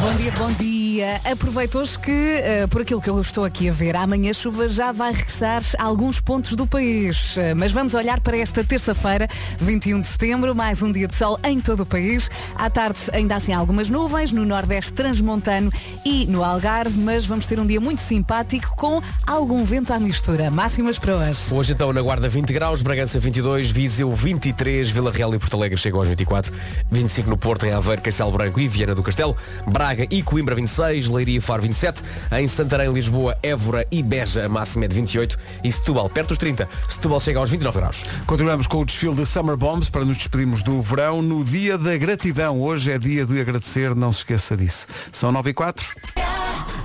Bom 0.00 0.14
dia, 0.16 0.32
bom 0.32 0.50
dia. 0.52 0.75
Dia. 0.96 1.20
Aproveito 1.24 1.78
hoje 1.78 1.98
que, 1.98 2.10
eh, 2.10 2.66
por 2.68 2.80
aquilo 2.80 3.00
que 3.00 3.10
eu 3.10 3.20
estou 3.20 3.44
aqui 3.44 3.68
a 3.68 3.72
ver, 3.72 3.96
amanhã 3.96 4.30
a 4.30 4.34
chuva 4.34 4.66
já 4.68 4.92
vai 4.92 5.12
regressar 5.12 5.62
a 5.78 5.84
alguns 5.84 6.20
pontos 6.20 6.54
do 6.54 6.66
país. 6.66 7.36
Eh, 7.36 7.52
mas 7.52 7.70
vamos 7.70 7.92
olhar 7.92 8.18
para 8.20 8.38
esta 8.38 8.64
terça-feira, 8.64 9.28
21 9.60 10.00
de 10.00 10.06
setembro, 10.06 10.54
mais 10.54 10.80
um 10.82 10.90
dia 10.90 11.06
de 11.06 11.14
sol 11.14 11.38
em 11.44 11.60
todo 11.60 11.80
o 11.80 11.86
país. 11.86 12.30
À 12.54 12.70
tarde 12.70 12.98
ainda 13.12 13.36
assim 13.36 13.52
algumas 13.52 13.90
nuvens, 13.90 14.32
no 14.32 14.44
Nordeste 14.46 14.92
transmontano 14.92 15.70
e 16.04 16.26
no 16.26 16.42
Algarve, 16.42 16.98
mas 16.98 17.26
vamos 17.26 17.46
ter 17.46 17.60
um 17.60 17.66
dia 17.66 17.80
muito 17.80 18.00
simpático 18.00 18.74
com 18.76 19.02
algum 19.26 19.64
vento 19.64 19.92
à 19.92 19.98
mistura. 19.98 20.50
Máximas 20.50 20.98
para 20.98 21.14
hoje. 21.14 21.52
Hoje 21.52 21.72
então 21.72 21.92
na 21.92 22.00
Guarda 22.00 22.28
20 22.28 22.52
graus, 22.54 22.80
Bragança 22.80 23.18
22, 23.18 23.70
Viseu 23.70 24.12
23, 24.12 24.88
Vila 24.88 25.12
Real 25.12 25.34
e 25.34 25.38
Porto 25.38 25.56
Alegre 25.56 25.76
chegam 25.76 26.00
aos 26.00 26.08
24, 26.08 26.52
25 26.90 27.28
no 27.28 27.36
Porto, 27.36 27.66
em 27.66 27.72
Aveiro, 27.72 28.00
Castelo 28.00 28.32
Branco 28.32 28.58
e 28.58 28.66
Viana 28.66 28.94
do 28.94 29.02
Castelo, 29.02 29.36
Braga 29.66 30.06
e 30.10 30.22
Coimbra 30.22 30.54
26, 30.54 30.85
Leiria 30.86 31.38
e 31.38 31.40
Faro 31.40 31.62
27, 31.62 32.02
em 32.32 32.48
Santarém, 32.48 32.92
Lisboa, 32.92 33.36
Évora 33.42 33.86
e 33.90 34.02
Beja 34.02 34.46
a 34.46 34.48
máxima 34.48 34.84
é 34.84 34.88
de 34.88 34.94
28 34.94 35.38
e 35.62 35.70
Setúbal 35.70 36.08
perto 36.08 36.28
dos 36.28 36.38
30. 36.38 36.68
Setúbal 36.88 37.20
chega 37.20 37.38
aos 37.38 37.50
29 37.50 37.78
graus. 37.78 38.02
Continuamos 38.26 38.66
com 38.66 38.80
o 38.80 38.84
desfile 38.84 39.14
de 39.14 39.26
Summer 39.26 39.56
Bombs 39.56 39.90
para 39.90 40.04
nos 40.04 40.16
despedirmos 40.16 40.62
do 40.62 40.80
verão 40.80 41.20
no 41.20 41.44
dia 41.44 41.76
da 41.76 41.96
gratidão. 41.96 42.60
Hoje 42.60 42.92
é 42.92 42.98
dia 42.98 43.26
de 43.26 43.40
agradecer, 43.40 43.94
não 43.94 44.12
se 44.12 44.18
esqueça 44.18 44.56
disso. 44.56 44.86
São 45.12 45.32
9 45.32 45.50
e 45.50 45.54
4. 45.54 45.86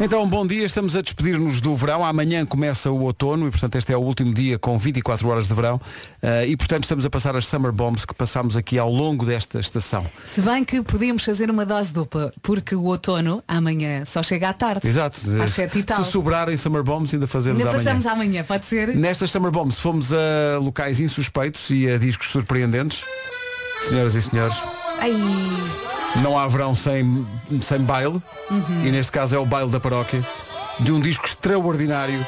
Então, 0.04 0.28
bom 0.28 0.48
dia, 0.48 0.66
estamos 0.66 0.96
a 0.96 1.02
despedir-nos 1.02 1.62
do 1.62 1.76
verão. 1.76 2.04
Amanhã 2.04 2.44
começa 2.44 2.90
o 2.90 3.04
outono 3.04 3.48
e, 3.48 3.52
portanto, 3.52 3.76
este 3.76 3.94
é 3.94 3.96
o 3.96 4.00
último 4.00 4.34
dia 4.34 4.58
com 4.58 4.76
24 4.76 5.30
horas 5.30 5.48
de 5.48 5.54
verão. 5.54 5.76
Uh, 5.76 6.44
e, 6.48 6.58
portanto, 6.58 6.86
estamos 6.86 7.06
a 7.06 7.10
passar 7.10 7.36
as 7.36 7.46
Summer 7.46 7.72
Bombs 7.72 8.04
que 8.04 8.16
passámos 8.16 8.58
aqui 8.58 8.80
ao 8.80 8.92
longo 8.92 9.24
desta 9.28 9.60
estação. 9.60 10.04
Se 10.26 10.42
bem 10.42 10.66
que 10.66 10.82
podíamos 10.82 11.24
fazer 11.24 11.52
uma 11.52 11.68
dose 11.68 11.94
dupla, 11.94 12.34
porque 12.42 12.74
o 12.74 12.86
outono 12.86 13.44
amanhã 13.48 14.04
só 14.04 14.24
chega 14.24 14.50
à 14.50 14.54
tarde. 14.54 14.88
Exato. 14.88 15.22
Às 15.40 15.52
7 15.52 15.78
e 15.78 15.84
tal. 15.84 16.04
Se 16.04 16.10
sobrarem 16.10 16.58
Summer 16.58 16.82
Bombs, 16.82 17.14
ainda 17.14 17.28
fazemos 17.28 17.60
Ainda 17.60 17.70
amanhã. 17.70 17.86
passamos 17.86 18.06
amanhã, 18.08 18.44
pode 18.44 18.66
ser? 18.66 18.96
Nestas 18.96 19.30
Summer 19.30 19.52
Bombs 19.52 19.78
fomos 19.78 20.12
a 20.12 20.58
locais 20.60 21.00
insuspeitos 21.00 21.70
e 21.70 21.88
a 21.88 22.00
discos 22.00 22.30
surpreendentes. 22.30 23.04
Senhoras 23.88 24.16
e 24.16 24.22
senhores, 24.24 24.58
Ai. 25.02 25.14
não 26.22 26.38
há 26.38 26.48
verão 26.48 26.76
sem, 26.76 27.26
sem 27.62 27.80
baile. 27.80 28.22
Uhum. 28.50 28.86
E 28.86 28.92
neste 28.92 29.12
caso 29.12 29.36
é 29.36 29.40
o 29.40 29.46
baile 29.46 29.70
da 29.70 29.80
paróquia. 29.80 30.26
De 30.80 30.92
um 30.92 31.00
disco 31.00 31.26
extraordinário 31.26 32.26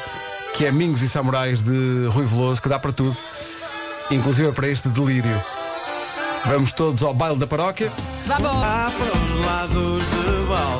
que 0.54 0.66
é 0.66 0.72
Mingos 0.72 1.02
e 1.02 1.08
Samurais 1.08 1.62
de 1.62 2.06
Rui 2.12 2.26
Veloso, 2.26 2.60
que 2.60 2.68
dá 2.68 2.78
para 2.78 2.92
tudo. 2.92 3.16
Inclusive 4.10 4.52
para 4.52 4.68
este 4.68 4.88
delírio. 4.88 5.42
Vamos 6.46 6.72
todos 6.72 7.02
ao 7.02 7.14
baile 7.14 7.38
da 7.38 7.46
paróquia. 7.46 7.90
Vamos! 8.26 8.52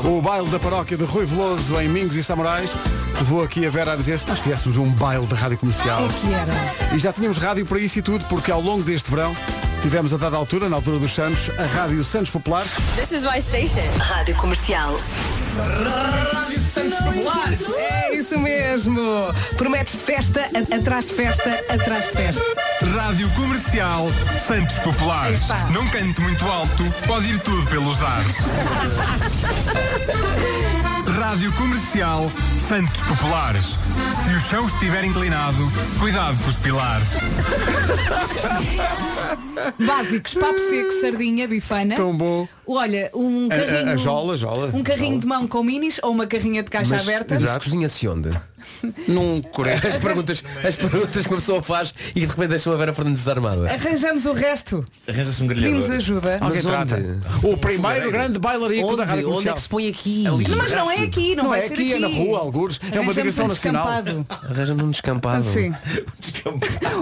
O 0.04 0.20
baile 0.20 0.48
da 0.48 0.58
paróquia 0.58 0.96
de 0.96 1.04
Rui 1.04 1.24
Veloso 1.24 1.80
em 1.80 1.88
Mingos 1.88 2.16
e 2.16 2.22
Samurais. 2.22 2.70
Vou 3.22 3.42
aqui 3.42 3.66
a 3.66 3.70
Vera 3.70 3.92
a 3.92 3.96
dizer 3.96 4.18
se 4.18 4.28
nós 4.28 4.40
tivéssemos 4.40 4.76
um 4.76 4.90
baile 4.90 5.26
de 5.26 5.34
rádio 5.34 5.56
comercial. 5.58 6.02
É 6.04 6.08
que 6.08 6.34
era. 6.34 6.96
E 6.96 6.98
já 6.98 7.12
tínhamos 7.12 7.38
rádio 7.38 7.64
para 7.64 7.78
isso 7.78 7.98
e 7.98 8.02
tudo, 8.02 8.24
porque 8.26 8.50
ao 8.50 8.60
longo 8.60 8.82
deste 8.82 9.10
verão 9.10 9.34
tivemos 9.84 10.14
a 10.14 10.16
dada 10.16 10.38
altura, 10.38 10.70
na 10.70 10.76
altura 10.76 10.98
dos 10.98 11.12
Santos, 11.12 11.50
a 11.58 11.66
Rádio 11.66 12.02
Santos 12.02 12.30
Populares. 12.30 12.70
This 12.96 13.12
is 13.12 13.22
my 13.22 13.38
station. 13.38 13.82
Rádio 13.98 14.34
Comercial. 14.36 14.98
Rádio 16.32 16.58
Santos 16.58 16.98
Populares. 17.00 17.70
É 17.76 18.16
isso 18.16 18.38
mesmo! 18.38 19.02
Promete 19.58 19.94
festa 19.94 20.48
atrás 20.74 21.04
de 21.04 21.12
festa, 21.12 21.50
atrás 21.68 22.06
de 22.06 22.12
festa. 22.12 22.42
Rádio 22.96 23.28
Comercial 23.32 24.08
Santos 24.40 24.78
Populares. 24.78 25.44
Epá. 25.44 25.68
Não 25.70 25.86
cante 25.88 26.18
muito 26.22 26.46
alto, 26.46 26.82
pode 27.06 27.26
ir 27.26 27.38
tudo 27.40 27.66
pelos 27.68 28.02
ares. 28.02 28.36
Rádio 31.24 31.50
Comercial 31.54 32.30
Santos 32.68 33.02
Populares. 33.04 33.78
Se 34.26 34.34
o 34.34 34.38
chão 34.38 34.66
estiver 34.66 35.04
inclinado, 35.04 35.56
cuidado 35.98 36.36
com 36.44 36.50
os 36.50 36.56
pilares. 36.56 37.16
Básicos, 39.78 40.34
papo 40.34 40.58
seco, 40.68 40.92
sardinha, 41.00 41.48
bifana. 41.48 41.96
Tão 41.96 42.14
bom. 42.14 42.46
Olha, 42.66 43.10
um 43.14 43.48
A- 43.50 43.54
a- 43.54 43.58
carrinho. 43.58 43.90
a 43.92 43.96
jola, 43.96 44.36
jola. 44.36 44.70
Um 44.72 44.82
carrinho 44.82 45.18
de 45.18 45.26
mão 45.26 45.46
com 45.46 45.62
minis 45.62 46.00
ou 46.02 46.10
uma 46.12 46.26
carrinha 46.26 46.62
de 46.62 46.70
caixa 46.70 46.94
Mas 46.94 47.02
aberta. 47.08 47.34
isso 47.36 47.60
cozinha-se 47.60 48.08
onde? 48.08 48.30
Num 49.06 49.42
coreto. 49.42 49.86
As 49.86 49.96
perguntas, 49.96 50.42
as 50.66 50.74
perguntas 50.74 51.22
que 51.24 51.30
uma 51.30 51.36
pessoa 51.36 51.62
faz 51.62 51.92
e 52.16 52.20
de 52.20 52.26
repente 52.26 52.48
deixou 52.48 52.72
a 52.72 52.76
Vera 52.76 52.94
Fernandes 52.94 53.22
desarmada. 53.22 53.70
Arranjamos 53.70 54.24
o 54.24 54.32
resto. 54.32 54.84
Arranja-se 55.06 55.42
um 55.42 55.48
Pedimos 55.48 55.70
grelhador. 55.84 55.96
ajuda. 55.96 56.38
Alguém 56.40 56.62
Mas 56.62 56.66
onde? 56.66 56.86
trata. 56.88 57.46
O 57.46 57.56
primeiro 57.58 58.10
grande 58.10 58.38
bailarico 58.38 58.86
Onde? 58.88 58.96
da 58.96 59.04
rádio 59.04 59.24
comercial. 59.24 59.40
Onde 59.40 59.48
é 59.50 59.52
que 59.52 59.60
se 59.60 59.68
põe 59.68 59.88
aqui? 59.88 60.26
Ali. 60.26 60.48
Não, 60.48 60.56
mas 60.56 60.70
não 60.72 60.90
é 60.90 60.96
aqui, 61.02 61.36
não, 61.36 61.44
Não 61.44 61.50
vai 61.50 61.60
é 61.60 61.68
ser 61.68 61.74
aqui, 61.74 61.92
é 61.92 61.98
na 61.98 62.08
rua, 62.08 62.38
algures. 62.38 62.80
É 62.90 63.00
uma 63.00 63.12
digressão 63.12 63.44
um 63.44 63.48
nacional. 63.48 63.86
Arranja-me 64.28 64.82
um 64.82 64.90
descampado. 64.90 65.44
Sim. 65.44 65.74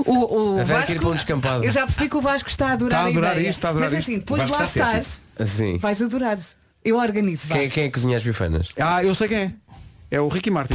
O, 0.06 0.56
o 0.56 0.60
A 0.60 0.64
Vasco, 0.64 1.08
um 1.08 1.12
descampado. 1.12 1.64
eu 1.64 1.72
já 1.72 1.84
percebi 1.84 2.08
que 2.08 2.16
o 2.16 2.20
Vasco 2.20 2.48
está 2.48 2.68
a 2.68 2.72
adorar 2.72 3.00
Está 3.00 3.06
a 3.06 3.10
adorar 3.10 3.32
ideia. 3.36 3.50
isto, 3.50 3.58
está 3.58 3.68
a 3.68 3.70
adorar 3.72 3.90
Mas 3.90 3.98
isto. 4.00 4.10
assim, 4.10 4.18
depois 4.18 4.38
lá 4.40 4.46
está 4.46 4.64
estás, 4.64 5.22
Assim. 5.42 5.78
vais 5.78 6.00
adorar. 6.02 6.38
Eu 6.84 6.96
organizo. 6.98 7.48
Quem, 7.48 7.68
quem 7.68 7.84
é 7.84 7.86
que 7.86 7.92
cozinha 7.92 8.16
as 8.16 8.22
bifanas? 8.22 8.68
Ah, 8.78 9.04
eu 9.04 9.14
sei 9.14 9.28
quem 9.28 9.38
é. 9.38 9.52
É 10.10 10.20
o 10.20 10.28
Ricky 10.28 10.50
Martin. 10.50 10.74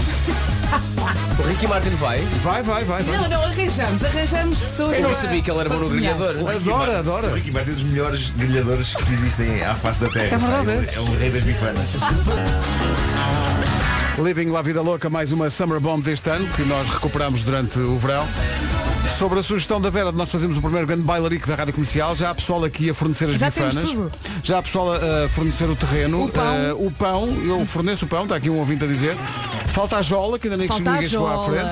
O 1.39 1.47
Ricky 1.47 1.67
Martin 1.67 1.89
vai? 1.91 2.19
Vai, 2.43 2.63
vai, 2.63 2.83
vai. 2.83 3.03
vai. 3.03 3.17
Não, 3.17 3.29
não, 3.29 3.43
arranjamos, 3.43 4.03
arranjamos 4.03 4.59
pessoas 4.61 4.95
Eu 4.97 5.03
não 5.03 5.09
para- 5.11 5.19
sabia 5.21 5.41
que 5.41 5.51
ele 5.51 5.59
era 5.59 5.69
para 5.69 5.77
bom 5.77 5.83
no 5.85 5.89
cozinhar. 5.91 6.17
grelhador. 6.17 6.49
Adora, 6.55 6.99
adora. 6.99 7.27
O 7.27 7.33
Ricky 7.35 7.51
Martin 7.51 7.69
é 7.69 7.73
dos 7.73 7.83
melhores 7.83 8.29
grelhadores 8.31 8.95
que 8.95 9.13
existem 9.13 9.63
à 9.63 9.75
face 9.75 9.99
da 10.01 10.09
terra. 10.09 10.35
É 10.35 10.37
verdade, 10.37 10.71
é. 10.89 10.95
É 10.95 10.99
um 11.01 11.17
rei 11.17 11.29
das 11.29 11.43
bifanas. 11.43 11.89
Living 14.17 14.49
La 14.49 14.61
Vida 14.63 14.81
Louca, 14.81 15.09
mais 15.09 15.31
uma 15.31 15.49
Summer 15.49 15.79
Bomb 15.79 16.01
deste 16.03 16.27
ano, 16.29 16.47
que 16.53 16.63
nós 16.63 16.89
recuperamos 16.89 17.43
durante 17.43 17.77
o 17.79 17.95
verão. 17.97 18.27
Sobre 19.17 19.39
a 19.39 19.43
sugestão 19.43 19.81
da 19.81 19.89
Vera 19.89 20.11
de 20.11 20.17
nós 20.17 20.29
fazermos 20.29 20.57
o 20.57 20.61
primeiro 20.61 20.85
grande 20.85 21.01
bailarico 21.01 21.47
da 21.47 21.55
Rádio 21.55 21.73
Comercial, 21.73 22.15
já 22.15 22.29
há 22.29 22.35
pessoal 22.35 22.63
aqui 22.63 22.91
a 22.91 22.93
fornecer 22.93 23.25
as 23.25 23.39
Já 23.39 23.49
bifanas. 23.49 23.83
Já 24.43 24.59
há 24.59 24.61
pessoal 24.61 24.93
a 24.93 25.25
a 25.25 25.29
fornecer 25.29 25.63
o 25.65 25.75
terreno. 25.75 26.25
O 26.25 26.29
pão. 26.29 26.53
Eh, 26.53 26.73
o 26.73 26.91
pão, 26.91 27.27
eu 27.43 27.65
forneço 27.65 28.05
o 28.05 28.07
pão, 28.07 28.23
está 28.23 28.35
aqui 28.35 28.47
um 28.47 28.57
ouvinte 28.59 28.83
a 28.83 28.87
dizer. 28.87 29.17
Falta 29.73 29.97
a 29.97 30.01
jola, 30.03 30.37
que 30.37 30.47
ainda 30.47 30.57
nem 30.57 30.67
Falta 30.67 30.91
ninguém 30.91 31.09
chegou 31.09 31.27
à 31.27 31.43
frente. 31.45 31.67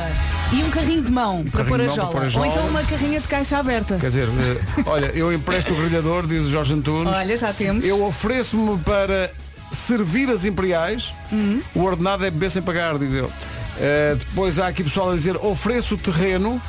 E 0.54 0.64
um 0.64 0.70
carrinho 0.72 1.04
de 1.04 1.12
mão 1.12 1.44
para 1.44 1.64
carrinho 1.64 1.70
pôr 1.70 1.82
a 1.82 1.84
de 1.84 1.88
mão 1.88 1.96
para 1.96 1.96
jola. 1.96 2.12
pôr 2.12 2.22
a 2.22 2.24
Ou 2.24 2.30
jola. 2.30 2.48
então 2.48 2.68
uma 2.68 2.82
carrinha 2.84 3.20
de 3.20 3.28
caixa 3.28 3.58
aberta. 3.60 3.98
Quer 3.98 4.08
dizer, 4.10 4.28
eh, 4.28 4.84
olha, 4.88 5.06
eu 5.14 5.32
empresto 5.32 5.72
o 5.72 5.76
grelhador, 5.76 6.26
diz 6.26 6.46
o 6.46 6.50
Jorge 6.50 6.74
Antunes. 6.74 7.14
Olha, 7.14 7.38
já 7.38 7.54
temos. 7.54 7.86
Eu 7.86 8.04
ofereço-me 8.06 8.80
para 8.80 9.32
servir 9.72 10.30
as 10.32 10.46
imperiais. 10.46 11.14
Hum. 11.32 11.62
O 11.76 11.84
ordenado 11.84 12.26
é 12.26 12.32
beber 12.32 12.50
sem 12.50 12.62
pagar, 12.64 12.98
diz 12.98 13.14
ele. 13.14 13.30
Eh, 13.80 14.16
depois 14.18 14.58
há 14.58 14.68
aqui 14.68 14.84
pessoal 14.84 15.12
a 15.12 15.16
dizer 15.16 15.36
ofereço 15.38 15.94
o 15.94 15.98
terreno. 15.98 16.60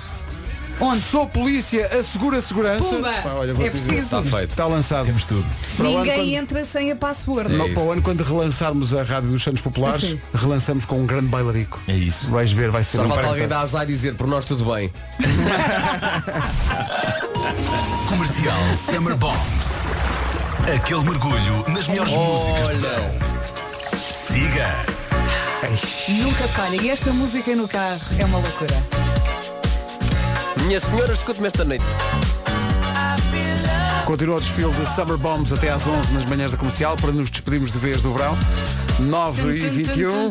Onde? 0.79 1.01
Sou 1.01 1.27
polícia, 1.27 1.87
assegura 1.99 2.39
a 2.39 2.43
segurança. 2.43 2.85
Pumba! 2.85 3.11
Pá, 3.23 3.31
olha, 3.31 3.55
vou 3.55 3.65
É 3.67 3.71
te 3.71 3.77
dizer, 3.77 3.93
preciso. 3.95 4.17
Está 4.19 4.37
feito. 4.37 4.51
Está 4.51 4.67
lançado. 4.67 5.07
Temos 5.07 5.25
tudo. 5.25 5.45
Para 5.77 5.87
o 5.87 5.89
ano, 5.89 5.99
Ninguém 6.01 6.15
quando- 6.17 6.35
entra 6.35 6.65
sem 6.65 6.93
a 6.93 6.97
password. 6.97 7.53
No- 7.55 7.67
É 7.67 7.73
para 7.73 7.83
o 7.83 7.93
ano, 7.93 8.03
quando 8.03 8.23
relançarmos 8.23 8.93
a 8.95 9.03
Rádio 9.03 9.31
dos 9.31 9.43
Santos 9.43 9.63
Populares, 9.63 10.03
Sim. 10.03 10.21
relançamos 10.35 10.85
com 10.85 11.01
um 11.01 11.07
grande 11.07 11.29
bailarico. 11.29 11.81
É 11.89 11.93
isso. 11.95 12.31
Vais 12.31 12.53
ver, 12.53 12.71
vai 12.71 12.85
ser 12.85 12.99
Só 12.99 13.05
um 13.05 13.09
falta 13.09 13.27
alguém 13.29 13.49
dar 13.49 13.61
azar 13.61 13.85
e 13.85 13.87
dizer 13.87 14.15
por 14.15 14.27
nós 14.27 14.45
tudo 14.45 14.67
bem. 14.75 14.91
Comercial 18.09 18.59
Summer 18.75 19.17
Bombs. 19.17 19.93
Aquele 20.75 21.05
mergulho 21.05 21.65
nas 21.69 21.87
melhores 21.89 22.13
músicas 22.13 22.69
de 22.71 22.77
verão. 22.77 23.11
Siga. 24.27 24.75
Nunca 26.09 26.49
falha. 26.49 26.77
E 26.81 26.91
esta 26.91 27.13
música 27.13 27.55
no 27.57 27.69
carro 27.69 28.01
é 28.19 28.25
uma 28.25 28.39
loucura. 28.39 28.75
Minha 30.67 30.81
senhora, 30.81 31.13
escute-me 31.13 31.47
esta 31.47 31.65
noite. 31.65 31.85
Continua 34.05 34.37
o 34.37 34.41
desfile 34.41 34.73
de 34.73 34.87
Summer 34.95 35.17
Bombs 35.17 35.53
até 35.53 35.71
às 35.71 35.87
11 35.87 36.13
nas 36.13 36.25
manhãs 36.25 36.51
da 36.51 36.59
comercial 36.59 36.97
para 36.97 37.13
nos 37.13 37.31
despedirmos 37.31 37.71
de 37.71 37.79
vez 37.79 38.03
do 38.03 38.13
verão. 38.13 38.37
9 38.99 39.57
e 39.57 39.69
21. 39.69 40.31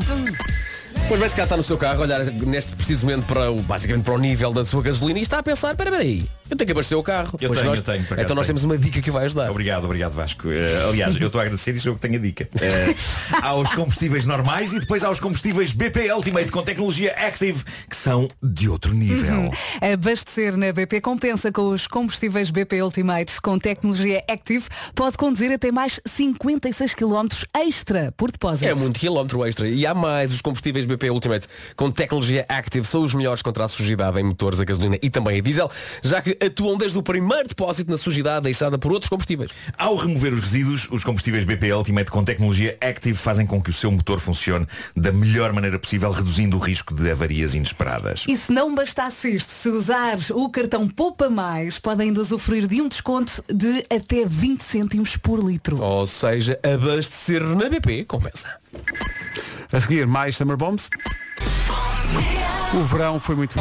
Pois 1.08 1.20
vai 1.20 1.30
se 1.30 1.36
cá 1.36 1.44
está 1.44 1.56
no 1.56 1.64
seu 1.64 1.78
carro, 1.78 2.02
olhar 2.02 2.26
neste 2.26 2.76
preciso 2.76 3.06
momento 3.06 3.26
para 3.28 3.50
o, 3.50 3.62
basicamente 3.62 4.04
para 4.04 4.14
o 4.14 4.18
nível 4.18 4.52
da 4.52 4.66
sua 4.66 4.82
gasolina 4.82 5.20
e 5.20 5.22
está 5.22 5.40
a 5.40 5.44
pensar, 5.44 5.72
espera 5.72 5.96
aí, 5.98 6.26
eu 6.50 6.56
tenho 6.58 6.66
que 6.68 6.72
abastecer 6.72 6.98
o 6.98 7.04
carro. 7.04 7.38
Eu 7.42 7.50
Pois 7.50 7.60
tenho, 7.60 7.70
nós- 7.72 7.80
eu 7.80 7.86
tenho, 7.86 8.04
acaso 8.04 8.22
então 8.22 8.36
nós 8.36 8.46
tenho. 8.48 8.58
temos 8.60 8.64
uma 8.64 8.78
dica 8.78 9.02
que 9.02 9.12
vai 9.12 9.26
ajudar. 9.26 9.50
Obrigado, 9.52 9.86
obrigado 9.86 10.14
Vasco. 10.14 10.50
Eh, 10.50 10.86
aliás, 10.90 11.16
eu 11.20 11.28
estou 11.28 11.40
a 11.40 11.44
agradecer 11.44 11.76
e 11.76 11.80
sou 11.80 11.92
eu 11.92 11.96
que 11.96 12.02
tenho 12.02 12.16
a 12.16 12.22
dica. 12.22 12.48
Eh, 12.62 12.96
há 13.42 13.54
os 13.56 13.72
combustíveis 13.74 14.26
normais 14.26 14.74
e 14.74 14.80
depois 14.80 15.04
há 15.04 15.10
os 15.10 15.20
combustíveis 15.20 15.72
BP 15.74 16.12
Ultimate 16.14 16.52
com 16.52 16.62
tecnologia 16.64 17.12
Active 17.14 17.64
que 17.90 17.96
são 17.96 18.28
de 18.44 18.70
outro 18.70 18.94
nível. 18.94 19.52
Abastecer 19.82 20.56
na 20.58 20.72
BP 20.72 21.02
compensa 21.02 21.52
com 21.52 21.70
os 21.70 21.88
combustíveis 21.88 22.50
BP 22.50 22.82
Ultimate 22.82 23.42
com 23.42 23.58
tecnologia 23.60 24.24
Active. 24.30 24.66
Pode 24.94 25.18
conduzir 25.18 25.52
até 25.52 25.72
mais 25.72 26.00
56 26.06 26.94
km 26.96 27.28
extra 27.58 28.14
por 28.16 28.32
depósito. 28.32 28.66
É 28.66 28.74
muito 28.74 29.00
quilómetro 29.00 29.46
extra. 29.46 29.68
E 29.68 29.86
há 29.86 29.94
mais 29.94 30.34
os 30.34 30.42
combustíveis 30.42 30.86
BP 30.86 31.10
Ultimate 31.10 31.48
com 31.76 31.90
tecnologia 31.92 32.46
Active 32.50 32.86
são 32.86 33.04
os 33.04 33.14
melhores 33.14 33.42
contra 33.42 33.66
a 33.66 33.68
sujidade 33.68 34.20
em 34.20 34.24
motores 34.24 34.60
a 34.60 34.64
gasolina 34.66 34.98
e 35.02 35.10
também 35.10 35.40
a 35.40 35.42
diesel, 35.42 35.70
já 36.04 36.22
que 36.22 36.35
que 36.36 36.46
atuam 36.46 36.78
desde 36.78 36.98
o 36.98 37.04
primeiro 37.04 37.48
depósito 37.48 37.90
na 37.90 37.98
sujidade 37.98 38.44
deixada 38.44 38.78
por 38.78 38.92
outros 38.92 39.10
combustíveis. 39.10 39.52
Ao 39.78 39.96
remover 39.96 40.34
os 40.34 40.42
resíduos, 40.42 40.88
os 40.92 41.04
combustíveis 41.04 41.46
BP 41.46 41.74
Ultimate 41.74 42.12
com 42.12 42.24
tecnologia 42.24 42.78
Active 42.82 43.18
fazem 43.18 43.46
com 43.46 43.62
que 43.62 43.70
o 43.70 43.74
seu 43.74 43.92
motor 43.92 44.20
funcione 44.20 44.68
da 44.96 45.12
melhor 45.12 45.54
maneira 45.54 45.80
possível, 45.80 46.12
reduzindo 46.12 46.58
o 46.58 46.60
risco 46.60 46.94
de 46.94 47.10
avarias 47.10 47.56
inesperadas. 47.56 48.24
E 48.28 48.36
se 48.36 48.52
não 48.52 48.74
bastasse 48.74 49.36
isto, 49.36 49.50
se 49.50 49.70
usar 49.70 50.18
o 50.32 50.50
cartão 50.50 50.88
Poupa 50.88 51.30
Mais, 51.30 51.80
pode 51.80 52.02
ainda 52.02 52.22
usufruir 52.22 52.68
de 52.68 52.82
um 52.82 52.88
desconto 52.88 53.44
de 53.54 53.86
até 53.90 54.26
20 54.26 54.62
cêntimos 54.62 55.18
por 55.18 55.44
litro. 55.44 55.82
Ou 55.82 56.08
seja, 56.08 56.60
abastecer 56.64 57.42
na 57.44 57.70
BP 57.70 58.06
compensa. 58.06 58.48
A 59.72 59.82
seguir, 59.82 60.06
mais 60.08 60.38
Summer 60.38 60.58
Bombs. 60.58 60.90
O 62.74 62.84
verão 62.84 63.20
foi 63.20 63.36
muito 63.36 63.56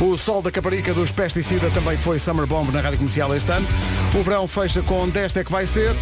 O 0.00 0.16
sol 0.18 0.42
da 0.42 0.50
Caparica 0.50 0.92
dos 0.92 1.10
Pesticida 1.10 1.70
também 1.70 1.96
foi 1.96 2.18
Summer 2.18 2.46
Bomb 2.46 2.70
na 2.70 2.80
Rádio 2.80 2.98
Comercial 2.98 3.34
este 3.34 3.50
ano. 3.50 3.66
O 4.14 4.22
verão 4.22 4.46
fecha 4.46 4.82
com 4.82 5.08
desta 5.08 5.40
é 5.40 5.44
que 5.44 5.50
vai 5.50 5.66
ser. 5.66 5.94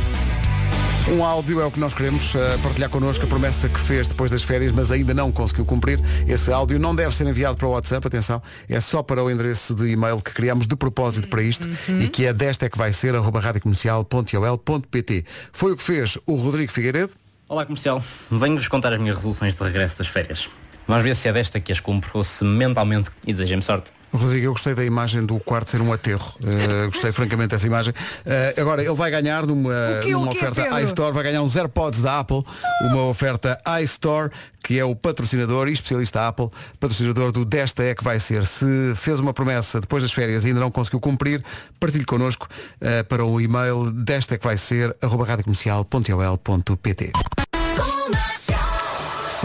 Um 1.08 1.22
áudio 1.22 1.60
é 1.60 1.66
o 1.66 1.70
que 1.70 1.78
nós 1.78 1.92
queremos 1.92 2.34
eh, 2.34 2.58
partilhar 2.62 2.88
connosco, 2.88 3.24
a 3.26 3.28
promessa 3.28 3.68
que 3.68 3.78
fez 3.78 4.08
depois 4.08 4.30
das 4.30 4.42
férias, 4.42 4.72
mas 4.72 4.90
ainda 4.90 5.12
não 5.12 5.30
conseguiu 5.30 5.66
cumprir. 5.66 6.00
Esse 6.26 6.50
áudio 6.50 6.78
não 6.78 6.96
deve 6.96 7.14
ser 7.14 7.26
enviado 7.26 7.58
para 7.58 7.68
o 7.68 7.72
WhatsApp, 7.72 8.06
atenção, 8.06 8.42
é 8.68 8.80
só 8.80 9.02
para 9.02 9.22
o 9.22 9.30
endereço 9.30 9.74
de 9.74 9.86
e-mail 9.88 10.20
que 10.22 10.32
criamos 10.32 10.66
de 10.66 10.74
propósito 10.74 11.28
para 11.28 11.42
isto 11.42 11.68
e 12.00 12.08
que 12.08 12.24
é 12.24 12.32
desta 12.32 12.64
é 12.64 12.70
que 12.70 12.78
vai 12.78 12.90
ser, 12.92 13.14
arroba 13.14 13.38
radiocomercial.ol.pt. 13.38 15.24
Foi 15.52 15.72
o 15.72 15.76
que 15.76 15.82
fez 15.82 16.16
o 16.24 16.36
Rodrigo 16.36 16.72
Figueiredo. 16.72 17.12
Olá 17.46 17.66
comercial, 17.66 18.02
venho-vos 18.30 18.66
contar 18.68 18.92
as 18.94 18.98
minhas 18.98 19.16
resoluções 19.16 19.54
de 19.54 19.62
regresso 19.62 19.98
das 19.98 20.08
férias. 20.08 20.48
Vamos 20.86 21.02
ver 21.02 21.16
se 21.16 21.28
é 21.28 21.32
desta 21.32 21.58
que 21.60 21.72
as 21.72 21.80
cumpro 21.80 22.10
ou 22.14 22.24
se 22.24 22.44
mentalmente 22.44 23.10
e 23.26 23.32
desejem-me 23.32 23.62
sorte. 23.62 23.92
Rodrigo, 24.16 24.46
eu 24.46 24.52
gostei 24.52 24.74
da 24.74 24.84
imagem 24.84 25.26
do 25.26 25.40
quarto 25.40 25.72
ser 25.72 25.80
um 25.80 25.92
aterro. 25.92 26.36
Uh, 26.40 26.86
gostei 26.94 27.10
francamente 27.10 27.48
dessa 27.48 27.66
imagem. 27.66 27.92
Uh, 27.92 28.60
agora, 28.60 28.80
ele 28.82 28.94
vai 28.94 29.10
ganhar 29.10 29.44
numa, 29.44 29.72
o 30.04 30.08
numa 30.08 30.30
oferta 30.30 30.80
iStore, 30.82 31.12
vai 31.12 31.24
ganhar 31.24 31.42
uns 31.42 31.56
AirPods 31.56 32.00
da 32.00 32.20
Apple, 32.20 32.44
uma 32.82 33.06
oferta 33.06 33.60
iStore, 33.82 34.30
que 34.62 34.78
é 34.78 34.84
o 34.84 34.94
patrocinador 34.94 35.66
e 35.68 35.72
especialista 35.72 36.28
Apple, 36.28 36.48
patrocinador 36.78 37.32
do 37.32 37.44
Desta 37.44 37.82
é 37.82 37.92
que 37.92 38.04
vai 38.04 38.20
ser. 38.20 38.46
Se 38.46 38.92
fez 38.94 39.18
uma 39.18 39.34
promessa 39.34 39.80
depois 39.80 40.02
das 40.02 40.12
férias 40.12 40.44
e 40.44 40.48
ainda 40.48 40.60
não 40.60 40.70
conseguiu 40.70 41.00
cumprir, 41.00 41.42
partilhe 41.80 42.04
connosco 42.04 42.46
uh, 42.80 43.04
para 43.08 43.24
o 43.24 43.40
e-mail 43.40 43.90
desta 43.90 44.36
é 44.36 44.38
que 44.38 44.44
vai 44.44 44.56
ser, 44.56 44.96
arroba 45.02 45.24
radiocomercial.ol.pt. 45.24 47.12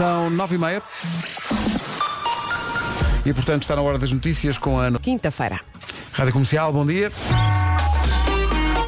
São 0.00 0.30
nove 0.30 0.54
e 0.54 0.58
meia. 0.58 0.82
E 3.26 3.34
portanto 3.34 3.64
está 3.64 3.76
na 3.76 3.82
hora 3.82 3.98
das 3.98 4.10
notícias 4.10 4.56
com 4.56 4.80
a 4.80 4.84
Ana. 4.84 4.98
Quinta-feira. 4.98 5.60
Rádio 6.14 6.32
Comercial, 6.32 6.72
bom 6.72 6.86
dia. 6.86 7.12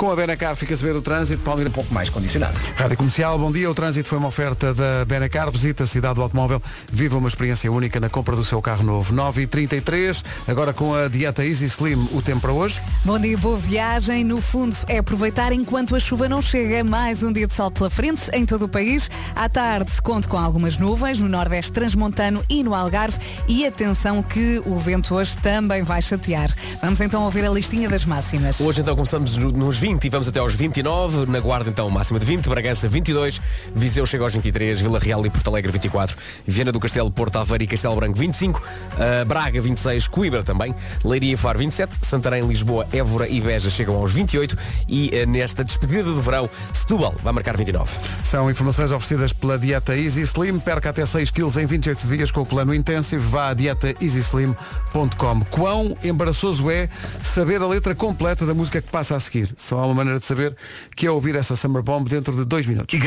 Com 0.02 0.10
a 0.10 0.16
Benacar 0.16 0.56
fica 0.56 0.74
a 0.74 0.76
saber 0.76 0.96
o 0.96 1.00
trânsito, 1.00 1.44
Palmeira 1.44 1.70
um 1.70 1.72
pouco 1.72 1.94
mais 1.94 2.10
condicionado. 2.10 2.58
Rádio 2.74 2.96
Comercial, 2.96 3.38
bom 3.38 3.52
dia. 3.52 3.70
O 3.70 3.74
trânsito 3.74 4.08
foi 4.08 4.18
uma 4.18 4.26
oferta 4.26 4.74
da 4.74 5.04
Benacar. 5.04 5.48
Visita 5.48 5.84
a 5.84 5.86
cidade 5.86 6.16
do 6.16 6.22
automóvel. 6.22 6.60
Viva 6.90 7.16
uma 7.16 7.28
experiência 7.28 7.70
única 7.70 8.00
na 8.00 8.08
compra 8.08 8.34
do 8.34 8.44
seu 8.44 8.60
carro 8.60 8.82
novo. 8.82 9.14
9 9.14 9.42
e 9.42 9.46
33 9.46 10.24
agora 10.48 10.72
com 10.72 10.92
a 10.92 11.06
dieta 11.06 11.44
Easy 11.44 11.66
Slim, 11.66 12.08
o 12.12 12.20
tempo 12.20 12.40
para 12.40 12.52
hoje. 12.52 12.82
Bom 13.04 13.16
dia, 13.16 13.38
boa 13.38 13.56
viagem. 13.56 14.24
No 14.24 14.40
fundo, 14.40 14.76
é 14.88 14.98
aproveitar 14.98 15.52
enquanto 15.52 15.94
a 15.94 16.00
chuva 16.00 16.28
não 16.28 16.42
chega. 16.42 16.82
Mais 16.82 17.22
um 17.22 17.30
dia 17.32 17.46
de 17.46 17.54
sol 17.54 17.70
pela 17.70 17.88
frente 17.88 18.22
em 18.32 18.44
todo 18.44 18.64
o 18.64 18.68
país. 18.68 19.08
À 19.36 19.48
tarde, 19.48 19.92
conto 20.02 20.26
com 20.26 20.36
algumas 20.36 20.78
nuvens 20.78 21.20
no 21.20 21.28
Nordeste 21.28 21.70
Transmontano 21.70 22.42
e 22.48 22.64
no 22.64 22.74
Algarve. 22.74 23.18
E 23.46 23.64
atenção 23.64 24.20
que 24.20 24.60
o 24.66 24.76
vento 24.80 25.14
hoje 25.14 25.36
também 25.36 25.84
vai 25.84 26.02
chatear. 26.02 26.52
Vamos 26.82 27.00
então 27.00 27.22
ouvir 27.22 27.44
a 27.44 27.50
listinha 27.50 27.88
das 27.88 28.04
máximas. 28.04 28.60
Hoje 28.60 28.80
então 28.80 28.96
começamos 28.96 29.36
no- 29.36 29.52
nos 29.52 29.78
20 29.78 29.91
e 30.04 30.08
vamos 30.08 30.28
até 30.28 30.40
aos 30.40 30.54
29. 30.54 31.26
Na 31.26 31.40
Guarda 31.40 31.70
então 31.70 31.88
máxima 31.90 32.18
de 32.18 32.26
20, 32.26 32.48
Bragança 32.48 32.88
22, 32.88 33.40
Viseu 33.74 34.06
chega 34.06 34.24
aos 34.24 34.32
23, 34.32 34.80
Vila 34.80 34.98
Real 34.98 35.24
e 35.26 35.30
Porto 35.30 35.48
Alegre 35.48 35.70
24, 35.70 36.16
Viana 36.46 36.72
do 36.72 36.80
Castelo, 36.80 37.10
Porto 37.10 37.36
Aveiro 37.36 37.64
e 37.64 37.66
Castelo 37.66 37.94
Branco 37.96 38.18
25, 38.18 38.58
uh, 38.60 39.24
Braga 39.26 39.60
26, 39.60 40.08
Coimbra 40.08 40.42
também, 40.42 40.74
Leiria 41.04 41.34
e 41.34 41.36
Faro 41.36 41.58
27, 41.58 41.98
Santarém, 42.02 42.46
Lisboa, 42.46 42.86
Évora 42.92 43.28
e 43.28 43.40
Beja 43.40 43.70
chegam 43.70 43.96
aos 43.96 44.12
28 44.12 44.56
e 44.88 45.08
uh, 45.08 45.28
nesta 45.28 45.64
despedida 45.64 46.04
do 46.04 46.20
verão, 46.20 46.48
Setúbal 46.72 47.14
vai 47.22 47.32
marcar 47.32 47.56
29. 47.56 47.90
São 48.24 48.50
informações 48.50 48.90
oferecidas 48.92 49.32
pela 49.32 49.58
dieta 49.58 49.96
Easy 49.96 50.22
Slim. 50.22 50.58
Perca 50.58 50.90
até 50.90 51.04
6 51.04 51.30
quilos 51.30 51.56
em 51.56 51.66
28 51.66 52.06
dias 52.06 52.30
com 52.30 52.40
o 52.40 52.46
plano 52.46 52.74
Intensive. 52.74 53.22
Vá 53.22 53.50
a 53.50 53.54
dietaeasyslim.com. 53.54 55.40
Quão 55.50 55.96
embaraçoso 56.02 56.70
é 56.70 56.88
saber 57.22 57.60
a 57.60 57.66
letra 57.66 57.94
completa 57.94 58.46
da 58.46 58.54
música 58.54 58.80
que 58.80 58.90
passa 58.90 59.16
a 59.16 59.20
seguir? 59.20 59.52
Só 59.56 59.81
há 59.82 59.86
uma 59.86 59.94
maneira 59.94 60.18
de 60.18 60.26
saber 60.26 60.56
que 60.96 61.06
é 61.06 61.10
ouvir 61.10 61.34
essa 61.36 61.56
Summer 61.56 61.82
Bomb 61.82 62.08
dentro 62.08 62.34
de 62.34 62.44
dois 62.44 62.66
minutos. 62.66 62.98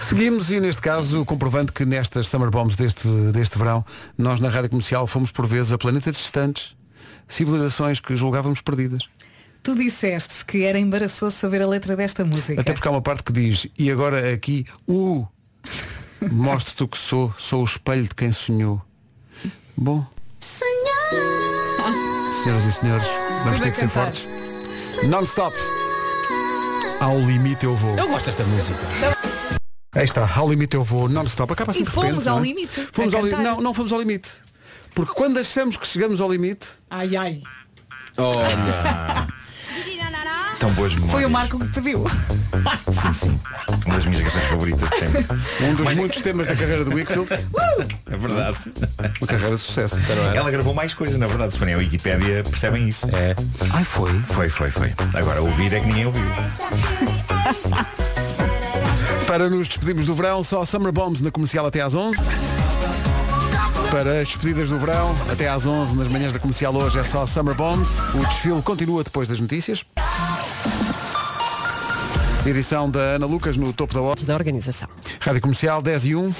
Seguimos 0.00 0.50
e 0.50 0.60
neste 0.60 0.80
caso 0.80 1.24
comprovando 1.24 1.72
que 1.72 1.84
nestas 1.84 2.28
Summer 2.28 2.50
Bombs 2.50 2.76
deste, 2.76 3.06
deste 3.32 3.58
verão 3.58 3.84
nós 4.16 4.40
na 4.40 4.48
Rádio 4.48 4.70
Comercial 4.70 5.06
fomos 5.06 5.30
por 5.30 5.46
vezes 5.46 5.72
a 5.72 5.78
planetas 5.78 6.16
distantes, 6.16 6.74
civilizações 7.26 8.00
que 8.00 8.16
julgávamos 8.16 8.60
perdidas. 8.60 9.08
Tu 9.62 9.74
disseste 9.74 10.44
que 10.46 10.64
era 10.64 10.78
embaraçoso 10.78 11.36
saber 11.36 11.60
a 11.60 11.66
letra 11.66 11.94
desta 11.94 12.24
música. 12.24 12.60
Até 12.60 12.72
porque 12.72 12.88
há 12.88 12.90
uma 12.90 13.02
parte 13.02 13.24
que 13.24 13.32
diz, 13.32 13.66
e 13.76 13.90
agora 13.90 14.32
aqui, 14.32 14.64
uh, 14.86 15.26
mostro-te 16.30 16.84
o 16.84 16.88
que 16.88 16.96
sou, 16.96 17.34
sou 17.36 17.60
o 17.60 17.64
espelho 17.64 18.04
de 18.04 18.14
quem 18.14 18.32
sonhou. 18.32 18.80
Bom, 19.76 20.06
senhoras 22.42 22.64
e 22.64 22.72
senhores, 22.72 23.06
vamos 23.44 23.58
Tudo 23.58 23.62
ter 23.62 23.70
que 23.72 23.76
ser 23.76 23.88
fortes. 23.88 24.37
Non-stop. 25.04 25.54
Ao 27.00 27.18
limite 27.20 27.64
eu 27.64 27.74
vou. 27.74 27.96
Eu 27.96 28.08
gosto 28.08 28.26
desta 28.26 28.44
música. 28.44 28.78
Aí 29.94 30.04
está, 30.04 30.28
ao 30.36 30.48
limite 30.50 30.74
eu 30.76 30.82
vou, 30.84 31.08
non-stop. 31.08 31.52
Acaba 31.52 31.70
assim 31.70 31.80
E 31.82 31.84
de 31.84 31.90
fomos 31.90 32.08
repente, 32.10 32.28
ao 32.28 32.36
não 32.36 32.44
é? 32.44 32.46
limite, 32.48 32.88
Fomos 32.92 33.14
a 33.14 33.18
ao 33.18 33.24
li- 33.24 33.30
cantar. 33.30 33.42
Não, 33.44 33.60
não 33.60 33.74
fomos 33.74 33.92
ao 33.92 33.98
limite. 34.00 34.30
Porque 34.94 35.12
quando 35.14 35.38
achamos 35.38 35.76
que 35.76 35.86
chegamos 35.86 36.20
ao 36.20 36.30
limite, 36.30 36.66
Ai 36.90 37.16
ai. 37.16 37.42
Tão 40.58 40.70
boas 40.72 40.92
memórias. 40.92 41.12
Foi 41.12 41.24
o 41.24 41.30
Marco 41.30 41.58
que 41.58 41.68
pediu. 41.68 42.04
Sim, 42.90 43.12
sim. 43.12 43.40
Uma 43.86 43.94
das 43.94 44.06
minhas 44.06 44.22
canções 44.22 44.44
favoritas 44.44 44.88
de 44.90 44.96
sempre. 44.98 45.26
um 45.64 45.74
dos 45.74 45.96
muitos 45.96 46.20
temas 46.20 46.46
da 46.48 46.56
carreira 46.56 46.84
do 46.84 46.94
Wickfield, 46.94 47.28
É 47.32 48.16
verdade. 48.16 48.56
uma 49.20 49.26
carreira 49.28 49.56
de 49.56 49.62
sucesso. 49.62 49.96
Ela 50.34 50.50
gravou 50.50 50.74
mais 50.74 50.92
coisas, 50.94 51.16
na 51.18 51.26
verdade. 51.28 51.52
Se 51.52 51.58
forem 51.58 51.74
à 51.74 51.78
Wikipédia, 51.78 52.42
percebem 52.42 52.88
isso. 52.88 53.06
É. 53.14 53.36
Ai, 53.72 53.84
foi. 53.84 54.20
Foi, 54.26 54.48
foi, 54.48 54.70
foi. 54.70 54.92
Agora 55.14 55.40
ouvir 55.42 55.72
é 55.72 55.80
que 55.80 55.86
ninguém 55.86 56.06
ouviu. 56.06 56.24
Para 59.26 59.48
nos 59.48 59.68
despedirmos 59.68 60.06
do 60.06 60.14
verão, 60.14 60.42
só 60.42 60.64
Summer 60.64 60.90
Bombs 60.92 61.20
na 61.20 61.30
comercial 61.30 61.66
até 61.66 61.80
às 61.82 61.94
11. 61.94 62.16
Para 63.90 64.20
as 64.20 64.28
despedidas 64.28 64.68
do 64.68 64.78
verão, 64.78 65.14
até 65.30 65.48
às 65.48 65.64
11 65.66 65.96
nas 65.96 66.08
manhãs 66.08 66.32
da 66.32 66.38
comercial 66.38 66.74
hoje 66.74 66.98
é 66.98 67.02
só 67.02 67.26
Summer 67.26 67.54
Bombs. 67.54 67.88
O 68.14 68.26
desfile 68.26 68.60
continua 68.62 69.04
depois 69.04 69.28
das 69.28 69.38
notícias. 69.38 69.84
Edição 72.48 72.88
da 72.88 73.00
Ana 73.00 73.26
Lucas 73.26 73.58
no 73.58 73.72
topo 73.74 73.92
da 73.92 74.00
hora. 74.00 74.18
Da 74.22 74.34
organização. 74.34 74.88
Rádio 75.20 75.42
Comercial 75.42 75.82
10 75.82 76.04
e 76.06 76.16
1. 76.16 76.34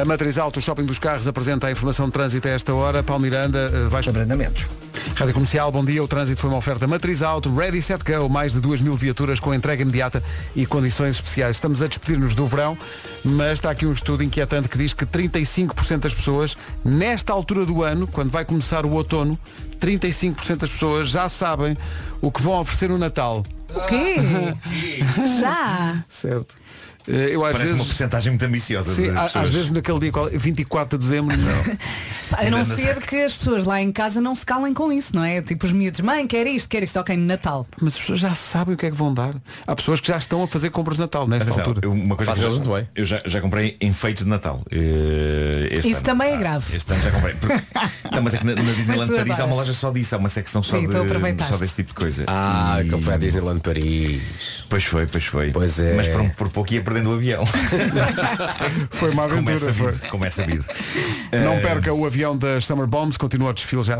A 0.00 0.04
Matriz 0.04 0.36
Auto, 0.36 0.58
o 0.58 0.62
Shopping 0.62 0.84
dos 0.84 0.98
Carros, 0.98 1.28
apresenta 1.28 1.68
a 1.68 1.70
informação 1.70 2.06
de 2.06 2.12
trânsito 2.12 2.48
a 2.48 2.50
esta 2.50 2.74
hora. 2.74 3.04
Paulo 3.04 3.22
Miranda, 3.22 3.70
eh, 3.72 3.88
vais... 3.88 4.08
Abrandamentos. 4.08 4.66
Rádio 5.14 5.32
Comercial, 5.32 5.70
bom 5.70 5.84
dia. 5.84 6.02
O 6.02 6.08
trânsito 6.08 6.40
foi 6.40 6.50
uma 6.50 6.56
oferta 6.58 6.88
Matriz 6.88 7.22
Auto, 7.22 7.54
Ready 7.54 7.80
Set 7.80 8.02
Go, 8.02 8.28
mais 8.28 8.52
de 8.52 8.58
2 8.58 8.80
mil 8.80 8.96
viaturas 8.96 9.38
com 9.38 9.54
entrega 9.54 9.82
imediata 9.82 10.20
e 10.56 10.66
condições 10.66 11.16
especiais. 11.16 11.54
Estamos 11.54 11.80
a 11.80 11.86
despedir-nos 11.86 12.34
do 12.34 12.44
verão, 12.48 12.76
mas 13.24 13.52
está 13.52 13.70
aqui 13.70 13.86
um 13.86 13.92
estudo 13.92 14.24
inquietante 14.24 14.68
que 14.68 14.76
diz 14.76 14.92
que 14.92 15.06
35% 15.06 15.98
das 15.98 16.12
pessoas, 16.12 16.56
nesta 16.84 17.32
altura 17.32 17.64
do 17.64 17.84
ano, 17.84 18.08
quando 18.08 18.30
vai 18.30 18.44
começar 18.44 18.84
o 18.84 18.90
outono, 18.90 19.38
35% 19.74 20.56
das 20.56 20.70
pessoas 20.70 21.08
já 21.08 21.28
sabem 21.28 21.76
o 22.20 22.30
que 22.30 22.42
vão 22.42 22.60
oferecer 22.60 22.88
no 22.88 22.98
Natal. 22.98 23.42
O 23.74 23.80
quê? 23.86 24.16
Já? 25.40 26.04
Certo. 26.08 26.54
Eh, 27.06 27.30
Eu 27.34 27.44
às 27.44 27.52
Parece 27.52 27.70
uma 27.70 27.76
vezes. 27.76 27.86
porcentagem 27.88 28.30
muito 28.32 28.44
ambiciosa. 28.44 28.94
Sim, 28.94 29.08
das 29.08 29.16
a- 29.16 29.22
pessoas. 29.24 29.44
às 29.44 29.50
vezes 29.50 29.70
naquele 29.70 29.98
dia, 30.00 30.12
qual- 30.12 30.28
24 30.30 30.98
de 30.98 31.04
dezembro, 31.04 31.36
não. 31.36 31.64
A 32.38 32.50
não 32.50 32.64
ser 32.64 32.96
que 33.06 33.16
as 33.22 33.34
pessoas 33.34 33.64
lá 33.64 33.80
em 33.80 33.92
casa 33.92 34.20
não 34.20 34.34
se 34.34 34.44
calem 34.44 34.72
com 34.74 34.90
isso, 34.90 35.14
não 35.14 35.22
é? 35.22 35.40
Tipo 35.42 35.66
os 35.66 35.72
miúdos, 35.72 36.00
mãe, 36.00 36.26
quer 36.26 36.46
isto, 36.48 36.68
quer 36.68 36.82
isto, 36.82 36.98
ok, 36.98 37.16
no 37.16 37.26
Natal. 37.26 37.64
Mas 37.80 37.92
as 37.94 38.00
pessoas 38.00 38.18
já 38.18 38.34
sabem 38.34 38.74
o 38.74 38.78
que 38.78 38.86
é 38.86 38.90
que 38.90 38.96
vão 38.96 39.12
dar. 39.14 39.34
Há 39.66 39.76
pessoas 39.76 40.00
que 40.00 40.08
já 40.08 40.16
estão 40.18 40.42
a 40.42 40.46
fazer 40.48 40.70
compras 40.70 40.96
de 40.96 41.02
Natal 41.02 41.28
nesta 41.28 41.44
Atenção, 41.50 41.66
altura. 41.68 41.86
eu- 41.86 41.92
uma 41.92 42.16
coisa 42.16 42.32
que 42.32 42.40
eu, 42.42 42.60
bem. 42.74 42.88
eu 42.96 43.04
já, 43.04 43.20
já 43.24 43.40
comprei 43.40 43.76
enfeites 43.80 44.24
de 44.24 44.30
Natal. 44.30 44.62
Eh, 44.70 45.68
este 45.72 45.88
Isso 45.90 45.98
ano. 45.98 46.04
também 46.06 46.30
é 46.30 46.34
Ah, 46.34 46.38
grave. 46.38 46.76
Este 46.76 46.92
ano 46.92 47.02
já 47.02 47.10
comprei. 47.10 47.34
Porque- 47.34 47.62
Não, 48.10 48.22
mas 48.22 48.34
é 48.34 48.38
que 48.38 48.46
na, 48.46 48.54
na 48.54 48.72
Disneyland 48.72 49.14
Paris 49.14 49.40
há 49.40 49.44
uma 49.44 49.54
loja 49.56 49.74
só 49.74 49.90
disso, 49.92 50.14
há 50.14 50.18
uma 50.18 50.28
secção 50.28 50.62
só, 50.62 50.78
Sim, 50.80 50.88
de, 50.88 50.96
aproveitaste. 50.96 51.52
só 51.52 51.58
desse 51.58 51.74
tipo 51.74 51.90
de 51.90 51.94
coisa. 51.94 52.24
Ah, 52.26 52.78
E- 52.80 52.88
que 52.88 53.00
foi 53.02 53.14
a 53.14 53.16
Disneyland 53.16 53.60
Paris. 53.60 54.64
Pois 54.68 54.84
foi, 54.84 55.06
pois 55.06 55.24
foi. 55.24 55.50
Pois 55.52 55.78
é. 55.78 55.94
Mas 55.94 56.08
por, 56.08 56.20
um- 56.20 56.30
por 56.30 56.48
pouco 56.48 56.72
ia 56.72 56.82
perdendo 56.94 57.10
o 57.10 57.14
avião. 57.14 57.44
Foi 58.90 59.10
uma 59.10 59.24
como 59.24 59.34
é 59.50 59.52
aventura, 59.52 59.58
sabido. 59.58 59.92
foi. 59.98 60.08
Como 60.08 60.24
é 60.24 60.30
sabido. 60.30 60.64
Não 61.44 61.54
Eh, 61.54 61.60
perca 61.60 61.92
o 61.92 62.06
avião 62.06 62.36
das 62.36 62.64
Summer 62.64 62.86
Bombs, 62.86 63.16
continua 63.16 63.50
o 63.50 63.52
desfile 63.52 63.82
já. 63.82 63.98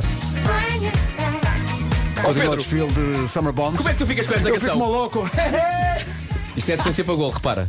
Continua 2.22 2.54
o 2.54 2.56
desfile 2.56 2.86
de 2.88 3.28
Summer 3.28 3.52
Bombs. 3.52 3.76
Como 3.76 3.88
é 3.88 3.92
que 3.92 3.98
tu 3.98 4.06
ficas 4.06 4.26
com 4.26 4.34
esta 4.34 4.48
Eu 4.48 4.54
canção? 4.54 4.74
fico 4.76 4.86
louco. 4.86 5.30
Isto 6.56 6.70
é 6.70 6.76
distância 6.76 7.04
para 7.04 7.14
gol, 7.14 7.30
repara. 7.30 7.68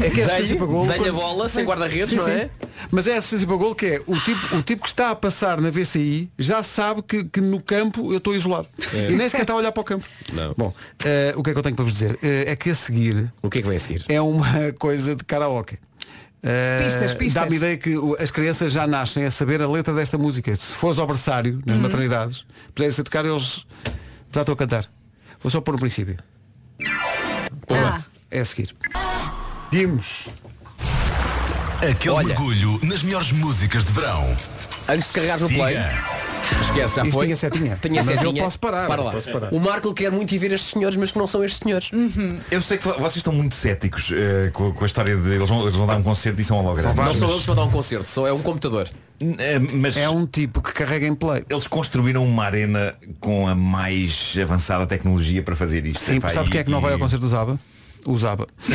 É 0.00 0.10
que 0.10 0.20
é 0.20 0.24
assistência 0.24 0.56
para 0.56 0.66
gol. 0.66 0.86
dá-lhe 0.86 1.08
a 1.08 1.12
bola, 1.12 1.48
sem 1.48 1.64
guarda-redes, 1.64 2.12
não 2.14 2.24
sim. 2.24 2.30
é? 2.30 2.50
Mas 2.90 3.06
é 3.06 3.16
assistência 3.16 3.46
para 3.46 3.56
gol 3.56 3.74
que 3.74 3.86
é 3.86 4.00
o 4.06 4.18
tipo, 4.18 4.56
o 4.56 4.62
tipo 4.62 4.82
que 4.82 4.88
está 4.88 5.10
a 5.10 5.14
passar 5.16 5.60
na 5.60 5.70
VCI 5.70 6.30
já 6.38 6.62
sabe 6.62 7.02
que, 7.02 7.24
que 7.24 7.40
no 7.40 7.60
campo 7.60 8.12
eu 8.12 8.18
estou 8.18 8.34
isolado. 8.34 8.66
É. 8.94 9.10
E 9.10 9.16
nem 9.16 9.28
sequer 9.28 9.42
está 9.42 9.52
a 9.52 9.56
olhar 9.56 9.72
para 9.72 9.80
o 9.80 9.84
campo. 9.84 10.06
Não. 10.32 10.54
Bom, 10.56 10.72
eh, 11.04 11.34
o 11.36 11.42
que 11.42 11.50
é 11.50 11.52
que 11.52 11.58
eu 11.58 11.62
tenho 11.62 11.76
para 11.76 11.84
vos 11.84 11.92
dizer? 11.92 12.18
Eh, 12.22 12.44
é 12.52 12.56
que 12.56 12.70
a 12.70 12.74
seguir 12.74 13.30
O 13.42 13.50
que 13.50 13.58
é 13.58 13.62
que 13.62 13.68
vem 13.68 13.76
a 13.76 13.80
seguir? 13.80 14.04
é 14.08 14.20
uma 14.20 14.72
coisa 14.78 15.14
de 15.14 15.24
karaoke. 15.24 15.78
Eh, 16.42 16.80
Pistas, 16.84 17.12
pistas. 17.14 17.42
Dá-me 17.42 17.56
ideia 17.56 17.76
que 17.76 17.94
as 18.20 18.30
crianças 18.30 18.72
já 18.72 18.86
nascem 18.86 19.24
a 19.24 19.30
saber 19.30 19.60
a 19.60 19.68
letra 19.68 19.92
desta 19.92 20.16
música. 20.16 20.54
Se 20.56 20.72
fores 20.74 20.98
ao 20.98 21.06
berçário, 21.06 21.60
nas 21.66 21.76
maternidades, 21.76 22.44
puserem-se 22.74 23.00
a 23.00 23.04
tocar, 23.04 23.24
eles 23.24 23.66
já 24.32 24.40
estão 24.42 24.54
a 24.54 24.56
cantar. 24.56 24.86
Vou 25.42 25.50
só 25.50 25.60
pôr 25.60 25.72
no 25.72 25.78
princípio. 25.78 26.16
Ah. 27.70 27.98
É 28.30 28.40
a 28.40 28.44
seguir. 28.44 28.74
Vimos. 29.70 30.28
Aquele 31.78 32.14
Olha. 32.14 32.28
mergulho 32.28 32.80
nas 32.82 33.02
melhores 33.02 33.32
músicas 33.32 33.84
de 33.84 33.92
verão. 33.92 34.36
Antes 34.88 35.08
de 35.08 35.14
carregar 35.14 35.38
no 35.38 35.48
play. 35.48 35.76
Siga. 35.76 36.25
Esquece, 36.60 36.96
já 36.96 37.02
Isto 37.04 37.12
foi. 37.14 37.26
tinha 37.26 37.36
setinha. 37.36 37.78
Tinha 37.80 38.02
Mas 38.02 38.08
eu 38.08 38.16
setinha. 38.22 38.42
posso 38.44 38.58
parar, 38.58 38.86
Para 38.86 39.00
eu 39.00 39.06
lá. 39.06 39.12
posso 39.12 39.30
parar. 39.30 39.52
O 39.52 39.58
Marco 39.60 39.92
quer 39.94 40.10
muito 40.10 40.32
ir 40.34 40.38
ver 40.38 40.52
estes 40.52 40.70
senhores, 40.70 40.96
mas 40.96 41.10
que 41.10 41.18
não 41.18 41.26
são 41.26 41.44
estes 41.44 41.60
senhores. 41.62 41.90
Eu 42.50 42.60
sei 42.62 42.78
que 42.78 42.84
vo- 42.84 42.94
vocês 42.94 43.16
estão 43.16 43.32
muito 43.32 43.54
céticos 43.54 44.12
eh, 44.12 44.50
com, 44.52 44.72
com 44.72 44.84
a 44.84 44.86
história 44.86 45.16
de 45.16 45.28
eles 45.34 45.48
vão, 45.48 45.62
eles 45.62 45.74
vão 45.76 45.86
dar 45.86 45.96
um 45.96 46.02
concerto 46.02 46.40
e 46.40 46.44
são 46.44 46.58
hologramas. 46.58 46.96
Não 46.96 47.14
são 47.14 47.28
eles 47.30 47.40
que 47.42 47.46
vão 47.46 47.56
dar 47.56 47.64
um 47.64 47.70
concerto, 47.70 48.08
só 48.08 48.26
é 48.26 48.32
um 48.32 48.42
computador. 48.42 48.88
Eh, 49.20 49.58
mas 49.58 49.96
É 49.96 50.08
um 50.08 50.26
tipo 50.26 50.60
que 50.60 50.72
carrega 50.72 51.06
em 51.06 51.14
play. 51.14 51.44
eles 51.48 51.66
construíram 51.66 52.24
uma 52.26 52.44
arena 52.44 52.94
com 53.20 53.48
a 53.48 53.54
mais 53.54 54.34
avançada 54.40 54.86
tecnologia 54.86 55.42
para 55.42 55.56
fazer 55.56 55.84
isto. 55.86 56.00
Sim, 56.00 56.16
Epá, 56.16 56.28
sabe 56.28 56.48
e- 56.48 56.52
quem 56.52 56.60
é 56.60 56.64
que 56.64 56.70
não 56.70 56.80
vai 56.80 56.92
ao 56.92 56.98
concerto 56.98 57.24
do 57.24 57.28
Zaba? 57.30 57.58
Zaba. 58.16 58.46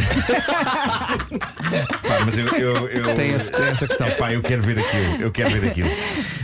Pá, 2.08 2.20
mas 2.26 2.38
eu, 2.38 2.48
eu- 2.48 2.88
eu- 2.88 3.16
Tem 3.16 3.32
esse- 3.34 3.52
tem 3.52 3.66
essa 3.66 3.88
questão. 3.88 4.10
Pá, 4.12 4.34
eu 4.34 4.42
quero 4.42 4.62
ver 4.62 4.80
aquilo. 4.80 5.16
Eu 5.22 5.32
quero 5.32 5.50
ver 5.52 5.70
aquilo. 5.70 5.90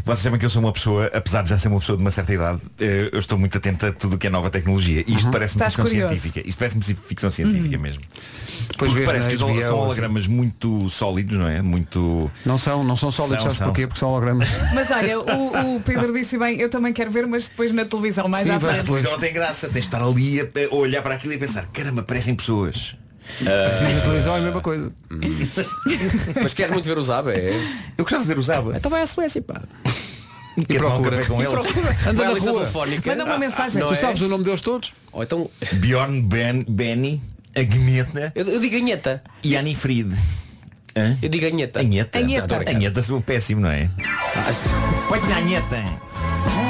Vocês 0.06 0.20
sabem 0.20 0.40
que 0.40 0.46
eu 0.46 0.50
sou 0.50 0.62
uma 0.62 0.72
pessoa, 0.72 1.08
apesar 1.14 1.42
de 1.44 1.50
já 1.50 1.58
ser 1.58 1.68
uma 1.68 1.80
pessoa 1.80 1.98
de 1.98 2.02
uma 2.04 2.12
certa 2.12 2.34
idade, 2.34 2.62
eh, 2.80 3.10
eu 3.12 3.20
estou 3.20 3.38
muito 3.38 3.58
atento 3.58 3.86
a 3.86 3.92
tudo 3.92 4.16
o 4.16 4.18
que 4.18 4.28
é 4.28 4.30
nova 4.30 4.50
tecnologia. 4.50 5.04
E 5.06 5.14
isto 5.16 5.30
parece-me 5.32 5.58
Estás 5.62 5.74
ficção 5.74 5.86
curioso. 5.86 6.14
científica. 6.16 6.48
Isto 6.48 6.60
parece-me 6.60 6.84
ficção 6.84 7.32
científica 7.32 7.78
mesmo. 7.78 8.02
Depois 8.70 8.92
Porque 8.92 9.06
parece 9.06 9.24
na 9.26 9.30
que 9.30 9.36
os 9.36 9.42
holo- 9.42 9.54
HBO, 9.54 9.62
são 9.62 9.76
assim. 9.78 9.86
hologramas 9.86 10.28
muito 10.28 10.90
sólidos, 10.90 11.38
não 11.38 11.48
é? 11.48 11.62
Muito. 11.62 12.32
Não 12.46 12.58
são, 12.58 12.84
não 12.84 12.96
são 12.98 13.12
sólidos, 13.12 13.38
São, 13.44 13.46
sabes 13.52 13.58
são. 13.58 13.68
porquê? 13.68 13.88
Porque 13.88 14.00
são 14.00 14.10
hologramas. 14.10 14.48
Mas 14.74 14.90
olha, 14.92 15.20
o, 15.20 15.76
o 15.76 15.82
Pedro 15.82 16.14
disse 16.14 16.38
bem, 16.38 16.60
eu 16.60 16.70
também 16.70 16.94
quero 16.94 17.10
ver, 17.12 17.26
mas 17.28 17.48
depois 17.48 17.72
na 17.74 17.86
televisão 17.86 18.28
mais 18.28 18.46
Sim, 18.46 18.52
à 18.54 18.58
vai 18.58 18.70
A 18.70 18.74
frente. 18.76 18.86
televisão 18.86 19.12
não 19.12 19.20
tem 19.20 19.34
graça, 19.34 19.68
tens 19.68 19.74
de 19.74 19.88
estar 19.88 20.02
ali 20.02 20.42
a, 20.42 20.46
a 20.72 20.76
olhar 20.76 21.02
para 21.02 21.16
aquilo 21.16 21.34
e 21.34 21.38
pensar, 21.38 21.66
caramba, 21.74 22.04
parecem 22.04 22.36
pessoas. 22.36 22.77
Se 22.78 23.84
vês 23.84 23.98
a 23.98 24.02
televisão 24.02 24.36
é 24.36 24.40
a 24.40 24.42
mesma 24.42 24.62
coisa. 24.62 24.92
Mas 26.42 26.54
queres 26.54 26.72
muito 26.72 26.86
ver 26.86 26.98
o 26.98 27.04
Zaba? 27.04 27.34
É. 27.34 27.50
Eu 27.98 28.04
gostava 28.06 28.24
de 28.24 28.28
ver 28.30 28.40
o 28.40 28.44
Zaba. 28.44 28.78
Então 28.78 28.90
vai 28.90 29.02
à 29.02 29.08
Suécia, 29.08 29.42
pá. 29.42 29.62
Um 30.58 30.64
procura. 30.64 31.24
com 31.26 31.42
eles. 31.42 31.54
Anda 32.08 32.24
na 32.26 32.30
rua. 32.32 32.40
telefónica. 32.54 33.10
Manda 33.12 33.26
uma 33.26 33.38
mensagem. 33.38 33.80
Não 33.82 33.90
Tu 33.90 33.94
é? 33.94 33.98
sabes 33.98 34.22
o 34.22 34.28
nome 34.28 34.44
deles 34.44 34.62
todos? 34.62 34.92
Ou 35.12 35.22
então. 35.24 35.50
Bjorn, 35.74 36.22
Ben, 36.22 36.66
Benny, 36.68 37.22
Agneta 37.56 38.32
Eu, 38.34 38.46
eu 38.48 38.60
digo 38.60 38.76
Anheta. 38.76 39.22
e 39.44 39.56
Annie 39.56 39.76
Fried. 39.76 40.16
Hã? 40.96 41.16
Eu 41.22 41.30
digo 41.30 41.46
Anheta. 41.46 41.80
Anheta. 41.80 42.18
Anheta. 42.18 42.70
Anheta 42.72 43.04
sou 43.04 43.22
péssimo, 43.22 43.62
não 43.62 43.70
é? 43.70 43.90
Põe 45.10 45.20
na 45.30 45.38
Anheta. 45.38 45.78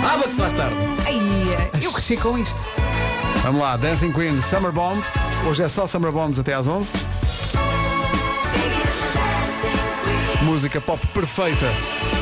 Ah, 0.03 0.17
mas 0.25 0.35
mais 0.37 0.53
tarde. 0.53 0.75
Ai, 1.05 1.81
eu 1.81 1.91
cresci 1.93 2.17
com 2.17 2.37
isto. 2.37 2.59
Vamos 3.47 3.61
lá, 3.61 3.77
Dancing 3.77 4.11
Queen, 4.11 4.41
Summer 4.41 4.73
Bomb. 4.73 5.01
Hoje 5.49 5.63
é 5.63 5.69
só 5.69 5.87
Summer 5.87 6.11
Bombs 6.11 6.37
até 6.37 6.53
às 6.53 6.67
11. 6.67 6.91
Música 10.43 10.79
pop 10.79 10.99
perfeita. 11.07 11.65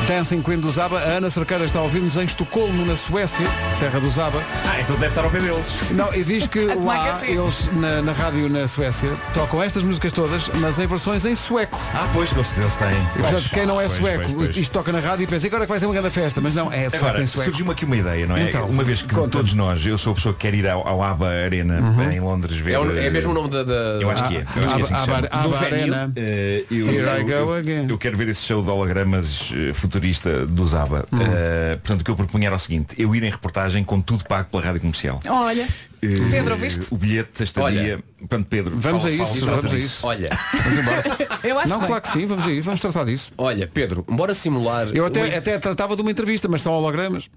Dancing 0.08 0.40
Queen 0.40 0.58
do 0.58 0.70
Zaba. 0.70 0.98
A 0.98 1.16
Ana 1.18 1.28
Cerqueira 1.30 1.64
está 1.64 1.80
a 1.80 1.82
ouvir-nos 1.82 2.16
em 2.16 2.24
Estocolmo, 2.24 2.86
na 2.86 2.96
Suécia, 2.96 3.46
terra 3.78 4.00
do 4.00 4.10
Zaba. 4.10 4.42
Ah, 4.64 4.80
então 4.80 4.94
deve 4.96 5.08
estar 5.08 5.24
ao 5.24 5.30
pé 5.30 5.40
deles. 5.40 5.74
Não, 5.90 6.14
e 6.14 6.24
diz 6.24 6.46
que 6.46 6.64
lá 6.74 7.20
eles 7.26 7.68
na, 7.74 8.00
na 8.02 8.12
rádio 8.12 8.48
na 8.48 8.66
Suécia 8.66 9.10
tocam 9.34 9.62
estas 9.62 9.82
músicas 9.82 10.12
todas, 10.12 10.48
mas 10.54 10.78
em 10.78 10.86
versões 10.86 11.24
em 11.26 11.36
sueco. 11.36 11.78
Ah, 11.92 12.08
pois, 12.12 12.32
eles, 12.32 12.58
eles 12.58 12.76
têm. 12.76 12.88
E, 13.16 13.18
portanto, 13.20 13.50
quem 13.50 13.66
não 13.66 13.80
é 13.80 13.86
Pois, 13.86 13.98
sueco, 13.98 14.22
pois, 14.24 14.32
pois. 14.34 14.56
isto 14.56 14.72
toca 14.72 14.92
na 14.92 15.00
rádio 15.00 15.24
e 15.24 15.26
pensa, 15.26 15.46
agora 15.46 15.64
é 15.64 15.66
que 15.66 15.70
vai 15.72 15.78
ser 15.78 15.86
uma 15.86 15.94
grande 15.94 16.10
festa, 16.10 16.40
mas 16.40 16.54
não, 16.54 16.72
é 16.72 16.84
de 16.84 16.90
facto 16.90 17.04
Agora, 17.04 17.22
em 17.22 17.26
sueco. 17.26 17.44
surgiu-me 17.50 17.72
aqui 17.72 17.84
uma 17.84 17.96
ideia, 17.96 18.26
não 18.26 18.36
é? 18.36 18.42
Então, 18.48 18.66
uma 18.66 18.82
vez 18.84 19.02
que 19.02 19.08
conta-me. 19.08 19.30
todos 19.30 19.54
nós, 19.54 19.84
eu 19.84 19.98
sou 19.98 20.12
a 20.12 20.14
pessoa 20.14 20.32
que 20.34 20.40
quer 20.40 20.54
ir 20.54 20.66
ao, 20.68 20.86
ao 20.86 21.02
ABBA 21.02 21.28
Arena 21.44 21.80
em 22.12 22.20
Londres 22.20 22.56
ver. 22.56 22.72
É, 22.74 22.78
o- 22.78 22.96
é 22.96 23.06
eh, 23.06 23.10
mesmo 23.10 23.32
o 23.32 23.34
nome 23.34 23.50
da. 23.50 23.62
da- 23.62 23.74
Eu 24.00 24.10
acho 24.10 24.26
que 24.28 24.36
é. 24.38 24.46
Eu 24.56 24.64
acho 24.64 24.74
que 24.74 24.80
é 24.80 24.84
assim 24.84 24.94
que 24.94 25.00
se 25.00 25.10
Abba- 25.10 25.28
chama. 25.28 25.28
Abba 25.30 25.42
Do 25.48 25.56
venue, 25.56 25.74
Arena. 25.82 26.12
eh, 26.16 26.64
eu, 26.70 26.86
Here 26.88 27.20
I 27.20 27.24
go 27.24 27.30
eu- 27.32 27.54
again. 27.54 27.86
eu 27.90 27.98
quero 28.06 28.16
ver 28.16 28.28
esse 28.28 28.42
show 28.44 28.62
de 28.62 28.70
hologramas 28.70 29.50
eh, 29.52 29.74
futurista 29.74 30.46
do 30.46 30.64
Zaba. 30.64 31.04
Hum. 31.12 31.18
Eh, 31.20 31.76
portanto, 31.82 32.02
o 32.02 32.04
que 32.04 32.10
eu 32.12 32.14
propunha 32.16 32.46
era 32.46 32.54
o 32.54 32.58
seguinte, 32.58 32.94
eu 32.96 33.12
ir 33.16 33.22
em 33.24 33.30
reportagem 33.30 33.82
com 33.82 34.00
tudo 34.00 34.24
pago 34.24 34.48
pela 34.48 34.62
rádio 34.62 34.80
comercial. 34.80 35.20
Olha, 35.28 35.66
Eh, 36.02 36.08
Pedro, 36.30 36.52
ouviste? 36.52 36.86
O 36.90 36.96
bilhete, 36.96 37.42
a 37.42 37.44
estadia. 37.44 37.98
Portanto, 38.18 38.46
Pedro, 38.48 38.76
Vamos 38.76 39.02
fala- 39.02 39.14
a 39.14 39.16
fala 39.18 39.30
isso, 39.30 39.40
sobre 39.40 39.54
vamos 39.56 39.72
a 39.72 39.76
isso. 39.76 39.86
isso. 39.86 40.06
Olha, 40.06 40.28
Vamos 40.62 40.78
embora. 40.78 41.02
eu 41.42 41.58
acho 41.58 41.68
Não, 41.68 41.78
bem. 41.78 41.86
claro 41.88 42.02
que 42.02 42.08
sim, 42.10 42.26
vamos 42.26 42.46
aí, 42.46 42.60
vamos 42.60 42.80
tratar 42.80 43.04
disso. 43.04 43.32
olha, 43.36 43.66
Pedro, 43.66 44.04
bora 44.08 44.34
simular. 44.34 44.88
Eu 44.94 45.06
até, 45.06 45.24
uma- 45.24 45.36
até 45.36 45.58
tratava 45.58 45.96
de 45.96 46.02
uma 46.02 46.10
entrevista, 46.12 46.46
mas 46.48 46.62
são 46.62 46.72
hologramas. 46.74 47.28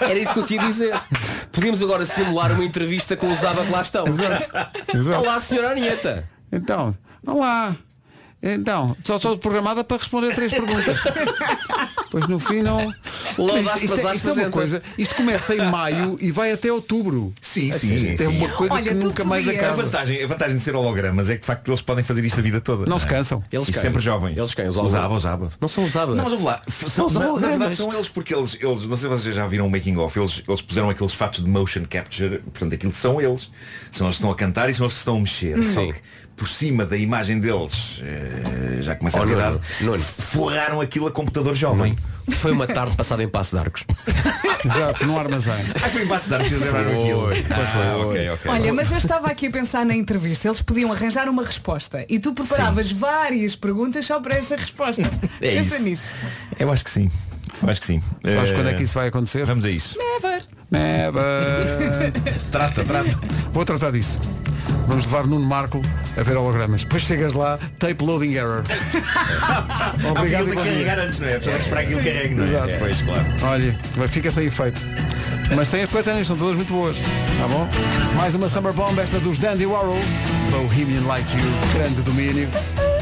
Era 0.00 0.18
isso 0.18 0.32
que 0.32 0.38
eu 0.38 0.44
te 0.44 0.54
ia 0.54 0.60
dizer. 0.62 0.94
Podíamos 1.52 1.82
agora 1.82 2.06
simular 2.06 2.52
uma 2.52 2.64
entrevista 2.64 3.16
com 3.18 3.30
o 3.30 3.34
Zaba 3.36 3.66
que 3.66 3.72
lá 3.72 3.82
estão. 3.82 4.04
Exato. 4.06 5.20
Olá, 5.20 5.38
senhora 5.40 5.72
Anieta. 5.72 6.26
Então, 6.50 6.96
olá. 7.26 7.76
Então, 8.42 8.96
só 9.04 9.18
sou 9.18 9.36
programada 9.36 9.84
para 9.84 9.98
responder 9.98 10.34
três 10.34 10.50
perguntas. 10.52 10.98
Pois 12.10 12.26
no 12.26 12.38
fim 12.40 12.62
não. 12.62 12.92
Logo 13.38 13.58
Isto- 13.58 13.70
às 13.70 13.82
isto, 13.82 13.94
é- 13.94 13.96
isto 13.96 14.06
é 14.06 14.10
uma 14.10 14.18
presentes. 14.34 14.50
coisa. 14.50 14.82
Isto 14.98 15.14
começa 15.14 15.54
em 15.54 15.70
maio 15.70 16.16
e 16.20 16.30
vai 16.32 16.50
até 16.50 16.72
outubro. 16.72 17.32
Sim, 17.40 17.70
Assim, 17.70 17.88
sim, 17.88 17.98
sim, 18.00 18.12
isto 18.14 18.22
É 18.22 18.28
uma 18.28 18.48
coisa 18.48 18.74
Olha, 18.74 18.84
que 18.94 18.94
nunca 18.94 19.24
mais 19.24 19.44
podias- 19.44 19.62
A 19.62 19.66
acaba. 19.68 19.82
vantagem, 19.82 20.24
a 20.24 20.26
vantagem 20.26 20.56
de 20.56 20.62
ser 20.62 20.74
hologramas 20.74 21.28
é 21.30 21.34
que 21.34 21.40
de 21.40 21.46
facto 21.46 21.68
eles 21.70 21.82
podem 21.82 22.02
fazer 22.02 22.24
isto 22.24 22.38
a 22.38 22.42
vida 22.42 22.60
toda. 22.60 22.86
Não 22.86 22.98
se 22.98 23.06
é? 23.06 23.08
cansam. 23.10 23.44
Eles 23.52 23.68
e 23.68 23.72
quem? 23.72 23.82
sempre 23.82 24.00
jovens. 24.00 24.36
Eles 24.36 24.54
quem? 24.54 24.68
Os 24.68 24.76
os 24.76 24.94
ABBA. 25.26 25.50
Não 25.60 25.68
são 25.68 25.84
os 25.84 25.90
Zaba. 25.92 26.14
Não, 26.14 26.24
mas 26.24 26.32
vamos 26.32 26.44
lá. 26.44 26.62
São, 26.68 27.06
os 27.06 27.12
na, 27.12 27.20
na 27.32 27.48
verdade 27.48 27.76
são 27.76 27.92
eles 27.92 28.08
porque 28.08 28.34
eles, 28.34 28.56
eles, 28.60 28.86
não 28.86 28.96
sei 28.96 29.08
se 29.10 29.16
vocês 29.16 29.34
já 29.36 29.46
viram 29.46 29.66
o 29.66 29.70
making 29.70 29.96
of, 29.98 30.18
eles, 30.18 30.42
eles 30.48 30.62
puseram 30.62 30.88
aqueles 30.90 31.12
fatos 31.12 31.44
de 31.44 31.48
motion 31.50 31.84
capture, 31.88 32.38
portanto 32.38 32.74
aquilo 32.74 32.94
são 32.94 33.20
eles. 33.20 33.50
São 33.92 34.06
eles 34.06 34.16
que 34.16 34.20
estão 34.22 34.30
a 34.30 34.34
cantar 34.34 34.70
e 34.70 34.74
são 34.74 34.84
eles 34.86 34.94
que 34.94 34.98
estão 34.98 35.16
a 35.16 35.20
mexer. 35.20 35.62
Só 35.62 35.80
Sim. 35.82 35.92
Por 36.40 36.48
cima 36.48 36.86
da 36.86 36.96
imagem 36.96 37.38
deles, 37.38 38.00
eh, 38.02 38.78
já 38.80 38.96
começa 38.96 39.18
a 39.18 39.20
Oh, 39.20 39.24
realidade, 39.26 39.60
Nuno, 39.80 39.92
Nuno. 39.92 39.98
forraram 40.02 40.80
aquilo 40.80 41.06
a 41.06 41.10
computador 41.10 41.54
jovem. 41.54 41.98
Foi 42.30 42.50
uma 42.52 42.66
tarde 42.66 42.96
passada 42.96 43.22
em 43.22 43.28
Passo 43.28 43.54
de 43.56 43.60
Arcos. 43.62 43.84
Exato, 44.64 45.04
no 45.04 45.18
armazém. 45.18 45.52
Ah, 45.84 45.88
foi 45.90 46.04
em 46.04 46.06
Passo 46.08 46.28
de 46.30 46.34
Arcos, 46.36 46.52
lembraram 46.52 46.90
aquilo. 47.02 47.28
Ah, 47.50 47.96
ok, 47.98 48.30
ok. 48.30 48.50
Olha, 48.50 48.72
mas 48.72 48.90
eu 48.90 48.96
estava 48.96 49.26
aqui 49.26 49.48
a 49.48 49.50
pensar 49.50 49.84
na 49.84 49.94
entrevista, 49.94 50.48
eles 50.48 50.62
podiam 50.62 50.90
arranjar 50.90 51.28
uma 51.28 51.44
resposta 51.44 52.06
e 52.08 52.18
tu 52.18 52.32
preparavas 52.32 52.90
várias 52.90 53.54
perguntas 53.54 54.06
só 54.06 54.18
para 54.18 54.36
essa 54.36 54.56
resposta. 54.56 55.02
É 55.42 55.56
Pensa 55.56 55.76
isso. 55.76 55.84
nisso. 55.84 56.14
Eu 56.58 56.72
acho 56.72 56.82
que 56.84 56.90
sim. 56.90 57.10
Eu 57.62 57.68
acho 57.68 57.80
que 57.82 57.86
sim. 57.86 58.02
Sabes 58.24 58.50
Eh, 58.50 58.54
quando 58.54 58.68
é 58.70 58.72
que 58.74 58.82
isso 58.84 58.94
vai 58.94 59.08
acontecer? 59.08 59.44
Vamos 59.44 59.66
a 59.66 59.70
isso. 59.70 59.98
Never. 59.98 60.42
Never. 60.70 62.12
Trata, 62.50 62.82
trata. 62.82 63.10
Vou 63.52 63.64
tratar 63.66 63.90
disso. 63.90 64.18
Vamos 64.90 65.04
levar 65.04 65.24
Nuno 65.24 65.46
Marco 65.46 65.80
a 66.16 66.22
ver 66.24 66.36
hologramas. 66.36 66.82
Depois 66.82 67.04
chegas 67.04 67.32
lá, 67.32 67.60
tape 67.78 68.04
loading 68.04 68.32
error. 68.32 68.64
Obrigado. 70.10 70.10
Obrigado. 70.10 70.46
Tem 70.46 70.46
que 70.46 70.50
e 70.50 70.54
bom 70.56 70.62
dia. 70.62 70.72
carregar 70.72 70.98
antes, 70.98 71.20
não 71.20 71.28
é? 71.28 71.36
A 71.36 71.38
pessoa 71.38 71.52
tem 71.52 71.54
que 71.54 71.60
esperar 71.60 71.86
que 71.86 71.92
ele 71.92 72.02
carregue, 72.02 72.34
não 72.34 72.42
é? 72.44 72.48
Exato. 72.48 72.72
Pois, 72.80 73.02
claro. 73.02 73.24
Olha, 73.42 73.78
fica 74.08 74.32
sem 74.32 74.46
efeito. 74.46 74.84
Mas 75.54 75.68
tem 75.68 75.82
as 75.82 75.88
coletâneas, 75.88 76.26
são 76.26 76.36
todas 76.36 76.56
muito 76.56 76.72
boas. 76.72 76.98
Tá 76.98 77.46
bom? 77.48 77.68
Mais 78.16 78.34
uma 78.34 78.48
Summer 78.48 78.72
Bomb, 78.72 78.98
esta 78.98 79.20
dos 79.20 79.38
Dandy 79.38 79.64
Warhols. 79.64 80.08
Bohemian 80.50 81.06
Like 81.06 81.36
You, 81.36 81.44
grande 81.72 82.02
domínio. 82.02 82.48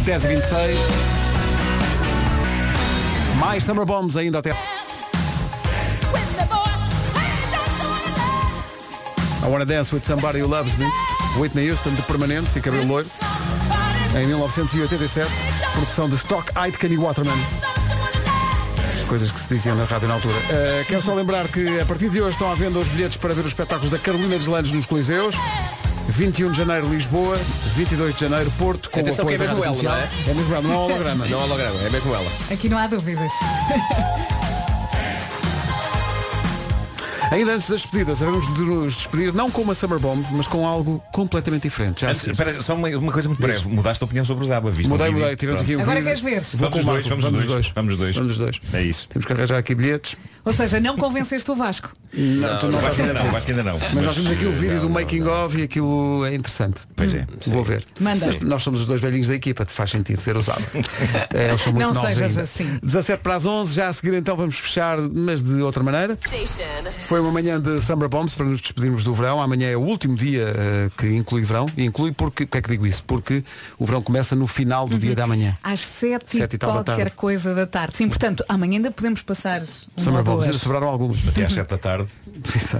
10 0.05 0.25
e 0.25 0.29
26. 0.29 0.79
Mais 3.41 3.65
Summer 3.65 3.87
Bombs 3.87 4.19
ainda 4.19 4.41
até. 4.41 4.51
I 4.51 4.55
Wanna 9.51 9.65
Dance 9.65 9.91
With 9.95 10.05
Somebody 10.05 10.43
Who 10.43 10.49
Loves 10.49 10.77
Me. 10.77 10.85
Whitney 11.39 11.71
Houston 11.71 11.91
de 11.91 12.03
permanente 12.03 12.59
e 12.59 12.61
cabelo 12.61 12.87
loiro. 12.87 13.09
Em 14.21 14.27
1987. 14.27 15.31
Produção 15.73 16.09
de 16.09 16.17
Stock 16.17 16.51
Aitken 16.55 16.93
e 16.93 16.97
Waterman. 16.97 17.39
Coisas 19.07 19.31
que 19.31 19.41
se 19.41 19.49
diziam 19.49 19.77
na 19.77 19.85
rádio 19.85 20.09
na 20.09 20.15
altura. 20.15 20.35
Uh, 20.35 20.85
quero 20.87 21.01
só 21.01 21.15
lembrar 21.15 21.47
que 21.49 21.81
a 21.81 21.87
partir 21.87 22.11
de 22.11 22.21
hoje 22.21 22.31
estão 22.31 22.51
à 22.51 22.55
venda 22.55 22.79
os 22.79 22.89
bilhetes 22.89 23.17
para 23.17 23.33
ver 23.33 23.43
os 23.43 23.49
espetáculos 23.49 23.91
da 23.91 23.99
Carolina 23.99 24.37
Deslandes 24.37 24.73
nos 24.73 24.85
Coliseus. 24.85 25.37
21 26.09 26.51
de 26.51 26.59
janeiro 26.59 26.89
Lisboa, 26.89 27.37
22 27.77 28.15
de 28.15 28.21
janeiro 28.23 28.51
Porto, 28.53 28.91
com 28.91 28.99
Atenção 29.01 29.25
o 29.25 29.29
que 29.29 29.35
apoio 29.35 29.49
é 29.49 29.55
mesmo 29.55 29.65
ela, 29.65 29.75
não 29.75 29.77
Comercial. 29.77 30.09
É 30.27 30.35
mesmo 30.35 30.55
ela, 30.55 30.63
não 30.63 30.73
é 30.73 30.77
holograma. 30.77 31.27
Não 31.27 31.41
é 31.41 31.45
holograma, 31.45 31.81
é 31.81 31.91
mesmo 31.91 32.15
ela. 32.15 32.33
Aqui 32.51 32.69
não 32.69 32.79
há 32.79 32.87
dúvidas. 32.87 33.33
Ainda 37.31 37.55
antes 37.55 37.69
das 37.69 37.83
despedidas, 37.83 38.21
devemos 38.21 38.55
de 38.55 38.61
nos 38.63 38.97
despedir 38.97 39.35
não 39.35 39.51
com 39.51 39.61
uma 39.63 39.75
Summer 39.75 39.99
Bomb, 39.99 40.25
mas 40.33 40.47
com 40.47 40.67
algo 40.67 41.03
completamente 41.13 41.63
diferente. 41.65 42.01
Já 42.01 42.11
Antes, 42.11 42.27
espera, 42.27 42.61
só 42.63 42.75
uma, 42.75 42.89
uma 42.89 43.13
coisa 43.13 43.29
muito 43.29 43.41
breve. 43.41 43.69
Mudaste 43.69 44.03
a 44.03 44.07
opinião 44.07 44.25
sobre 44.25 44.45
os 44.45 44.51
ABBA, 44.51 44.71
viste? 44.71 44.89
Mudei, 44.89 45.11
mudei. 45.11 45.37
Tivemos 45.37 45.61
Pronto. 45.61 45.71
aqui 45.73 45.77
o 45.77 45.83
Agora 45.83 46.01
vídeo. 46.01 46.23
queres 46.23 46.51
ver? 46.51 46.57
Vou 46.59 46.71
Vamos 46.71 46.73
com 46.73 46.79
os 46.79 46.85
o 46.85 46.89
dois, 46.89 47.07
vamos 47.09 47.25
os 47.25 47.31
vamos 47.31 47.47
dois. 47.47 47.47
dois. 47.65 47.73
Vamos 47.75 47.93
os 47.93 47.99
dois. 47.99 48.17
Vamos 48.17 48.31
os 48.33 48.39
dois. 48.39 48.61
É 48.73 48.83
isso. 48.83 49.09
Temos 49.09 49.27
que 49.27 49.33
arranjar 49.33 49.59
aqui 49.59 49.75
bilhetes. 49.75 50.17
Ou 50.49 50.55
seja, 50.55 50.81
não 50.81 50.97
convenceste 50.97 51.51
o 51.51 51.55
Vasco. 51.55 51.91
Não, 52.15 52.59
tu 52.59 52.69
não 52.69 52.81
vais 52.81 52.87
acho 52.89 52.97
que 52.97 53.03
ainda 53.03 53.15
não, 53.15 53.41
que 53.41 53.51
ainda 53.51 53.65
não. 53.65 53.79
Mas, 53.79 54.05
nós 54.05 54.15
temos 54.15 54.31
aqui 54.33 54.47
o 54.47 54.49
eh, 54.49 54.53
vídeo 54.55 54.75
não, 54.77 54.81
do 54.81 54.89
não, 54.89 54.95
making 55.01 55.23
of 55.25 55.61
e 55.61 55.63
aquilo 55.63 56.25
é 56.25 56.35
interessante. 56.35 56.81
Pois 56.97 57.13
é. 57.13 57.27
Vou 57.47 57.63
ver. 57.63 57.85
Manda. 58.01 58.33
Se 58.33 58.45
Nós 58.45 58.63
somos 58.63 58.81
os 58.81 58.87
dois 58.87 58.99
velhinhos 59.01 59.29
da 59.29 59.35
equipa, 59.35 59.65
te 59.67 59.73
faz 59.73 59.91
sentido 59.91 60.21
ver 60.23 60.37
álbuns. 60.37 60.87
É, 61.35 61.49
Eles 61.51 61.61
são 61.61 61.73
muito 61.75 61.93
Não 61.93 62.01
sejas 62.01 62.31
ainda. 62.31 62.43
assim. 62.43 62.79
17 62.83 63.23
para 63.23 63.35
as 63.37 63.45
11, 63.45 63.75
já 63.75 63.89
a 63.89 63.93
seguir 63.93 64.15
então 64.15 64.37
vamos 64.37 64.57
fechar, 64.57 64.99
mas 64.99 65.43
de 65.43 65.61
outra 65.61 65.83
maneira. 65.83 66.19
Foi 67.07 67.21
uma 67.21 67.31
manhã 67.31 67.61
de 67.61 67.79
Summer 67.83 68.09
Bombs 68.09 68.35
para 68.35 68.47
nos 68.47 68.63
despedirmos 68.63 69.05
do 69.05 69.13
verão. 69.13 69.43
Amanhã 69.43 69.69
é 69.69 69.77
o 69.77 69.83
último 69.83 70.17
dia 70.17 70.55
eh, 70.57 70.91
que 70.97 71.07
inclui 71.15 71.43
verão. 71.43 71.67
E 71.77 71.85
inclui 71.85 72.13
porque, 72.13 72.47
porque 72.47 72.59
é 72.59 72.63
que 72.63 72.71
digo 72.71 72.87
isso? 72.87 73.05
Porque 73.07 73.45
o 73.79 73.85
verão 73.85 74.01
começa 74.01 74.35
no 74.35 74.47
final 74.47 74.89
do 74.89 74.99
dia 74.99 75.15
da 75.15 75.27
manhã. 75.27 75.57
Às 75.63 75.81
sete, 75.81 76.37
Sete 76.39 76.55
e 76.55 76.57
e 76.57 76.59
tal 76.59 76.71
da 76.71 76.77
qualquer 76.85 76.97
tarde. 76.97 77.17
coisa 77.17 77.55
da 77.55 77.67
tarde. 77.67 77.97
Sim, 77.97 78.09
portanto, 78.09 78.45
amanhã 78.49 78.79
ainda 78.79 78.91
podemos 78.91 79.23
passar 79.23 79.61
Summer 79.97 80.23
Ainda 80.47 80.59
sobraram 80.59 80.89
algumas. 80.89 81.19
Até 81.29 81.45
às 81.45 81.53
7 81.53 81.69
da 81.69 81.79
tarde 81.79 82.09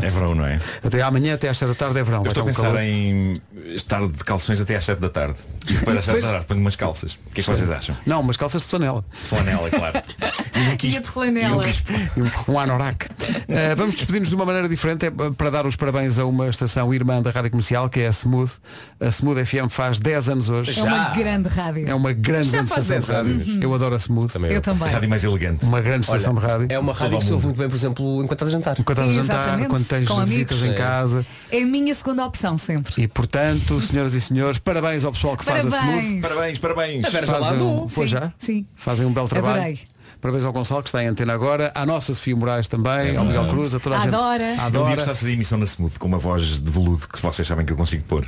é 0.03 0.09
verão, 0.09 0.35
não 0.35 0.47
é? 0.47 0.61
Até 0.85 1.03
amanhã, 1.03 1.35
até 1.35 1.49
às 1.49 1.59
7 1.59 1.69
da 1.69 1.75
tarde 1.75 1.99
é 1.99 2.03
verão. 2.03 2.23
Eu 2.25 2.29
estou 2.29 2.43
a 2.43 2.45
um 2.45 2.47
pensar 2.49 2.63
calor. 2.63 2.81
em 2.81 3.43
estar 3.75 4.07
de 4.07 4.25
calções 4.25 4.61
até 4.61 4.77
às 4.77 4.85
7 4.85 4.99
da 4.99 5.09
tarde. 5.09 5.37
E 5.69 5.75
depois 5.75 5.97
às 5.99 6.05
7 6.05 6.21
da 6.21 6.31
tarde 6.31 6.47
ponho 6.47 6.61
umas 6.61 6.77
calças. 6.77 7.15
O 7.15 7.31
que 7.31 7.41
é 7.41 7.45
que 7.45 7.51
vocês 7.51 7.71
acham? 7.71 7.97
Não, 8.07 8.23
mas 8.23 8.37
calças 8.37 8.63
de 8.63 8.69
flanela. 8.69 9.05
De 9.23 9.29
flanela, 9.29 9.67
é 9.67 9.71
claro. 9.71 10.03
E 10.59 10.69
um 10.69 10.73
a 10.73 10.77
quispo. 10.77 11.03
de 11.03 11.09
flanela. 11.09 11.65
E 11.65 11.69
um 11.69 12.29
quispo. 12.29 12.59
anorak. 12.59 13.07
Uh, 13.07 13.77
vamos 13.77 13.95
despedir-nos 13.95 14.29
de 14.29 14.35
uma 14.35 14.45
maneira 14.45 14.69
diferente 14.69 15.07
é 15.07 15.11
para 15.11 15.51
dar 15.51 15.67
os 15.67 15.77
parabéns 15.77 16.19
a 16.19 16.25
uma 16.25 16.49
estação 16.49 16.93
irmã 16.93 17.23
da 17.23 17.31
Rádio 17.31 17.51
Comercial, 17.51 17.89
que 17.89 18.01
é 18.01 18.09
a 18.09 18.11
Smooth. 18.11 18.53
A 19.01 19.07
Smooth 19.09 19.45
FM 19.45 19.71
faz 19.71 19.99
10 19.99 20.29
anos 20.29 20.49
hoje. 20.49 20.79
É 20.79 20.83
uma 20.83 21.11
grande 21.11 21.49
rádio. 21.49 21.89
É 21.89 21.95
uma 21.95 22.13
grande, 22.13 22.51
grande 22.51 22.71
estação 22.71 22.83
de 22.83 22.89
10 22.89 23.09
rádio. 23.09 23.33
anos. 23.33 23.63
Eu 23.63 23.75
adoro 23.75 23.95
a 23.95 23.99
Smooth. 23.99 24.33
Também 24.33 24.53
Eu 24.53 24.59
A 24.59 24.61
também. 24.61 24.89
rádio 24.89 25.09
mais 25.09 25.25
elegante. 25.25 25.65
Uma 25.65 25.81
grande 25.81 26.05
estação 26.07 26.35
de 26.35 26.41
rádio. 26.41 26.67
É 26.71 26.79
uma 26.79 26.93
rádio 26.93 27.11
Todo 27.13 27.21
que 27.21 27.27
se 27.27 27.33
ouve 27.33 27.47
muito 27.47 27.59
bem, 27.59 27.69
por 27.69 27.77
exemplo, 27.77 28.23
enquanto 28.23 28.33
estás 28.33 28.51
a 28.51 28.53
jantar. 28.53 28.79
Enquanto 28.81 28.99
estás 28.99 29.11
a 29.19 29.23
jantar, 29.23 29.67
quando 29.69 29.87
tens 29.87 30.09
com 30.09 30.25
visitas 30.25 30.59
amigos. 30.59 30.77
em 30.77 30.79
casa. 30.83 31.27
É 31.51 31.63
a 31.63 31.67
minha 31.67 31.95
segunda 31.95 32.25
opção 32.27 32.59
sempre. 32.59 33.03
E 33.03 33.09
portanto, 33.09 33.81
senhoras 33.81 34.15
e 34.15 34.21
senhores, 34.21 34.59
parabéns 34.59 35.05
ao 35.05 35.13
pessoal 35.13 35.37
que 35.37 35.45
faz 35.45 35.65
a 35.65 35.69
Smooth. 35.69 36.21
Parabéns. 36.21 36.21
Parabéns, 36.59 36.59
parabéns. 36.59 37.07
A 37.07 37.11
já 37.27 37.39
lá 37.39 37.51
um- 37.51 37.55
andou. 37.55 37.89
Foi 37.89 38.07
Sim, 38.07 38.13
já? 38.15 38.33
sim. 38.39 38.67
Fazem 38.75 39.07
um 39.07 39.13
belo 39.13 39.29
trabalho. 39.29 39.57
Adorei. 39.61 39.79
Parabéns 40.21 40.45
ao 40.45 40.53
Gonçalo 40.53 40.83
que 40.83 40.89
está 40.89 41.03
em 41.03 41.07
antena 41.07 41.33
agora, 41.33 41.71
à 41.75 41.87
nossa 41.87 42.13
Sofia 42.13 42.35
Moraes 42.35 42.67
também, 42.67 43.17
ao 43.17 43.25
Miguel 43.25 43.47
Cruz, 43.49 43.75
a 43.75 43.79
toda 43.79 43.97
a 43.99 44.03
Adora. 44.03 44.41
gente. 44.41 44.53
Um 44.53 44.55
dia 44.57 44.65
Adora. 44.65 44.85
gostava 44.97 45.13
de 45.15 45.19
fazer 45.21 45.33
emissão 45.33 45.59
na 45.59 45.65
Smooth 45.65 45.99
com 45.99 46.09
uma 46.09 46.19
voz 46.19 46.61
de 46.61 46.71
veludo 46.71 47.07
que 47.07 47.21
vocês 47.23 47.47
sabem 47.47 47.65
que 47.65 47.73
eu 47.73 47.77
consigo 47.77 48.03
pôr. 48.05 48.27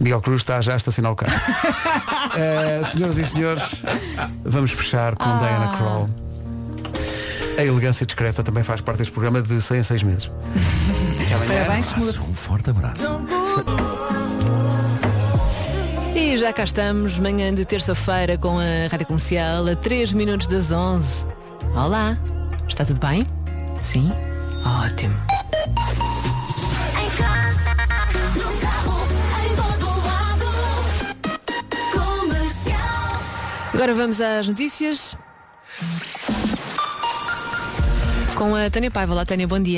Miguel 0.00 0.20
Cruz 0.20 0.42
está 0.42 0.60
já 0.60 0.74
a 0.74 0.76
estacionar 0.76 1.12
o 1.12 1.16
carro. 1.16 1.32
Eh, 2.36 2.82
senhoras 2.92 3.16
e 3.18 3.24
senhores, 3.26 3.62
vamos 4.44 4.70
fechar 4.72 5.16
com 5.16 5.24
Ah. 5.24 5.38
Diana 5.38 5.76
Kroll. 5.76 6.10
A 7.58 7.64
elegância 7.64 8.04
discreta 8.06 8.42
também 8.44 8.62
faz 8.62 8.80
parte 8.82 8.98
deste 8.98 9.12
programa 9.12 9.40
de 9.40 9.60
100 9.60 9.78
a 9.80 9.84
6 9.84 10.02
meses. 10.02 10.30
Parabéns, 11.48 11.86
Smooth. 11.86 12.18
Um 12.30 12.34
forte 12.34 12.70
abraço. 12.70 13.04
Já 16.38 16.52
cá 16.52 16.62
estamos, 16.62 17.18
manhã 17.18 17.52
de 17.52 17.64
terça-feira 17.64 18.38
com 18.38 18.60
a 18.60 18.86
Rádio 18.88 19.06
Comercial, 19.08 19.66
a 19.66 19.74
3 19.74 20.12
minutos 20.12 20.46
das 20.46 20.70
11. 20.70 21.26
Olá, 21.74 22.16
está 22.68 22.84
tudo 22.84 23.00
bem? 23.00 23.26
Sim? 23.82 24.12
Ótimo. 24.64 25.16
Agora 33.74 33.94
vamos 33.94 34.20
às 34.20 34.46
notícias. 34.46 35.16
Com 38.36 38.54
a 38.54 38.70
Tânia 38.70 38.92
Paiva. 38.92 39.12
Olá, 39.12 39.26
Tânia, 39.26 39.48
bom 39.48 39.58
dia. 39.58 39.76